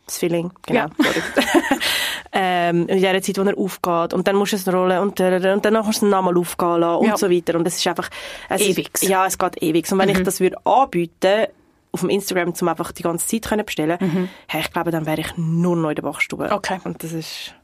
das 0.06 0.20
Filling, 0.20 0.52
genau. 0.62 0.82
Ja. 0.82 0.90
ähm, 2.32 2.88
in 2.88 3.02
der 3.02 3.22
Zeit, 3.24 3.40
wo 3.40 3.42
er 3.42 3.58
aufgeht. 3.58 4.14
Und 4.14 4.28
dann 4.28 4.36
musst 4.36 4.54
du 4.54 4.58
es 4.58 4.68
rollen 4.72 5.00
und, 5.00 5.20
und 5.20 5.66
dann 5.66 5.74
musst 5.74 6.02
du 6.02 6.06
es 6.06 6.12
nochmal 6.12 6.38
aufgehen 6.38 6.80
lassen 6.80 7.00
und 7.00 7.08
ja. 7.08 7.18
so 7.18 7.30
weiter. 7.32 7.56
Und 7.56 7.68
es 7.68 7.78
ist 7.78 7.88
einfach... 7.88 8.10
Es 8.50 8.62
ewig. 8.62 8.92
Ja, 9.02 9.26
es 9.26 9.38
geht 9.38 9.62
ewig. 9.64 9.92
Und 9.92 9.98
wenn 9.98 10.10
mhm. 10.10 10.16
ich 10.16 10.24
das 10.24 10.40
würde 10.40 10.64
anbieten 10.64 11.48
auf 11.92 12.02
dem 12.02 12.10
Instagram, 12.10 12.54
um 12.60 12.68
einfach 12.68 12.92
die 12.92 13.02
ganze 13.02 13.26
Zeit 13.26 13.50
können 13.50 13.66
bestellen, 13.66 13.98
mhm. 14.00 14.30
hey, 14.48 14.62
ich 14.62 14.72
glaube, 14.72 14.92
dann 14.92 15.08
wäre 15.08 15.22
ich 15.22 15.36
nur 15.38 15.76
noch 15.76 15.90
in 15.90 15.96
der 15.96 16.04
Bachstube. 16.04 16.52
Okay. 16.52 16.80
Und 16.84 17.04
das 17.04 17.14
ist 17.14 17.56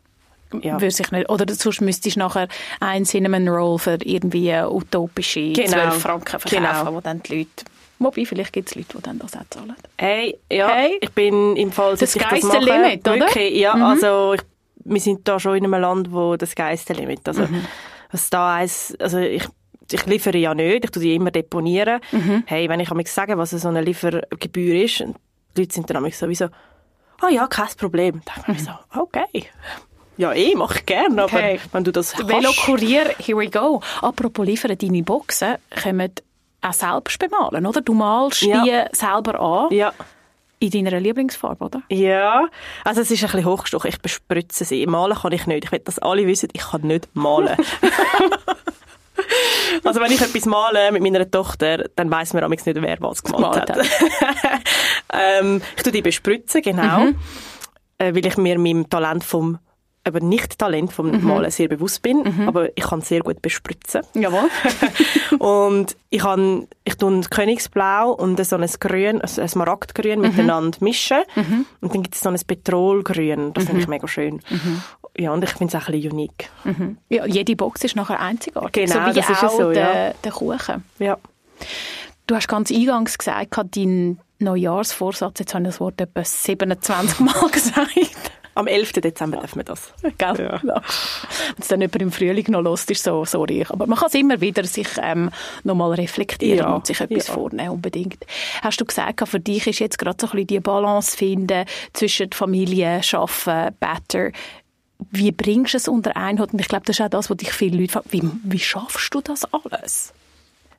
ja. 0.61 0.73
würde 0.73 0.91
sich 0.91 1.11
nicht, 1.11 1.29
oder 1.29 1.51
sonst 1.53 1.81
müsstest 1.81 2.15
du 2.15 2.19
nachher 2.19 2.47
ein 2.79 3.05
Cinnamon 3.05 3.47
Roll 3.47 3.79
für 3.79 3.97
irgendwie 4.03 4.53
utopische 4.53 5.53
genau. 5.53 5.89
12 5.89 6.01
Franken 6.01 6.39
verkaufen, 6.39 6.63
genau. 6.63 6.93
wo 6.95 7.01
dann 7.01 7.21
die 7.23 7.39
Leute 7.39 7.65
Wobei, 7.99 8.25
vielleicht 8.25 8.51
gibt 8.51 8.67
es 8.67 8.75
Leute, 8.75 8.97
die 8.97 9.03
dann 9.03 9.19
das 9.19 9.33
auch 9.35 9.43
zahlen. 9.49 9.75
Hey, 9.97 10.37
ja, 10.51 10.67
hey. 10.67 10.97
ich 10.99 11.11
bin 11.11 11.55
im 11.55 11.71
Fall, 11.71 11.95
das, 11.95 12.11
das 12.11 12.43
Limit, 12.43 13.07
oder? 13.07 13.19
Wirklich, 13.19 13.55
ja, 13.55 13.75
mhm. 13.75 13.83
also 13.83 14.33
ich 14.33 14.41
wir 14.85 14.99
sind 14.99 15.27
da 15.27 15.39
schon 15.39 15.57
in 15.57 15.65
einem 15.65 15.81
Land, 15.81 16.11
wo 16.11 16.35
das 16.35 16.55
geilste 16.55 16.93
Limit. 16.93 17.27
Also, 17.27 17.43
mhm. 17.43 17.65
was 18.11 18.29
da 18.29 18.55
eins, 18.55 18.95
also 18.99 19.19
ich, 19.19 19.47
ich 19.91 20.05
liefere 20.05 20.37
ja 20.37 20.53
nicht, 20.53 20.85
ich 20.85 20.91
tue 20.91 21.01
die 21.01 21.15
immer 21.15 21.31
deponieren. 21.31 21.99
Mhm. 22.11 22.43
Hey, 22.45 22.69
wenn 22.69 22.79
ich 22.79 22.91
am 22.91 23.01
sage, 23.05 23.37
was 23.37 23.51
so 23.51 23.67
eine 23.67 23.81
Liefergebühr 23.81 24.83
ist, 24.83 24.99
die 24.99 25.61
Leute 25.61 25.73
sind 25.73 25.89
dann 25.89 26.11
sowieso, 26.11 26.45
ah 26.45 27.25
oh 27.25 27.29
ja, 27.29 27.47
kein 27.47 27.67
Problem. 27.77 28.21
Dann 28.25 28.43
denke 28.45 28.61
ich 28.61 28.65
so, 28.65 28.71
okay. 28.99 29.47
Ja, 30.17 30.33
eh, 30.33 30.55
mache 30.55 30.79
ich 30.79 30.85
gerne, 30.85 31.23
aber 31.23 31.33
okay. 31.33 31.59
wenn 31.71 31.83
du 31.83 31.91
das 31.91 32.15
hast... 32.15 32.27
Velo-Kurier, 32.27 33.15
here 33.17 33.37
we 33.37 33.49
go. 33.49 33.81
Apropos 34.01 34.45
liefern, 34.45 34.77
deine 34.77 35.01
Boxen 35.03 35.55
kommen 35.81 36.11
auch 36.61 36.73
selbst 36.73 37.19
bemalen, 37.19 37.65
oder? 37.65 37.81
Du 37.81 37.93
malst 37.93 38.43
ja. 38.43 38.63
die 38.63 38.95
selber 38.95 39.39
an. 39.39 39.67
Ja. 39.71 39.93
In 40.59 40.69
deiner 40.71 40.99
Lieblingsfarbe, 40.99 41.65
oder? 41.65 41.81
Ja, 41.89 42.47
also 42.85 43.01
es 43.01 43.11
ist 43.11 43.21
ein 43.23 43.31
bisschen 43.31 43.45
hochgestochen. 43.45 43.89
Ich 43.89 43.99
bespritze 43.99 44.63
sie. 44.63 44.85
Malen 44.85 45.17
kann 45.17 45.33
ich 45.33 45.45
nicht. 45.45 45.65
Ich 45.65 45.71
will, 45.73 45.79
dass 45.79 45.99
alle 45.99 46.25
wissen, 46.25 46.47
ich 46.53 46.61
kann 46.61 46.83
nicht 46.83 47.09
malen. 47.13 47.57
also 49.83 49.99
wenn 49.99 50.11
ich 50.11 50.21
etwas 50.21 50.45
male 50.45 50.93
mit 50.93 51.03
meiner 51.03 51.29
Tochter, 51.29 51.89
dann 51.97 52.09
weiss 52.09 52.33
man 52.33 52.49
nicht, 52.49 52.65
wer 52.65 52.97
was 53.01 53.23
gemalt 53.23 53.69
hat. 53.69 53.77
ähm, 55.13 55.61
ich 55.75 55.83
tue 55.83 55.91
die 55.91 56.01
bespritzen, 56.01 56.61
genau. 56.61 56.99
Mhm. 56.99 57.19
Äh, 57.97 58.15
weil 58.15 58.25
ich 58.25 58.37
mir 58.37 58.57
meinem 58.57 58.89
Talent 58.89 59.25
vom 59.25 59.59
aber 60.05 60.19
nicht 60.19 60.59
Talent 60.59 60.91
vom 60.91 61.11
mhm. 61.11 61.23
Malen 61.23 61.51
sehr 61.51 61.69
bewusst 61.69 62.01
bin, 62.01 62.23
mhm. 62.23 62.47
aber 62.47 62.69
ich 62.75 62.83
kann 62.83 63.01
sehr 63.01 63.21
gut 63.21 63.41
bespritzen. 63.41 64.01
Jawohl. 64.13 64.49
und 65.39 65.95
ich 66.09 66.21
kann, 66.21 66.67
ich 66.83 66.95
tue 66.95 67.21
Königsblau 67.21 68.11
und 68.11 68.43
so 68.45 68.57
ein 68.57 68.69
Grün, 68.79 69.21
also 69.21 69.41
ein 69.41 69.47
Smaragdgrün 69.47 70.19
mhm. 70.19 70.27
miteinander 70.27 70.77
mischen. 70.81 71.23
Mhm. 71.35 71.65
Und 71.79 71.93
dann 71.93 72.03
gibt 72.03 72.15
es 72.15 72.21
so 72.21 72.29
ein 72.29 72.39
Petrolgrün. 72.45 73.53
Das 73.53 73.65
finde 73.65 73.81
ich 73.81 73.87
mhm. 73.87 73.91
mega 73.91 74.07
schön. 74.07 74.41
Mhm. 74.49 74.81
Ja, 75.17 75.31
und 75.31 75.43
ich 75.43 75.51
finde 75.51 75.77
es 75.77 75.81
auch 75.81 75.87
ein 75.87 75.93
bisschen 75.93 76.11
unique. 76.11 76.49
Ja, 77.09 77.25
jede 77.25 77.55
Box 77.55 77.83
ist 77.83 77.95
nachher 77.95 78.19
einzigartig. 78.19 78.87
Genau, 78.87 79.05
so 79.05 79.11
wie 79.11 79.13
das 79.13 79.29
ist 79.29 79.43
auch 79.43 79.57
so, 79.57 79.71
der, 79.71 80.07
ja. 80.07 80.13
der 80.23 80.31
Kuchen. 80.31 80.83
Ja. 80.99 81.17
Du 82.25 82.35
hast 82.35 82.47
ganz 82.47 82.71
eingangs 82.71 83.17
gesagt, 83.17 83.55
dein 83.75 84.19
Neujahrsvorsatz, 84.39 85.39
jetzt 85.39 85.53
habe 85.53 85.63
ich 85.63 85.69
das 85.69 85.79
Wort 85.79 86.01
etwa 86.01 86.23
27 86.23 87.19
Mal 87.19 87.49
gesagt. 87.51 88.31
Am 88.55 88.67
11. 88.67 88.93
Dezember 88.93 89.37
dürfen 89.37 89.57
wir 89.57 89.63
das. 89.63 89.93
Gell? 90.17 90.35
Ja. 90.39 90.61
ja. 90.63 90.81
Wenn 90.81 91.59
es 91.59 91.67
dann 91.67 91.81
jemand 91.81 92.01
im 92.01 92.11
Frühling 92.11 92.45
noch 92.49 92.61
los 92.61 92.85
ist, 92.85 93.03
so, 93.03 93.25
sorry. 93.25 93.65
Aber 93.67 93.87
man 93.87 93.97
kann 93.97 94.07
es 94.07 94.13
immer 94.13 94.39
wieder 94.41 94.63
sich 94.63 94.87
ähm, 95.01 95.31
nochmal 95.63 95.93
reflektieren 95.93 96.59
ja. 96.59 96.75
und 96.75 96.85
sich 96.85 96.99
etwas 97.01 97.27
ja. 97.27 97.33
vornehmen, 97.33 97.69
unbedingt. 97.69 98.25
Hast 98.61 98.79
du 98.79 98.85
gesagt, 98.85 99.27
für 99.27 99.39
dich 99.39 99.65
ist 99.67 99.79
jetzt 99.79 99.97
gerade 99.97 100.17
so 100.19 100.27
ein 100.27 100.31
bisschen 100.31 100.47
die 100.47 100.59
Balance 100.59 101.17
finden 101.17 101.65
zwischen 101.93 102.31
Familie, 102.31 103.01
Arbeiten, 103.11 103.75
Better. 103.79 104.31
Wie 105.11 105.31
bringst 105.31 105.73
du 105.73 105.77
es 105.77 105.87
unter 105.87 106.15
Einheit? 106.15 106.53
Und 106.53 106.59
ich 106.59 106.67
glaube, 106.67 106.85
das 106.85 106.99
ist 106.99 107.05
auch 107.05 107.09
das, 107.09 107.29
was 107.29 107.37
dich 107.37 107.51
viele 107.51 107.77
Leute 107.77 107.93
fragen. 107.93 108.09
Wie, 108.11 108.53
wie 108.53 108.59
schaffst 108.59 109.13
du 109.13 109.21
das 109.21 109.45
alles? 109.51 110.13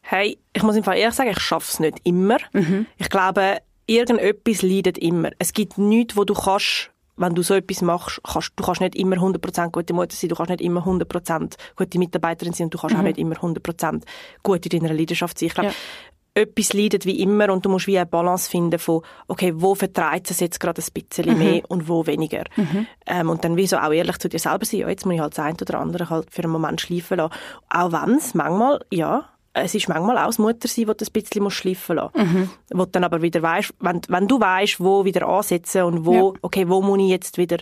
Hey, 0.03 0.39
ich 0.53 0.63
muss 0.63 0.77
im 0.77 0.85
Fall 0.85 0.99
ehrlich 0.99 1.15
sagen, 1.15 1.31
ich 1.31 1.41
schaffe 1.41 1.71
es 1.71 1.81
nicht 1.81 1.99
immer. 2.05 2.37
Mhm. 2.53 2.87
Ich 2.99 3.09
glaube, 3.09 3.59
irgendetwas 3.87 4.63
leidet 4.63 4.99
immer. 4.99 5.31
Es 5.39 5.53
gibt 5.53 5.79
nichts, 5.79 6.17
wo 6.17 6.25
du 6.25 6.35
kannst 6.35 6.91
wenn 7.17 7.35
du 7.35 7.43
so 7.43 7.55
etwas 7.55 7.83
machst, 7.83 8.21
kannst, 8.25 8.53
du 8.57 8.65
kannst 8.65 8.81
nicht 8.81 8.97
immer 8.97 9.17
100% 9.17 9.71
gute 9.71 9.95
Mutter 9.95 10.15
sein, 10.15 10.29
du 10.29 10.35
kannst 10.35 10.51
nicht 10.51 10.61
immer 10.61 10.85
100% 10.85 11.55
gute 11.77 11.99
Mitarbeiterin 11.99 12.53
sein 12.53 12.67
und 12.67 12.75
du 12.75 12.79
kannst 12.79 12.95
mhm. 12.95 13.01
auch 13.01 13.05
nicht 13.05 13.19
immer 13.19 13.37
100% 13.37 14.03
gut 14.43 14.67
in 14.67 14.81
deiner 14.81 14.95
Leidenschaft 14.95 15.39
sein. 15.39 15.47
Ich 15.49 15.55
glaube, 15.55 15.71
ja. 15.71 16.43
etwas 16.43 16.73
leidet 16.73 17.07
wie 17.07 17.21
immer 17.21 17.53
und 17.53 17.65
du 17.65 17.69
musst 17.69 17.87
wie 17.87 17.99
eine 17.99 18.07
Balance 18.07 18.51
finden 18.51 18.79
von, 18.79 19.03
okay, 19.29 19.53
wo 19.55 19.75
vertreibt 19.75 20.31
es 20.31 20.41
jetzt 20.41 20.59
gerade 20.59 20.83
ein 20.83 20.93
bisschen 20.93 21.33
mhm. 21.33 21.39
mehr 21.39 21.63
und 21.69 21.89
wo 21.89 22.07
weniger. 22.07 22.45
Mhm. 22.57 22.87
Ähm, 23.07 23.31
und 23.31 23.45
dann 23.45 23.57
wie 23.57 23.67
so 23.67 23.77
auch 23.77 23.93
ehrlich 23.93 24.19
zu 24.19 24.29
dir 24.29 24.39
selber 24.39 24.65
sein, 24.65 24.81
ja, 24.81 24.89
jetzt 24.89 25.07
muss 25.07 25.15
ich 25.15 25.21
halt 25.21 25.39
das 25.39 25.45
eine 25.45 25.57
oder 25.61 25.79
andere 25.79 26.11
halt 26.11 26.31
für 26.31 26.43
einen 26.43 26.53
Moment 26.53 26.81
schleifen 26.81 27.19
lassen. 27.19 27.35
Auch 27.71 27.93
wenn 27.93 28.17
es 28.17 28.35
manchmal, 28.35 28.85
ja, 28.91 29.29
es 29.55 29.75
ist 29.75 29.89
manchmal 29.89 30.19
auch 30.19 30.27
das 30.27 30.39
Muttersein, 30.39 30.87
das 30.87 30.97
du 30.97 31.05
ein 31.07 31.13
bisschen 31.13 31.51
schleifen 31.51 31.97
lassen 31.97 32.19
musst. 32.19 32.33
Mhm. 32.33 32.51
Wo 32.73 32.85
du 32.85 32.91
dann 32.91 33.05
aber 33.05 33.23
wieder 33.23 33.41
weißt, 33.41 33.73
wenn, 33.81 34.01
wenn 34.09 34.27
du 34.27 34.41
weißt, 34.41 34.81
wo 34.81 35.05
wieder 35.05 35.29
ansetzen 35.29 35.83
und 35.85 36.05
wo, 36.05 36.33
ja. 36.33 36.39
okay, 36.43 36.69
wo 36.69 36.83
muss 36.83 36.99
ich 36.99 37.09
jetzt 37.09 37.39
wieder, 37.39 37.59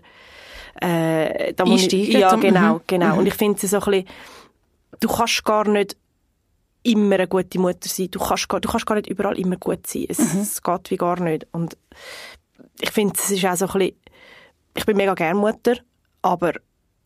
äh, 0.80 1.52
da 1.52 1.66
muss 1.66 1.86
ich, 1.86 2.08
ja, 2.08 2.34
genau, 2.36 2.74
mhm. 2.74 2.80
genau. 2.86 3.12
Mhm. 3.12 3.18
Und 3.18 3.26
ich 3.26 3.34
finde 3.34 3.58
es 3.62 3.70
so 3.70 3.78
ein 3.78 3.84
bisschen, 3.84 4.06
du 5.00 5.08
kannst 5.08 5.44
gar 5.44 5.68
nicht 5.68 5.96
immer 6.82 7.16
eine 7.16 7.28
gute 7.28 7.58
Mutter 7.58 7.88
sein. 7.88 8.10
Du 8.10 8.18
kannst 8.18 8.48
gar, 8.48 8.60
du 8.60 8.68
kannst 8.68 8.86
gar 8.86 8.94
nicht 8.94 9.08
überall 9.08 9.38
immer 9.38 9.56
gut 9.56 9.86
sein. 9.86 10.06
Es, 10.08 10.18
mhm. 10.18 10.40
es 10.40 10.62
geht 10.62 10.90
wie 10.90 10.96
gar 10.96 11.20
nicht. 11.20 11.46
Und 11.52 11.76
ich 12.80 12.90
finde, 12.90 13.14
es 13.18 13.30
ist 13.30 13.44
auch 13.44 13.56
so 13.56 13.66
ein 13.66 13.72
bisschen, 13.72 13.96
ich 14.74 14.86
bin 14.86 14.96
mega 14.96 15.14
gern 15.14 15.36
Mutter, 15.36 15.76
aber 16.22 16.54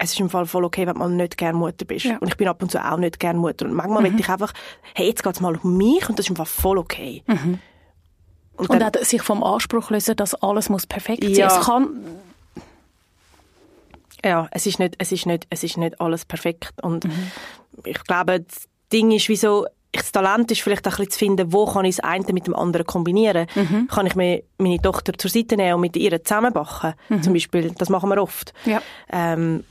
es 0.07 0.12
ist 0.14 0.20
im 0.20 0.30
Fall 0.30 0.46
voll 0.46 0.64
okay, 0.64 0.86
wenn 0.86 0.96
mal 0.96 1.11
nicht 1.11 1.36
gerne 1.36 1.59
Mutter 1.59 1.84
bist. 1.84 2.07
Ja. 2.07 2.18
Und 2.18 2.28
ich 2.28 2.36
bin 2.36 2.48
ab 2.48 2.62
und 2.62 2.70
zu 2.70 2.84
auch 2.84 2.96
nicht 2.96 3.20
gerne 3.20 3.38
Mutter. 3.38 3.66
Und 3.66 3.74
manchmal 3.74 4.11
mhm. 4.11 4.18
ich 4.18 4.28
einfach, 4.28 4.52
hey, 4.94 5.09
jetzt 5.09 5.22
geht 5.22 5.34
es 5.34 5.40
mal 5.40 5.57
um 5.57 5.76
mich 5.76 6.09
und 6.09 6.18
das 6.18 6.26
ist 6.26 6.30
im 6.30 6.36
Fall 6.36 6.46
voll 6.46 6.78
okay. 6.78 7.22
Mhm. 7.26 7.59
Und, 8.57 8.70
dann, 8.70 8.82
und 8.82 8.98
auch 8.98 9.04
sich 9.04 9.22
vom 9.22 9.44
Anspruch 9.44 9.90
lösen, 9.90 10.16
dass 10.16 10.34
alles 10.34 10.68
muss 10.68 10.86
perfekt 10.86 11.22
sein. 11.22 11.34
Ja. 11.34 11.46
Es 11.48 11.66
kann 11.66 11.88
ja, 14.24 14.48
es 14.50 14.66
ist 14.66 14.78
nicht, 14.78 14.94
es 14.98 15.12
ist 15.12 15.26
nicht, 15.26 15.46
es 15.50 15.62
ist 15.62 15.76
nicht 15.76 16.00
alles 16.00 16.24
perfekt. 16.24 16.72
Und 16.82 17.04
mhm. 17.04 17.30
ich 17.84 18.02
glaube, 18.04 18.40
das 18.40 18.68
Ding 18.92 19.12
ist, 19.12 19.28
wieso, 19.28 19.66
das 19.92 20.12
Talent 20.12 20.50
ist 20.50 20.62
vielleicht 20.62 20.86
auch 20.86 20.92
ein 20.92 20.96
bisschen 20.96 21.11
zu 21.12 21.18
finden, 21.18 21.52
wo 21.52 21.66
kann 21.66 21.84
ich 21.84 21.96
das 21.96 22.04
eine 22.04 22.32
mit 22.32 22.46
dem 22.46 22.54
anderen 22.54 22.86
kombinieren. 22.86 23.46
Mhm. 23.54 23.88
Kann 23.88 24.07
ich 24.07 24.14
mir 24.14 24.42
meine 24.59 24.80
Tochter 24.80 25.12
zur 25.16 25.30
Seite 25.30 25.57
nehmen 25.57 25.74
und 25.74 25.80
mit 25.80 25.96
ihr 25.96 26.22
zusammenbachen? 26.22 26.94
Mhm. 27.09 27.22
Zum 27.22 27.32
Beispiel, 27.32 27.70
das 27.72 27.88
machen 27.88 28.11
wir 28.11 28.20
oft. 28.20 28.52
Ja. 28.64 28.82
Ähm, 29.11 29.64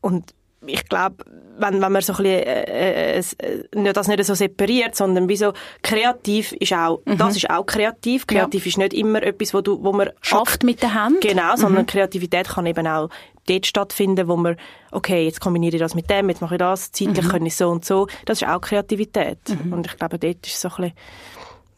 und 0.00 0.34
ich 0.66 0.88
glaube, 0.88 1.24
wenn, 1.58 1.80
wenn 1.80 1.92
man 1.92 2.02
so 2.02 2.12
ein 2.14 2.16
bisschen, 2.16 2.42
äh, 2.42 3.18
äh, 3.18 3.22
äh, 3.38 3.92
das 3.92 4.08
nicht 4.08 4.24
so 4.24 4.34
separiert, 4.34 4.96
sondern 4.96 5.28
wie 5.28 5.36
so 5.36 5.52
kreativ 5.82 6.52
ist 6.52 6.72
auch, 6.72 7.00
mhm. 7.04 7.16
das 7.16 7.36
ist 7.36 7.48
auch 7.48 7.64
kreativ. 7.64 8.26
Kreativ 8.26 8.64
ja. 8.64 8.68
ist 8.68 8.78
nicht 8.78 8.94
immer 8.94 9.22
etwas, 9.22 9.54
wo 9.54 9.60
du, 9.60 9.82
wo 9.82 9.92
man 9.92 10.10
schafft 10.20 10.64
mit 10.64 10.82
der 10.82 10.94
Hand. 10.94 11.20
Genau, 11.20 11.54
sondern 11.56 11.82
mhm. 11.82 11.86
Kreativität 11.86 12.48
kann 12.48 12.66
eben 12.66 12.86
auch 12.86 13.08
dort 13.46 13.66
stattfinden, 13.66 14.28
wo 14.28 14.36
man, 14.36 14.56
okay, 14.90 15.24
jetzt 15.24 15.40
kombiniere 15.40 15.76
ich 15.76 15.80
das 15.80 15.94
mit 15.94 16.10
dem, 16.10 16.28
jetzt 16.28 16.42
mache 16.42 16.56
ich 16.56 16.58
das, 16.58 16.92
zeitlich 16.92 17.24
mhm. 17.24 17.30
kann 17.30 17.46
ich 17.46 17.56
so 17.56 17.68
und 17.68 17.84
so. 17.84 18.08
Das 18.24 18.42
ist 18.42 18.48
auch 18.48 18.60
Kreativität. 18.60 19.38
Mhm. 19.48 19.72
Und 19.72 19.86
ich 19.86 19.96
glaube, 19.96 20.18
dort 20.18 20.46
ist 20.46 20.60
so 20.60 20.68
ein 20.68 20.74
bisschen, 20.76 20.92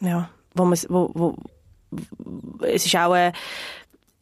ja, 0.01 0.31
wo 0.55 0.65
man, 0.65 0.79
wo, 0.89 1.11
wo, 1.15 1.37
es 2.63 2.87
ist 2.87 2.97
auch, 2.97 3.15
äh, 3.15 3.33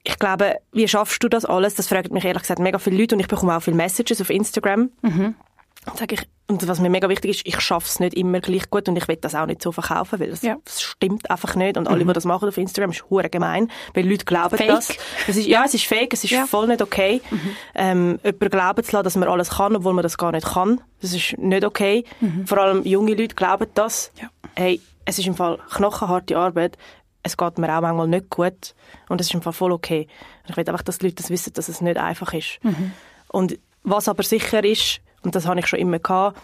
ich 0.09 0.19
glaube, 0.19 0.57
wie 0.73 0.89
schaffst 0.89 1.23
du 1.23 1.29
das 1.29 1.45
alles? 1.45 1.75
Das 1.75 1.87
fragen 1.87 2.15
mich 2.15 2.25
ehrlich 2.25 2.43
gesagt 2.43 2.61
mega 2.61 2.79
viele 2.79 2.97
Leute 2.97 3.15
und 3.15 3.21
ich 3.21 3.29
bekomme 3.29 3.55
auch 3.55 3.61
viele 3.61 3.77
Messages 3.77 4.23
auf 4.23 4.31
Instagram. 4.31 4.91
Mhm. 5.03 5.35
Und, 5.85 5.99
sage 5.99 6.15
ich, 6.15 6.23
und 6.47 6.67
was 6.67 6.81
mir 6.81 6.89
mega 6.89 7.11
wichtig 7.11 7.31
ist, 7.31 7.47
ich 7.47 7.61
schaffe 7.61 7.87
es 7.87 8.01
nicht 8.01 8.15
immer 8.15 8.41
gleich 8.41 8.71
gut 8.71 8.89
und 8.89 8.97
ich 8.97 9.07
will 9.07 9.17
das 9.17 9.35
auch 9.35 9.45
nicht 9.45 9.61
so 9.61 9.71
verkaufen, 9.71 10.19
weil 10.19 10.31
das, 10.31 10.41
ja. 10.41 10.57
das 10.65 10.81
stimmt 10.81 11.31
einfach 11.31 11.57
nicht. 11.57 11.77
Und 11.77 11.89
alle, 11.89 12.05
mhm. 12.05 12.09
die 12.09 12.15
das 12.15 12.25
machen 12.25 12.49
auf 12.49 12.57
Instagram, 12.57 12.91
ist 12.91 13.05
hure 13.11 13.29
gemein, 13.29 13.71
weil 13.93 14.09
Leute 14.09 14.25
glauben 14.25 14.57
fake. 14.57 14.69
das. 14.69 14.89
das 15.27 15.37
ist, 15.37 15.47
ja, 15.47 15.63
es 15.67 15.75
ist 15.75 15.85
fake, 15.85 16.15
es 16.15 16.25
ist 16.25 16.31
ja. 16.31 16.47
voll 16.47 16.69
nicht 16.69 16.81
okay. 16.81 17.21
Mhm. 17.31 17.57
Ähm, 17.75 18.21
jemand 18.25 18.51
glauben 18.51 18.85
zu 18.85 18.93
lassen, 18.93 19.05
dass 19.05 19.17
man 19.17 19.29
alles 19.29 19.51
kann, 19.51 19.77
obwohl 19.77 19.93
man 19.93 20.03
das 20.03 20.17
gar 20.17 20.33
nicht 20.33 20.47
kann. 20.47 20.81
Das 21.03 21.13
ist 21.13 21.37
nicht 21.37 21.65
okay. 21.65 22.05
Mhm. 22.21 22.47
Vor 22.47 22.57
allem 22.57 22.83
junge 22.85 23.13
Leute 23.15 23.35
glauben 23.35 23.67
das. 23.75 24.11
Ja. 24.19 24.31
Hey, 24.57 24.81
es 25.05 25.19
ist 25.19 25.27
im 25.27 25.35
Fall 25.35 25.59
knochenharte 25.71 26.37
Arbeit 26.37 26.79
es 27.23 27.37
geht 27.37 27.59
mir 27.59 27.77
auch 27.77 27.81
manchmal 27.81 28.09
nicht 28.09 28.31
gut 28.31 28.75
und 29.09 29.21
das 29.21 29.29
ist 29.29 29.35
im 29.35 29.43
Fall 29.43 29.53
voll 29.53 29.73
okay. 29.73 30.07
ich 30.49 30.57
will 30.57 30.69
einfach, 30.69 30.83
dass 30.83 30.99
die 30.99 31.07
Leute 31.07 31.17
das 31.17 31.31
wissen, 31.31 31.53
dass 31.53 31.69
es 31.69 31.81
nicht 31.81 31.97
einfach 31.97 32.33
ist. 32.33 32.59
Mhm. 32.63 32.93
Und 33.29 33.59
was 33.83 34.09
aber 34.09 34.23
sicher 34.23 34.65
ist, 34.65 35.01
und 35.23 35.35
das 35.35 35.47
habe 35.47 35.61
ich 35.61 35.67
schon 35.67 35.79
immer 35.79 35.99
gehabt, 35.99 36.41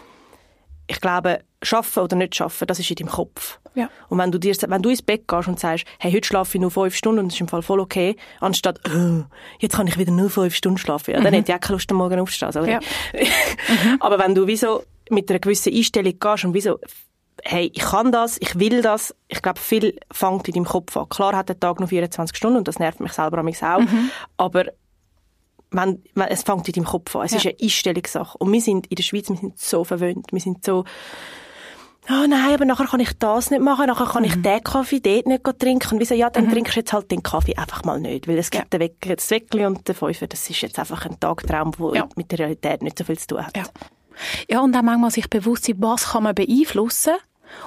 ich 0.87 1.01
glaube, 1.01 1.39
schaffen 1.63 2.03
oder 2.03 2.15
nicht 2.15 2.35
schaffen, 2.35 2.67
das 2.67 2.79
ist 2.79 2.89
in 2.89 2.97
deinem 2.97 3.09
Kopf. 3.09 3.59
Ja. 3.73 3.89
Und 4.07 4.17
wenn 4.19 4.31
du 4.31 4.39
dir, 4.39 4.55
wenn 4.67 4.81
du 4.81 4.89
ins 4.89 5.01
Bett 5.01 5.27
gehst 5.27 5.47
und 5.47 5.59
sagst, 5.59 5.85
hey, 5.99 6.11
heute 6.11 6.27
schlafe 6.27 6.57
ich 6.57 6.61
nur 6.61 6.71
fünf 6.71 6.95
Stunden 6.95 7.19
und 7.19 7.27
das 7.27 7.35
ist 7.35 7.41
im 7.41 7.47
Fall 7.47 7.61
voll 7.61 7.79
okay, 7.79 8.15
anstatt, 8.39 8.79
oh, 8.87 9.23
jetzt 9.59 9.75
kann 9.75 9.87
ich 9.87 9.97
wieder 9.97 10.11
nur 10.11 10.29
fünf 10.29 10.55
Stunden 10.55 10.77
schlafen, 10.77 11.11
ja, 11.11 11.19
mhm. 11.19 11.23
dann 11.23 11.33
hätte 11.33 11.51
ich 11.51 11.55
auch 11.55 11.61
keine 11.61 11.75
Lust, 11.75 11.91
am 11.91 11.97
Morgen 11.97 12.19
aufzustehen. 12.19 12.65
Ja. 12.65 12.79
mhm. 13.13 13.97
Aber 13.99 14.19
wenn 14.19 14.35
du 14.35 14.47
wie 14.47 14.55
so 14.55 14.83
mit 15.09 15.29
einer 15.29 15.39
gewissen 15.39 15.73
Einstellung 15.73 16.17
gehst 16.19 16.45
und 16.45 16.53
wie 16.53 16.61
so 16.61 16.79
hey, 17.43 17.71
ich 17.73 17.81
kann 17.81 18.11
das, 18.11 18.37
ich 18.39 18.57
will 18.59 18.81
das. 18.81 19.15
Ich 19.27 19.41
glaube, 19.41 19.59
viel 19.59 19.99
fängt 20.11 20.47
in 20.47 20.53
deinem 20.53 20.65
Kopf 20.65 20.95
an. 20.97 21.09
Klar 21.09 21.35
hat 21.35 21.49
der 21.49 21.59
Tag 21.59 21.79
nur 21.79 21.89
24 21.89 22.35
Stunden 22.35 22.57
und 22.57 22.67
das 22.67 22.79
nervt 22.79 22.99
mich 22.99 23.13
selber 23.13 23.39
an 23.39 23.45
mich 23.45 23.61
auch. 23.63 23.79
Mhm. 23.79 24.09
Aber 24.37 24.65
wenn, 25.71 26.03
wenn, 26.13 26.27
es 26.27 26.43
fängt 26.43 26.67
in 26.67 26.73
deinem 26.73 26.85
Kopf 26.85 27.15
an. 27.15 27.25
Es 27.25 27.31
ja. 27.31 27.37
ist 27.37 27.45
eine 27.47 27.55
Einstellungssache. 27.61 28.37
Und 28.37 28.51
wir 28.51 28.61
sind 28.61 28.87
in 28.87 28.95
der 28.95 29.03
Schweiz, 29.03 29.29
wir 29.29 29.37
sind 29.37 29.59
so 29.59 29.83
verwöhnt. 29.83 30.31
Wir 30.31 30.39
sind 30.39 30.63
so, 30.63 30.85
oh 32.09 32.25
nein, 32.27 32.53
aber 32.53 32.65
nachher 32.65 32.85
kann 32.85 32.99
ich 32.99 33.17
das 33.17 33.51
nicht 33.51 33.61
machen, 33.61 33.87
nachher 33.87 34.05
kann 34.05 34.23
mhm. 34.23 34.29
ich 34.29 34.41
den 34.41 34.63
Kaffee 34.63 34.99
dort 34.99 35.27
nicht 35.27 35.43
trinken. 35.59 35.93
Und 35.93 35.99
wieso, 35.99 36.15
ja, 36.15 36.29
dann 36.29 36.45
mhm. 36.45 36.51
trinkst 36.51 36.75
du 36.75 36.79
jetzt 36.79 36.93
halt 36.93 37.11
den 37.11 37.23
Kaffee 37.23 37.55
einfach 37.55 37.83
mal 37.83 37.99
nicht. 37.99 38.27
Weil 38.27 38.37
es 38.37 38.51
gibt 38.51 38.65
ja. 38.65 38.69
den 38.69 38.79
Wecker, 38.79 39.15
das 39.15 39.29
Weckli 39.29 39.65
und 39.65 39.87
den 39.87 39.95
Fünfer, 39.95 40.27
das 40.27 40.49
ist 40.49 40.61
jetzt 40.61 40.79
einfach 40.79 41.05
ein 41.05 41.19
Tagtraum, 41.19 41.71
der 41.71 41.95
ja. 41.95 42.09
mit 42.15 42.31
der 42.31 42.39
Realität 42.39 42.81
nicht 42.81 42.97
so 42.97 43.03
viel 43.03 43.17
zu 43.17 43.27
tun 43.27 43.45
hat. 43.45 43.57
Ja. 43.57 43.63
Ja, 44.49 44.61
und 44.61 44.75
auch 44.75 44.81
manchmal 44.81 45.11
sich 45.11 45.29
bewusst 45.29 45.65
sein, 45.65 45.75
was 45.79 46.11
kann 46.11 46.23
man 46.23 46.35
beeinflussen 46.35 47.15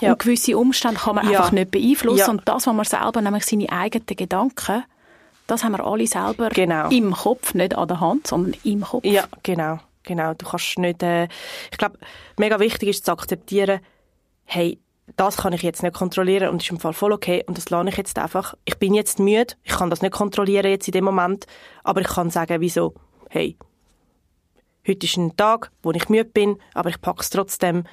ja. 0.01 0.13
Und 0.13 0.19
gewisse 0.19 0.57
Umstände 0.57 1.01
kann 1.01 1.15
man 1.17 1.31
ja. 1.31 1.39
einfach 1.39 1.53
nicht 1.53 1.71
beeinflussen. 1.71 2.19
Ja. 2.19 2.29
Und 2.31 2.43
das, 2.47 2.67
was 2.67 2.75
man 2.75 2.85
selber, 2.85 3.21
nämlich 3.21 3.45
seine 3.45 3.71
eigenen 3.71 4.07
Gedanken, 4.07 4.85
Das 5.47 5.65
haben 5.65 5.73
wir 5.73 5.85
alle 5.85 6.07
selber 6.07 6.51
Genau. 6.51 6.91
im 6.91 7.13
Kopf, 7.15 7.55
nicht 7.55 7.75
an 7.75 7.89
der 7.89 8.01
Hand, 8.01 8.27
sondern 8.27 8.55
im 8.65 8.83
Kopf. 8.83 9.05
Ja, 9.07 9.25
genau, 9.43 9.79
genau. 10.03 10.35
Du 10.35 10.45
kannst 10.45 10.79
nicht, 10.79 11.03
äh, 11.03 11.25
ich 11.71 11.79
glaube, 11.79 11.99
mega 12.37 12.61
wichtig 12.61 12.91
ist 12.91 13.07
zu 13.07 13.13
akzeptieren, 13.13 13.81
hey, 14.45 14.79
das 15.17 15.39
kann 15.39 15.55
ich 15.55 15.63
jetzt 15.63 15.83
nicht 15.83 15.95
kontrollieren 15.95 16.51
und 16.51 16.63
ist 16.63 16.71
im 16.71 16.79
Fall 16.79 16.93
voll 16.93 17.13
okay 17.13 17.43
und 17.47 17.57
das 17.57 17.71
lerne 17.71 17.89
ich 17.89 17.97
jetzt 17.97 18.19
einfach. 18.19 18.55
Ich 18.67 18.77
bin 18.79 18.93
jetzt 18.93 19.19
müde, 19.19 19.55
ich 19.63 19.73
kann 19.73 19.89
das 19.89 20.03
nicht 20.03 20.13
kontrollieren 20.13 20.71
jetzt 20.71 20.87
in 20.87 20.93
dem 20.93 21.05
Moment, 21.05 21.47
aber 21.83 22.03
ich 22.03 22.09
kann 22.09 22.29
sagen, 22.29 22.61
wieso, 22.61 22.93
hey, 23.31 23.57
heute 24.89 25.07
ist 25.07 25.17
ein 25.17 25.37
Tag, 25.37 25.71
wo 25.83 25.93
ich 25.93 26.09
müde 26.09 26.25
bin, 26.25 26.59
aber 26.75 26.89
ich 26.91 27.01
packe 27.01 27.21
es 27.21 27.31
trotzdem, 27.31 27.85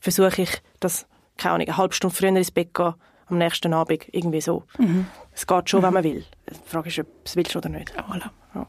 versuche 0.00 0.42
ich, 0.42 0.62
dass, 0.80 1.06
keine 1.38 1.54
Ahnung, 1.54 1.68
eine 1.68 1.76
halbe 1.76 1.94
Stunde 1.94 2.14
früher 2.14 2.28
ins 2.28 2.50
Bett 2.50 2.74
gehen, 2.74 2.94
am 3.26 3.38
nächsten 3.38 3.72
Abend, 3.72 4.04
irgendwie 4.12 4.40
so. 4.40 4.64
Es 5.32 5.46
geht 5.46 5.70
schon, 5.70 5.82
wenn 5.82 5.94
man 5.94 6.04
will. 6.04 6.24
Die 6.50 6.68
Frage 6.68 6.88
ist, 6.90 6.98
ob 6.98 7.06
es 7.24 7.36
willst 7.36 7.56
oder 7.56 7.68
nicht. 7.68 7.92
Voilà. 7.96 8.30
Ja. 8.54 8.66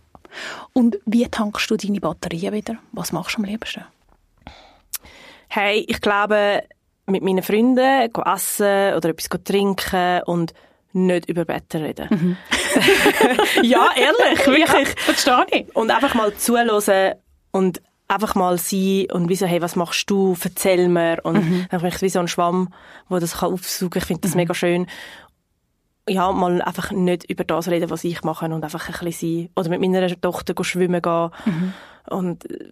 Und 0.72 1.00
wie 1.06 1.28
tankst 1.28 1.70
du 1.70 1.76
deine 1.76 2.00
Batterien 2.00 2.54
wieder? 2.54 2.78
Was 2.94 3.12
machst 3.12 3.36
du 3.36 3.40
am 3.40 3.46
liebsten? 3.46 3.84
Hey, 5.50 5.86
ich 5.88 6.02
glaube, 6.02 6.64
mit 7.06 7.24
meinen 7.24 7.44
Freunden 7.44 8.10
essen 8.26 8.96
oder 8.96 9.10
etwas 9.10 9.44
trinken 9.44 10.22
und 10.24 10.54
nicht 10.94 11.28
über 11.28 11.48
Wetter 11.48 11.82
reden. 11.82 12.38
ja, 13.64 13.90
ehrlich, 13.96 14.40
wirklich. 14.48 14.90
verstehe 15.00 15.46
ich. 15.52 15.76
Und 15.76 15.92
einfach 15.92 16.14
mal 16.14 16.34
zuhören 16.36 16.70
und 17.54 17.82
einfach 18.10 18.36
mal 18.36 18.58
sein 18.58 19.08
und 19.14 19.30
wie 19.30 19.36
so, 19.36 19.46
hey, 19.46 19.62
was 19.62 19.78
machst 19.78 20.10
du? 20.10 20.36
Erzähl 20.44 20.90
mir. 20.90 21.20
Und 21.24 21.36
dann 21.72 21.80
bin 21.80 21.88
ich 21.90 22.02
wie 22.02 22.10
so 22.10 22.20
ein 22.20 22.28
Schwamm, 22.28 22.74
wo 23.08 23.18
das 23.20 23.38
kann 23.38 23.54
aufsaugen 23.54 23.92
kann. 23.92 24.02
Ich 24.02 24.06
finde 24.08 24.22
das 24.22 24.36
mega 24.36 24.54
schön. 24.54 24.88
Ja, 26.10 26.32
mal 26.34 26.62
einfach 26.62 26.92
nicht 26.92 27.24
über 27.30 27.46
das 27.46 27.70
reden, 27.70 27.90
was 27.90 28.04
ich 28.04 28.24
mache 28.24 28.46
und 28.46 28.64
einfach 28.64 28.90
ein 28.90 29.06
bisschen 29.06 29.46
sein. 29.46 29.50
Oder 29.56 29.70
mit 29.70 29.80
meiner 29.80 30.20
Tochter 30.20 30.54
go 30.54 30.64
schwimmen 30.64 31.02
gehen. 31.02 31.30
Und 32.10 32.52
äh, 32.52 32.72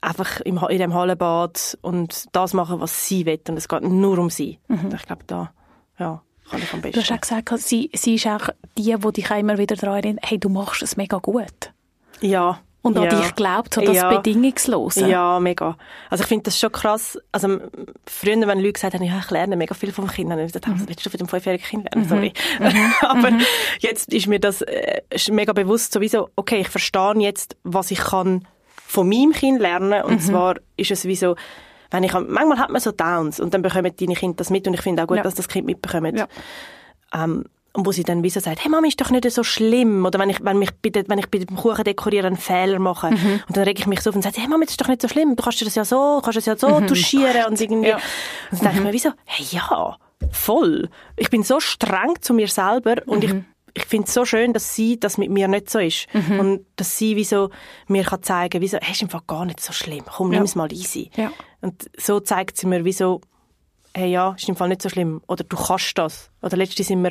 einfach 0.00 0.40
im, 0.40 0.56
in 0.70 0.78
dem 0.78 0.94
Hallenbad 0.94 1.76
und 1.82 2.24
das 2.32 2.54
machen, 2.54 2.80
was 2.80 3.06
sie 3.06 3.26
will. 3.26 3.40
Und 3.48 3.56
es 3.58 3.68
geht 3.68 3.82
nur 3.82 4.18
um 4.18 4.30
sie. 4.30 4.58
Und 4.68 4.94
ich 4.94 5.02
glaube, 5.02 5.22
da 5.26 5.52
ja, 5.98 6.22
kann 6.48 6.62
ich 6.62 6.72
am 6.72 6.80
Du 6.80 6.88
hast 6.88 6.94
besten. 6.94 7.14
auch 7.14 7.20
gesagt, 7.20 7.58
sie, 7.60 7.90
sie 7.94 8.14
ist 8.14 8.26
auch 8.26 8.48
die, 8.78 8.94
die 8.96 9.12
dich 9.12 9.30
auch 9.30 9.38
immer 9.38 9.58
wieder 9.58 9.76
daran 9.76 9.96
erinnert, 9.96 10.24
hey, 10.28 10.38
du 10.38 10.48
machst 10.48 10.82
es 10.82 10.96
mega 10.96 11.18
gut. 11.18 11.72
Ja. 12.20 12.58
Und 12.84 12.98
an 12.98 13.04
ja. 13.04 13.18
dich 13.18 13.34
glaubt, 13.34 13.72
so 13.72 13.80
das 13.80 13.96
Ja. 13.96 14.14
Bedingungslose. 14.14 15.08
Ja, 15.08 15.40
mega. 15.40 15.78
Also 16.10 16.22
ich 16.22 16.28
finde 16.28 16.44
das 16.44 16.60
schon 16.60 16.70
krass. 16.70 17.18
Also 17.32 17.58
früher, 18.06 18.46
wenn 18.46 18.58
Leute 18.58 18.74
gesagt 18.74 18.92
haben, 18.92 19.02
ja, 19.02 19.18
ich 19.18 19.30
lerne 19.30 19.56
mega 19.56 19.74
viel 19.74 19.90
vom 19.90 20.06
Kind, 20.06 20.28
dann 20.28 20.38
habe 20.38 20.46
ich 20.46 20.52
gesagt, 20.52 20.68
mhm. 20.68 20.86
willst 20.86 21.04
du 21.04 21.08
von 21.08 21.16
dem 21.16 21.26
fünfjährigen 21.26 21.66
Kind 21.66 21.84
lernen? 21.84 22.06
Sorry. 22.06 22.32
Aber 23.00 23.30
jetzt 23.78 24.12
ist 24.12 24.26
mir 24.26 24.38
das 24.38 24.60
äh, 24.60 25.00
ist 25.08 25.30
mega 25.30 25.54
bewusst, 25.54 25.94
sowieso, 25.94 26.28
okay, 26.36 26.60
ich 26.60 26.68
verstehe 26.68 27.14
jetzt, 27.20 27.56
was 27.64 27.90
ich 27.90 28.00
kann 28.00 28.46
von 28.86 29.08
meinem 29.08 29.32
Kind 29.32 29.60
lernen. 29.62 30.02
Und 30.04 30.20
zwar 30.20 30.56
ist 30.76 30.90
es 30.90 31.06
wie 31.06 31.16
so, 31.16 31.36
wenn 31.90 32.04
ich, 32.04 32.12
manchmal 32.12 32.58
hat 32.58 32.70
man 32.70 32.82
so 32.82 32.92
Downs 32.92 33.40
und 33.40 33.54
dann 33.54 33.62
bekommen 33.62 33.92
deine 33.98 34.14
Kinder 34.14 34.36
das 34.36 34.50
mit 34.50 34.66
und 34.68 34.74
ich 34.74 34.82
finde 34.82 35.02
auch 35.02 35.06
gut, 35.06 35.16
Ja. 35.16 35.22
dass 35.22 35.34
das 35.34 35.48
Kind 35.48 35.64
mitbekommt. 35.64 36.18
Ja. 36.18 36.28
Ähm, 37.14 37.46
und 37.76 37.84
wo 37.86 37.92
sie 37.92 38.04
dann 38.04 38.22
wie 38.22 38.30
so 38.30 38.40
sagt, 38.40 38.62
hey 38.64 38.70
Mami, 38.70 38.88
ist 38.88 39.00
doch 39.00 39.10
nicht 39.10 39.28
so 39.30 39.42
schlimm. 39.42 40.06
Oder 40.06 40.18
wenn 40.20 40.30
ich, 40.30 40.42
wenn 40.44 40.58
mich 40.58 40.70
bei, 40.80 40.90
wenn 41.08 41.18
ich 41.18 41.28
bei 41.28 41.38
dem 41.38 41.56
Kuchen 41.56 41.84
dekorieren 41.84 42.26
einen 42.26 42.36
Fehler 42.36 42.78
mache. 42.78 43.10
Mhm. 43.10 43.42
Und 43.48 43.56
dann 43.56 43.64
reg 43.64 43.78
ich 43.78 43.86
mich 43.86 44.00
so 44.00 44.10
auf 44.10 44.16
und 44.16 44.22
sage, 44.22 44.40
hey 44.40 44.48
Mami, 44.48 44.64
das 44.64 44.72
ist 44.74 44.80
doch 44.80 44.88
nicht 44.88 45.02
so 45.02 45.08
schlimm. 45.08 45.34
Du 45.36 45.42
kannst 45.42 45.60
das 45.60 45.74
ja 45.74 45.84
so, 45.84 46.20
kannst 46.22 46.36
das 46.36 46.46
ja 46.46 46.56
so 46.56 46.80
touchieren 46.80 47.44
und 47.48 47.60
irgendwie. 47.60 47.78
Mhm. 47.78 47.84
Ja. 47.84 47.96
Und 48.52 48.62
dann 48.62 48.72
denke 48.74 48.76
ich 48.78 48.84
mir 48.84 48.92
wie 48.92 48.98
so, 49.00 49.10
hey 49.24 49.44
ja, 49.50 49.96
voll. 50.30 50.88
Ich 51.16 51.30
bin 51.30 51.42
so 51.42 51.58
streng 51.60 52.14
zu 52.20 52.32
mir 52.32 52.48
selber 52.48 52.96
und 53.06 53.24
Mhm. 53.24 53.38
ich 53.38 53.44
ich 53.76 53.86
finde 53.86 54.06
es 54.06 54.14
so 54.14 54.24
schön, 54.24 54.52
dass 54.52 54.76
sie 54.76 55.00
das 55.00 55.18
mit 55.18 55.30
mir 55.32 55.48
nicht 55.48 55.68
so 55.68 55.80
ist. 55.80 56.06
Mhm. 56.14 56.38
Und 56.38 56.66
dass 56.76 56.96
sie 56.96 57.16
wie 57.16 57.24
so 57.24 57.50
mir 57.88 58.04
kann 58.04 58.22
zeigen, 58.22 58.60
wie 58.60 58.68
so, 58.68 58.78
hey, 58.80 58.92
ist 58.92 59.02
im 59.02 59.08
Fall 59.10 59.22
gar 59.26 59.44
nicht 59.44 59.58
so 59.60 59.72
schlimm. 59.72 60.04
Komm, 60.06 60.30
Ja. 60.32 60.38
nimm 60.38 60.44
es 60.44 60.54
mal 60.54 60.72
easy. 60.72 61.10
Ja. 61.16 61.32
Und 61.60 61.90
so 61.98 62.20
zeigt 62.20 62.56
sie 62.56 62.68
mir, 62.68 62.84
wie 62.84 62.92
so, 62.92 63.20
hey, 63.92 64.12
ja, 64.12 64.32
ist 64.38 64.48
im 64.48 64.54
Fall 64.54 64.68
nicht 64.68 64.80
so 64.80 64.88
schlimm. 64.88 65.22
Oder 65.26 65.42
du 65.42 65.56
kannst 65.56 65.98
das. 65.98 66.30
Oder 66.40 66.56
letztens 66.56 66.86
sind 66.86 67.02
wir, 67.02 67.10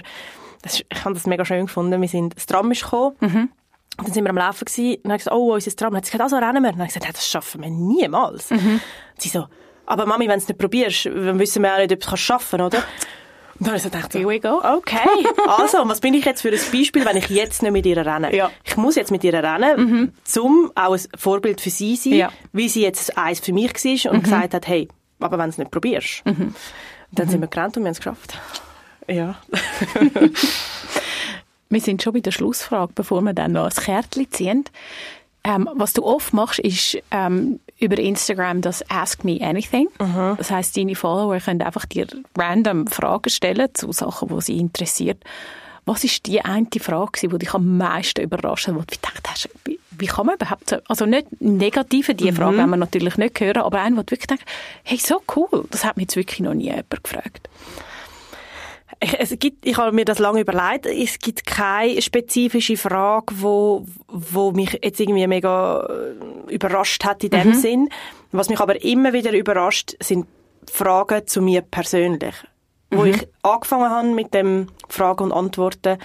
das 0.63 0.79
ich 0.79 1.05
habe 1.05 1.13
das 1.13 1.27
mega 1.27 1.45
schön 1.45 1.67
gefunden, 1.67 2.01
wir 2.01 2.07
sind, 2.09 2.35
das 2.35 2.47
Tram 2.47 2.71
ist 2.71 2.83
gekommen. 2.83 3.15
Und 3.95 4.07
dann 4.07 4.11
sind 4.13 4.23
wir 4.23 4.31
am 4.31 4.37
Laufen 4.37 4.65
gewesen, 4.65 4.95
und 4.95 5.03
dann 5.03 5.11
habe 5.11 5.17
ich 5.17 5.23
gesagt, 5.25 5.35
oh, 5.37 5.53
unser 5.53 5.75
Tram. 5.75 5.91
Dann 5.91 5.97
hat 5.97 6.05
sie 6.05 6.11
gesagt, 6.13 6.33
also 6.33 6.37
rennen 6.43 6.63
wir. 6.63 6.69
Und 6.69 6.79
dann 6.79 6.79
habe 6.79 6.83
ich 6.87 6.93
gesagt, 6.95 7.05
ja, 7.05 7.11
das 7.11 7.27
schaffen 7.27 7.61
wir 7.61 7.69
niemals. 7.69 8.49
Und 8.49 8.81
sie 9.19 9.29
so, 9.29 9.45
aber 9.85 10.07
Mami, 10.07 10.27
wenn 10.27 10.39
du 10.39 10.43
es 10.43 10.47
nicht 10.47 10.57
probierst, 10.57 11.05
dann 11.05 11.37
wissen 11.37 11.61
wir 11.61 11.73
auch 11.73 11.77
nicht, 11.77 11.91
ob 11.91 11.99
du 11.99 12.03
es 12.03 12.07
kannst 12.07 12.23
schaffen, 12.23 12.61
oder? 12.61 12.77
Und 13.59 13.67
dann 13.67 13.67
habe 13.67 13.77
ich 13.77 13.83
gedacht, 13.83 14.11
Here 14.15 14.27
we 14.27 14.39
go. 14.39 14.61
Okay, 14.63 14.97
also, 15.47 15.77
was 15.87 15.99
bin 16.01 16.15
ich 16.15 16.25
jetzt 16.25 16.41
für 16.41 16.49
ein 16.49 16.59
Beispiel, 16.71 17.05
wenn 17.05 17.17
ich 17.17 17.29
jetzt 17.29 17.61
nicht 17.61 17.71
mit 17.71 17.85
ihr 17.85 17.97
renne? 18.03 18.35
Ja. 18.35 18.49
Ich 18.63 18.75
muss 18.77 18.95
jetzt 18.95 19.11
mit 19.11 19.23
ihr 19.23 19.33
rennen, 19.33 20.13
zum 20.23 20.71
auch 20.73 20.93
ein 20.93 21.01
Vorbild 21.15 21.61
für 21.61 21.69
sie 21.69 21.95
sein, 21.95 22.13
Ja. 22.13 22.29
wie 22.51 22.67
sie 22.69 22.81
jetzt 22.81 23.15
eins 23.15 23.41
für 23.41 23.53
mich 23.53 23.73
war 23.75 24.11
und 24.13 24.23
gesagt 24.23 24.55
hat, 24.55 24.67
hey, 24.67 24.87
aber 25.19 25.37
wenn 25.37 25.45
du 25.45 25.49
es 25.49 25.57
nicht 25.59 25.69
probierst. 25.69 26.23
Und 26.25 26.55
dann 27.11 27.29
sind 27.29 27.41
wir 27.41 27.47
gerannt 27.47 27.77
und 27.77 27.83
wir 27.83 27.87
haben 27.89 27.91
es 27.93 27.99
geschafft. 27.99 28.37
Ja. 29.07 29.35
Wir 31.69 31.81
sind 31.81 32.03
schon 32.03 32.13
bei 32.13 32.19
der 32.19 32.31
Schlussfrage, 32.31 32.91
bevor 32.93 33.23
wir 33.23 33.33
dann 33.33 33.53
noch 33.53 33.65
ein 33.65 33.71
Kärtchen 33.71 34.29
ziehen. 34.29 34.65
Ähm, 35.43 35.67
was 35.73 35.93
du 35.93 36.05
oft 36.05 36.31
machst, 36.31 36.59
ist 36.59 36.99
ähm, 37.09 37.59
über 37.79 37.97
Instagram 37.97 38.61
das 38.61 38.87
Ask 38.89 39.23
Me 39.23 39.39
Anything. 39.41 39.87
Das 40.37 40.51
heißt, 40.51 40.77
deine 40.77 40.95
Follower 40.95 41.37
können 41.39 41.63
einfach 41.63 41.85
dir 41.85 42.05
random 42.37 42.85
Fragen 42.87 43.29
stellen 43.29 43.69
zu 43.73 43.91
Sachen, 43.91 44.29
die 44.29 44.41
sie 44.41 44.57
interessiert. 44.57 45.21
Was 45.85 46.03
ist 46.03 46.27
die 46.27 46.41
eine 46.41 46.67
Frage, 46.79 47.27
die 47.27 47.37
dich 47.39 47.53
am 47.53 47.77
meisten 47.77 48.21
überrascht 48.21 48.67
hat, 48.67 48.75
wo 48.75 48.79
du 48.79 48.85
gedacht 48.85 49.27
hast, 49.27 49.49
wie, 49.65 49.79
wie 49.91 50.05
kann 50.05 50.27
man 50.27 50.35
überhaupt 50.35 50.69
so, 50.69 50.77
also 50.87 51.05
nicht 51.05 51.41
negative, 51.41 52.15
die 52.15 52.31
Frage 52.31 52.57
wollen 52.57 52.69
wir 52.69 52.77
natürlich 52.77 53.17
nicht 53.17 53.37
hören, 53.39 53.63
aber 53.63 53.81
eine, 53.81 53.97
wo 53.97 54.01
du 54.01 54.11
wirklich 54.11 54.27
denkst, 54.27 54.45
hey, 54.83 54.97
so 54.97 55.21
cool, 55.35 55.65
das 55.71 55.83
hat 55.83 55.97
mich 55.97 56.03
jetzt 56.03 56.15
wirklich 56.15 56.39
noch 56.39 56.53
nie 56.53 56.65
jemand 56.65 57.03
gefragt. 57.03 57.49
Ich, 59.03 59.19
es 59.19 59.37
gibt, 59.37 59.65
ich 59.65 59.75
habe 59.75 59.91
mir 59.91 60.05
das 60.05 60.19
lange 60.19 60.39
überlegt. 60.39 60.85
Es 60.85 61.19
gibt 61.19 61.45
keine 61.45 62.01
spezifische 62.01 62.77
Frage, 62.77 63.33
wo, 63.39 63.85
wo 64.07 64.51
mich 64.51 64.79
jetzt 64.81 64.99
irgendwie 64.99 65.27
mega 65.27 65.85
äh, 65.85 66.53
überrascht 66.53 67.03
hat 67.03 67.23
in 67.23 67.31
dem 67.31 67.53
Sinn. 67.53 67.89
Was 68.31 68.49
mich 68.49 68.61
aber 68.61 68.81
immer 68.81 69.11
wieder 69.11 69.33
überrascht, 69.33 69.95
sind 70.01 70.25
Fragen 70.71 71.27
zu 71.27 71.41
mir 71.41 71.61
persönlich. 71.61 72.35
Wo 72.91 73.05
ich 73.05 73.27
angefangen 73.41 73.89
habe 73.89 74.07
mit 74.09 74.35
dem 74.35 74.67
Fragen 74.87 75.23
und 75.23 75.31
Antworten, 75.31 75.97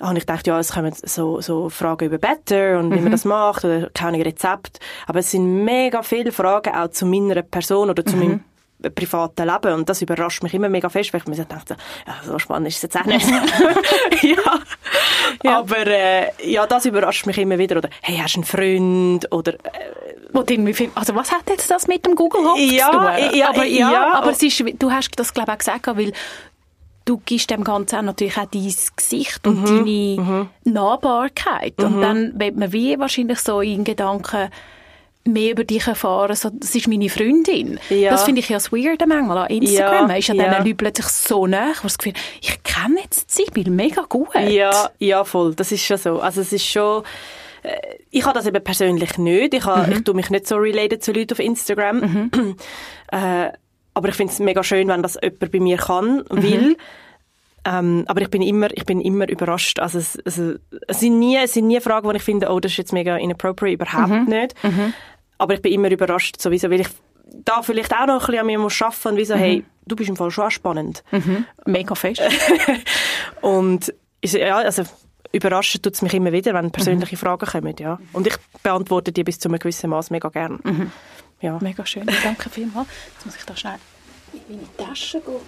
habe 0.00 0.18
ich 0.18 0.26
gedacht, 0.26 0.46
ja, 0.46 0.58
es 0.58 0.72
kommen 0.72 0.94
so, 0.94 1.42
so 1.42 1.68
Fragen 1.68 2.06
über 2.06 2.16
Better 2.16 2.78
und 2.78 2.94
wie 2.94 3.00
man 3.00 3.12
das 3.12 3.26
macht 3.26 3.66
oder 3.66 3.90
keine 3.90 4.24
Rezept. 4.24 4.80
Aber 5.06 5.18
es 5.18 5.30
sind 5.30 5.64
mega 5.64 6.02
viele 6.02 6.32
Fragen 6.32 6.74
auch 6.74 6.88
zu 6.88 7.04
meiner 7.04 7.42
Person 7.42 7.90
oder 7.90 8.04
zu 8.04 8.16
meinem 8.16 8.44
privaten 8.90 9.46
Leben 9.46 9.74
und 9.74 9.88
das 9.88 10.02
überrascht 10.02 10.42
mich 10.42 10.54
immer 10.54 10.68
mega 10.68 10.88
fest, 10.88 11.12
weil 11.12 11.20
ich 11.20 11.26
mir 11.26 11.34
so 11.34 11.44
denke, 11.44 11.76
ja, 12.06 12.14
so 12.24 12.38
spannend 12.38 12.68
ist 12.68 12.76
es 12.76 12.82
jetzt 12.82 12.96
auch 12.96 13.04
nicht. 13.04 13.26
ja. 14.22 15.56
aber 15.58 15.86
äh, 15.86 16.28
ja, 16.50 16.66
das 16.66 16.84
überrascht 16.86 17.26
mich 17.26 17.38
immer 17.38 17.58
wieder. 17.58 17.76
Oder, 17.76 17.88
hey, 18.02 18.18
hast 18.22 18.34
du 18.34 18.38
einen 18.40 18.44
Freund? 18.44 19.32
Oder, 19.32 19.54
äh, 19.54 19.58
Wo 20.32 20.44
irgendwie 20.46 20.90
also 20.94 21.14
was 21.14 21.30
hat 21.32 21.48
jetzt 21.48 21.70
das 21.70 21.86
mit 21.88 22.04
dem 22.06 22.14
Google 22.14 22.42
Home 22.44 22.60
Ja, 22.60 22.86
zu 22.86 22.92
tun? 22.92 23.38
ja, 23.38 23.48
aber, 23.48 23.64
ja. 23.64 24.14
aber 24.14 24.30
es 24.30 24.42
ist, 24.42 24.62
du 24.78 24.90
hast 24.90 25.10
das 25.16 25.32
glaube 25.34 25.50
ich 25.50 25.54
auch 25.54 25.58
gesagt, 25.58 25.86
weil 25.86 26.12
du 27.04 27.20
gibst 27.24 27.50
dem 27.50 27.64
Ganzen 27.64 27.96
auch 27.96 28.02
natürlich 28.02 28.36
auch 28.38 28.46
dein 28.46 28.72
Gesicht 28.96 29.46
und 29.46 29.62
Mhm, 29.62 29.76
deine 29.84 30.48
Nahbarkeit. 30.64 31.82
Und 31.82 32.00
dann 32.00 32.38
wird 32.38 32.56
man 32.56 32.72
wie 32.72 32.98
wahrscheinlich 32.98 33.40
so 33.40 33.60
in 33.60 33.84
Gedanken 33.84 34.50
mehr 35.24 35.52
über 35.52 35.64
dich 35.64 35.86
erfahren, 35.86 36.34
so, 36.34 36.50
das 36.52 36.74
ist 36.74 36.88
meine 36.88 37.08
Freundin. 37.08 37.78
Ja. 37.90 38.10
Das 38.10 38.24
finde 38.24 38.40
ich 38.40 38.48
ja 38.48 38.56
das 38.56 38.72
Weirde 38.72 39.06
manchmal 39.06 39.38
an 39.38 39.50
Instagram. 39.50 40.10
Ja, 40.10 40.16
ist 40.16 40.28
ja, 40.28 40.34
ja. 40.34 40.58
Leuten 40.58 40.76
plötzlich 40.76 41.06
so 41.06 41.46
nah, 41.46 41.68
wo 41.80 41.82
das 41.84 41.96
Gefühl 41.98 42.14
ich 42.40 42.62
kenne 42.64 43.00
jetzt 43.02 43.30
Sibyl 43.30 43.70
mega 43.70 44.02
gut. 44.08 44.34
Ja, 44.34 44.90
ja, 44.98 45.24
voll. 45.24 45.54
Das 45.54 45.70
ist 45.70 45.84
schon 45.84 45.96
so. 45.96 46.20
Also 46.20 46.40
es 46.40 46.52
ist 46.52 46.66
schon... 46.66 47.04
äh, 47.62 47.76
Ich 48.10 48.24
habe 48.24 48.34
das 48.36 48.46
eben 48.46 48.62
persönlich 48.64 49.16
nicht. 49.18 49.54
Ich, 49.54 49.64
habe, 49.64 49.92
ich 49.92 50.02
tue 50.02 50.14
mich 50.14 50.28
nicht 50.30 50.48
so 50.48 50.56
related 50.56 51.04
zu 51.04 51.12
Leuten 51.12 51.34
auf 51.34 51.38
Instagram. 51.38 52.30
äh, 53.12 53.50
aber 53.94 54.08
ich 54.08 54.14
finde 54.14 54.32
es 54.32 54.38
mega 54.40 54.64
schön, 54.64 54.88
wenn 54.88 55.02
das 55.02 55.18
jemand 55.22 55.52
bei 55.52 55.60
mir 55.60 55.76
kann, 55.76 56.24
will. 56.30 56.76
Ähm, 57.64 58.04
aber 58.08 58.22
ich 58.22 58.30
bin 58.30 58.42
immer, 58.42 58.68
ich 58.76 58.84
bin 58.86 59.00
immer 59.00 59.28
überrascht. 59.28 59.78
Also 59.78 59.98
es, 59.98 60.18
also 60.24 60.54
es, 60.88 60.98
sind 60.98 61.20
nie, 61.20 61.36
es 61.36 61.52
sind 61.52 61.68
nie 61.68 61.78
Fragen, 61.80 62.08
wo 62.08 62.12
ich 62.12 62.22
finde, 62.22 62.50
oh, 62.50 62.58
das 62.58 62.72
ist 62.72 62.78
jetzt 62.78 62.92
mega 62.92 63.16
inappropriate, 63.16 63.74
überhaupt 63.74 64.28
nicht. 64.28 64.54
Aber 65.42 65.54
ich 65.54 65.60
bin 65.60 65.72
immer 65.72 65.90
überrascht, 65.90 66.40
sowieso, 66.40 66.70
weil 66.70 66.82
ich 66.82 66.88
da 67.24 67.62
vielleicht 67.62 67.92
auch 67.92 68.06
noch 68.06 68.14
ein 68.14 68.18
bisschen 68.20 68.38
an 68.38 68.46
mir 68.46 68.60
muss 68.60 68.80
arbeiten 68.80 69.08
und 69.08 69.16
wie 69.16 69.24
so, 69.24 69.34
hey, 69.34 69.64
du 69.86 69.96
bist 69.96 70.08
im 70.08 70.14
Fall 70.14 70.30
schon 70.30 70.44
auch 70.44 70.50
spannend. 70.52 71.02
Mega 71.66 71.96
fest. 71.96 72.22
Und 73.40 73.92
ja, 74.24 74.58
also 74.58 74.84
überraschen 75.32 75.82
tut 75.82 75.94
es 75.94 76.02
mich 76.02 76.14
immer 76.14 76.30
wieder, 76.30 76.54
wenn 76.54 76.70
persönliche 76.70 77.16
Fragen 77.16 77.44
kommen, 77.44 77.74
ja. 77.80 77.98
Und 78.12 78.28
ich 78.28 78.36
beantworte 78.62 79.10
die 79.10 79.24
bis 79.24 79.40
zu 79.40 79.48
einem 79.48 79.58
gewissen 79.58 79.90
Maß 79.90 80.10
mega 80.10 80.28
gern. 80.28 80.92
Ja. 81.40 81.58
Mega 81.60 81.84
schön. 81.84 82.08
Danke 82.22 82.48
vielmals. 82.48 82.86
Jetzt 83.14 83.26
muss 83.26 83.34
ich 83.34 83.44
da 83.44 83.56
schnell 83.56 83.78
in 84.48 84.58
meine 84.58 84.76
Tasche 84.76 85.20
gehen. 85.20 85.40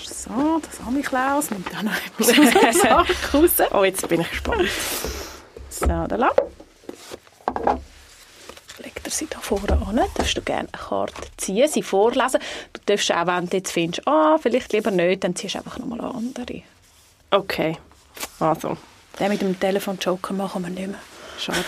So. 0.00 0.60
Das 0.62 0.86
habe 0.86 0.98
ich 0.98 1.04
Klaus. 1.04 1.50
Nimmt 1.50 1.70
dann 1.70 1.84
noch 1.84 1.92
etwas 1.94 2.30
aus 2.38 2.62
der 2.62 2.72
Sache 2.72 3.14
raus. 3.34 3.50
Oh, 3.72 3.84
jetzt 3.84 4.08
bin 4.08 4.22
ich 4.22 4.30
gespannt. 4.30 4.70
Da 5.86 6.04
lang. 6.16 6.32
Legt 8.78 9.06
er 9.06 9.10
sie 9.10 9.28
da 9.30 9.38
vorne 9.38 9.80
an. 9.86 10.00
Darfst 10.16 10.36
du 10.36 10.42
gerne 10.42 10.68
eine 10.72 10.82
Karte 10.82 11.28
ziehen, 11.36 11.68
sie 11.68 11.82
vorlesen. 11.82 12.40
Du 12.72 12.80
darfst 12.86 13.12
auch, 13.12 13.26
wenn 13.26 13.46
du 13.48 13.56
jetzt 13.56 13.70
findest, 13.70 14.06
ah, 14.08 14.36
vielleicht 14.38 14.72
lieber 14.72 14.90
nicht, 14.90 15.22
dann 15.22 15.36
ziehst 15.36 15.54
du 15.54 15.58
einfach 15.58 15.78
nochmal 15.78 16.00
eine 16.00 16.12
andere. 16.12 16.62
Okay, 17.30 17.78
also. 18.40 18.76
Den 19.20 19.28
mit 19.28 19.40
dem 19.40 19.58
Telefon-Joker 19.58 20.34
machen 20.34 20.62
wir 20.64 20.70
nicht 20.70 20.88
mehr. 20.88 20.98
Schade. 21.38 21.64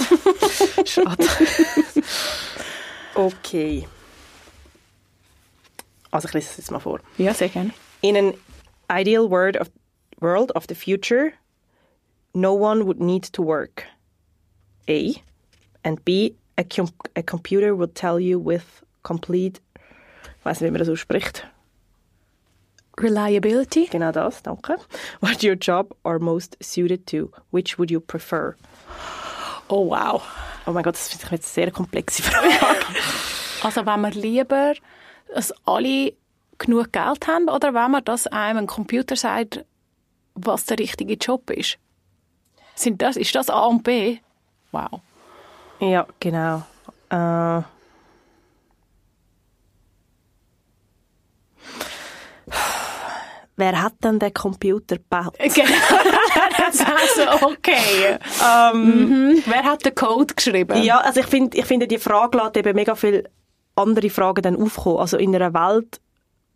Schade. 0.84 1.26
okay. 3.14 3.86
Also 6.10 6.26
ich 6.26 6.34
lese 6.34 6.48
es 6.50 6.56
jetzt 6.56 6.70
mal 6.72 6.80
vor. 6.80 7.00
Ja, 7.18 7.34
sehr 7.34 7.48
gerne. 7.48 7.70
In 8.00 8.16
an 8.16 8.34
ideal 8.90 9.30
world 9.30 9.60
of, 9.60 9.70
world 10.18 10.54
of 10.56 10.64
the 10.68 10.74
future, 10.74 11.32
no 12.34 12.52
one 12.54 12.84
would 12.84 13.00
need 13.00 13.32
to 13.32 13.44
work. 13.44 13.84
A. 14.88 15.12
And 15.84 16.04
B. 16.04 16.34
A, 16.56 16.64
com 16.64 16.88
a 17.14 17.22
computer 17.22 17.74
would 17.74 17.94
tell 17.94 18.18
you 18.18 18.38
with 18.38 18.82
complete... 19.02 19.60
Ich 20.40 20.44
weiß 20.44 20.60
nicht, 20.60 20.68
wie 20.68 20.72
man 20.72 20.78
das 20.80 20.88
ausspricht. 20.88 21.46
Reliability. 22.98 23.86
Genau 23.90 24.12
das, 24.12 24.42
danke. 24.42 24.76
What 25.20 25.42
your 25.44 25.54
job 25.54 25.96
are 26.04 26.18
most 26.18 26.56
suited 26.60 27.06
to. 27.06 27.30
Which 27.50 27.78
would 27.78 27.90
you 27.90 28.00
prefer? 28.00 28.56
Oh, 29.68 29.88
wow. 29.88 30.22
Oh 30.66 30.72
mein 30.72 30.82
Gott, 30.82 30.94
das 30.94 31.08
finde 31.08 31.24
ich 31.26 31.30
jetzt 31.30 31.58
eine 31.58 31.66
sehr 31.66 31.70
komplexe 31.70 32.22
Frage. 32.22 32.48
Also 33.60 33.84
wenn 33.86 34.00
wir 34.02 34.10
lieber, 34.12 34.74
dass 35.34 35.52
alle 35.66 36.12
genug 36.58 36.92
Geld 36.92 37.26
haben 37.26 37.48
oder 37.48 37.74
wenn 37.74 37.90
man 37.90 38.04
dass 38.04 38.28
einem 38.28 38.60
ein 38.60 38.66
Computer 38.68 39.16
sagt, 39.16 39.64
was 40.34 40.64
der 40.66 40.78
richtige 40.78 41.14
Job 41.14 41.50
ist? 41.50 41.78
Sind 42.76 43.02
das, 43.02 43.16
ist 43.16 43.34
das 43.34 43.50
A 43.50 43.66
und 43.66 43.82
B? 43.82 44.18
Wow. 44.72 45.00
ja, 45.80 46.06
genau. 46.20 46.62
Äh, 47.10 47.62
Wer 53.56 53.82
hat 53.82 53.94
denn 54.04 54.20
den 54.20 54.32
Computer 54.32 54.96
gebaut? 54.96 55.36
Genau. 55.54 56.84
also 56.96 57.46
okay. 57.46 58.16
Mhm. 58.72 59.42
Wer 59.46 59.64
hat 59.64 59.84
den 59.84 59.94
Code 59.94 60.34
geschrieben? 60.34 60.80
Ja, 60.82 60.98
also 60.98 61.20
ich 61.20 61.26
finde, 61.26 61.56
ich 61.56 61.64
finde, 61.64 61.88
die 61.88 61.98
Frage 61.98 62.38
lässt 62.38 62.56
eben 62.56 62.74
mega 62.76 62.94
viele 62.94 63.24
andere 63.74 64.10
Fragen 64.10 64.42
dann 64.42 64.56
aufkommen. 64.62 64.98
Also 64.98 65.16
in 65.16 65.34
einer 65.34 65.52
Welt, 65.54 66.00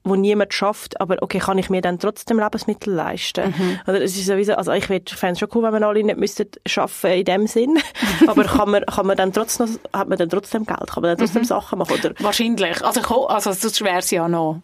wo 0.05 0.17
niemand 0.17 0.53
schafft, 0.53 1.01
aber 1.01 1.17
okay, 1.21 1.39
kann 1.39 1.59
ich 1.59 1.71
mir 1.71 1.81
dann 1.81 1.99
trotzdem 1.99 2.39
Lebensmittel 2.39 2.93
leisten? 2.93 3.55
Oder 3.87 4.03
es 4.03 4.17
ist 4.17 4.27
sowieso, 4.27 4.55
also 4.55 4.73
ich 4.73 4.87
fände 4.87 5.13
es 5.13 5.39
schon 5.39 5.49
cool, 5.55 5.63
wenn 5.63 5.73
wir 5.73 5.87
alle 5.87 6.03
nicht 6.03 6.19
müssten 6.19 6.49
schaffen 6.67 7.11
in 7.13 7.25
dem 7.25 7.47
Sinn. 7.47 7.79
aber 8.27 8.45
kann 8.45 8.71
man, 8.71 8.85
kann 8.87 9.07
man 9.07 9.17
dann 9.17 9.33
trotzdem, 9.33 9.79
hat 9.93 10.09
man 10.09 10.19
dann 10.19 10.29
trotzdem 10.29 10.65
Geld? 10.65 10.91
Kann 10.91 11.03
man 11.03 11.11
dann 11.11 11.19
trotzdem 11.19 11.45
Sachen 11.45 11.79
machen? 11.79 11.95
Oder 11.95 12.15
Wahrscheinlich. 12.19 12.83
Also, 12.85 13.01
ich 13.01 13.11
also 13.11 13.53
sonst 13.53 13.83
wäre 13.83 13.99
es 13.99 14.11
ja 14.11 14.29
noch. 14.29 14.61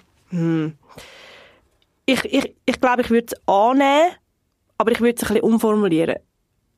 ich, 2.06 2.24
ich, 2.24 2.54
ich 2.64 2.80
glaube, 2.80 3.02
ich 3.02 3.10
würde 3.10 3.26
es 3.30 3.48
annehmen, 3.48 4.10
aber 4.76 4.92
ich 4.92 5.00
würde 5.00 5.16
es 5.16 5.22
ein 5.22 5.34
bisschen 5.34 5.42
umformulieren. 5.42 6.16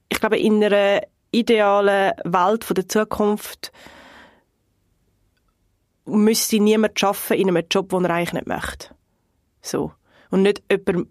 Ich 0.08 0.20
glaube, 0.20 0.38
in 0.38 0.62
einer 0.62 1.02
idealen 1.30 2.12
Welt 2.24 2.64
von 2.64 2.74
der 2.74 2.88
Zukunft 2.88 3.72
müsste 6.10 6.60
niemand 6.60 7.02
arbeiten 7.02 7.34
in 7.34 7.48
einem 7.48 7.64
Job, 7.70 7.90
den 7.90 8.04
er 8.04 8.10
eigentlich 8.10 8.32
nicht 8.32 8.46
möchte. 8.46 8.94
So. 9.62 9.92
Und 10.30 10.42
nicht 10.42 10.62
jemand, 10.70 11.08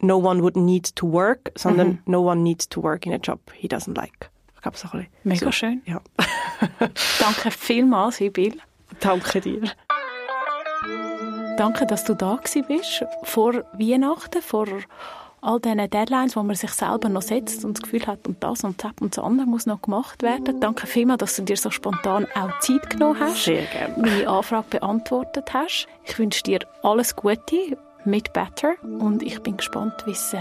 no 0.00 0.18
one 0.18 0.42
would 0.42 0.56
need 0.56 0.94
to 0.96 1.10
work, 1.10 1.52
sondern 1.56 2.02
no 2.06 2.22
one 2.22 2.42
needs 2.42 2.68
to 2.68 2.82
work 2.82 3.06
in 3.06 3.12
a 3.12 3.18
job 3.18 3.40
he 3.52 3.68
doesn't 3.68 3.96
like. 3.96 4.30
Ich 4.54 4.62
glaube, 4.62 4.76
so 4.76 4.88
ein 4.92 4.98
bisschen. 5.00 5.12
Mega 5.24 5.46
so. 5.46 5.52
schön. 5.52 5.82
Ja. 5.86 6.00
Danke 7.18 7.50
vielmals, 7.50 8.16
Sibyl. 8.16 8.60
Danke 9.00 9.40
dir. 9.40 9.70
Danke, 11.56 11.86
dass 11.86 12.04
du 12.04 12.14
da 12.14 12.38
bist. 12.68 13.04
Vor 13.24 13.54
Weihnachten, 13.72 14.42
vor 14.42 14.66
all 15.42 15.60
diesen 15.60 15.90
Deadlines, 15.90 16.36
wo 16.36 16.42
man 16.42 16.56
sich 16.56 16.70
selber 16.70 17.08
noch 17.08 17.22
setzt 17.22 17.64
und 17.64 17.78
das 17.78 17.82
Gefühl 17.82 18.06
hat, 18.06 18.26
und 18.26 18.42
das 18.42 18.64
und 18.64 18.82
das 18.82 18.92
und 19.00 19.16
das 19.16 19.24
andere 19.24 19.46
muss 19.46 19.66
noch 19.66 19.82
gemacht 19.82 20.22
werden. 20.22 20.60
Danke 20.60 20.86
vielmals, 20.86 21.18
dass 21.18 21.36
du 21.36 21.42
dir 21.42 21.56
so 21.56 21.70
spontan 21.70 22.26
auch 22.34 22.58
Zeit 22.60 22.90
genommen 22.90 23.18
hast. 23.20 23.44
Sehr 23.44 23.64
gerne. 23.64 23.94
Meine 23.96 24.28
Anfrage 24.28 24.66
beantwortet 24.70 25.52
hast. 25.52 25.88
Ich 26.04 26.18
wünsche 26.18 26.42
dir 26.42 26.60
alles 26.82 27.16
Gute 27.16 27.76
mit 28.04 28.32
Better 28.32 28.74
und 28.82 29.22
ich 29.22 29.40
bin 29.42 29.56
gespannt, 29.56 29.92
wie 30.06 30.12
es 30.12 30.32
äh, 30.32 30.38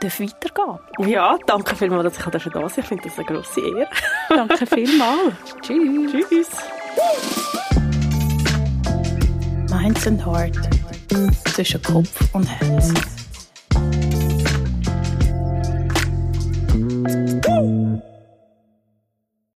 darf 0.00 0.20
weitergehen 0.20 0.78
Ja, 1.08 1.38
danke 1.46 1.74
vielmals, 1.74 2.04
dass 2.04 2.18
ich 2.18 2.30
da 2.30 2.38
sein 2.38 2.52
darf. 2.52 2.78
Ich 2.78 2.84
finde 2.84 3.04
das 3.04 3.18
eine 3.18 3.26
grosse 3.26 3.60
Ehre. 3.60 3.88
Danke 4.28 4.66
vielmals. 4.66 5.34
Tschüss. 5.62 6.12
Tschüss. 6.28 6.48
Minds 9.70 10.06
and 10.06 10.24
Heart 10.24 10.58
zwischen 11.54 11.82
Kopf 11.82 12.34
und 12.34 12.44
Herz. 12.44 12.92
Woo! 17.04 18.02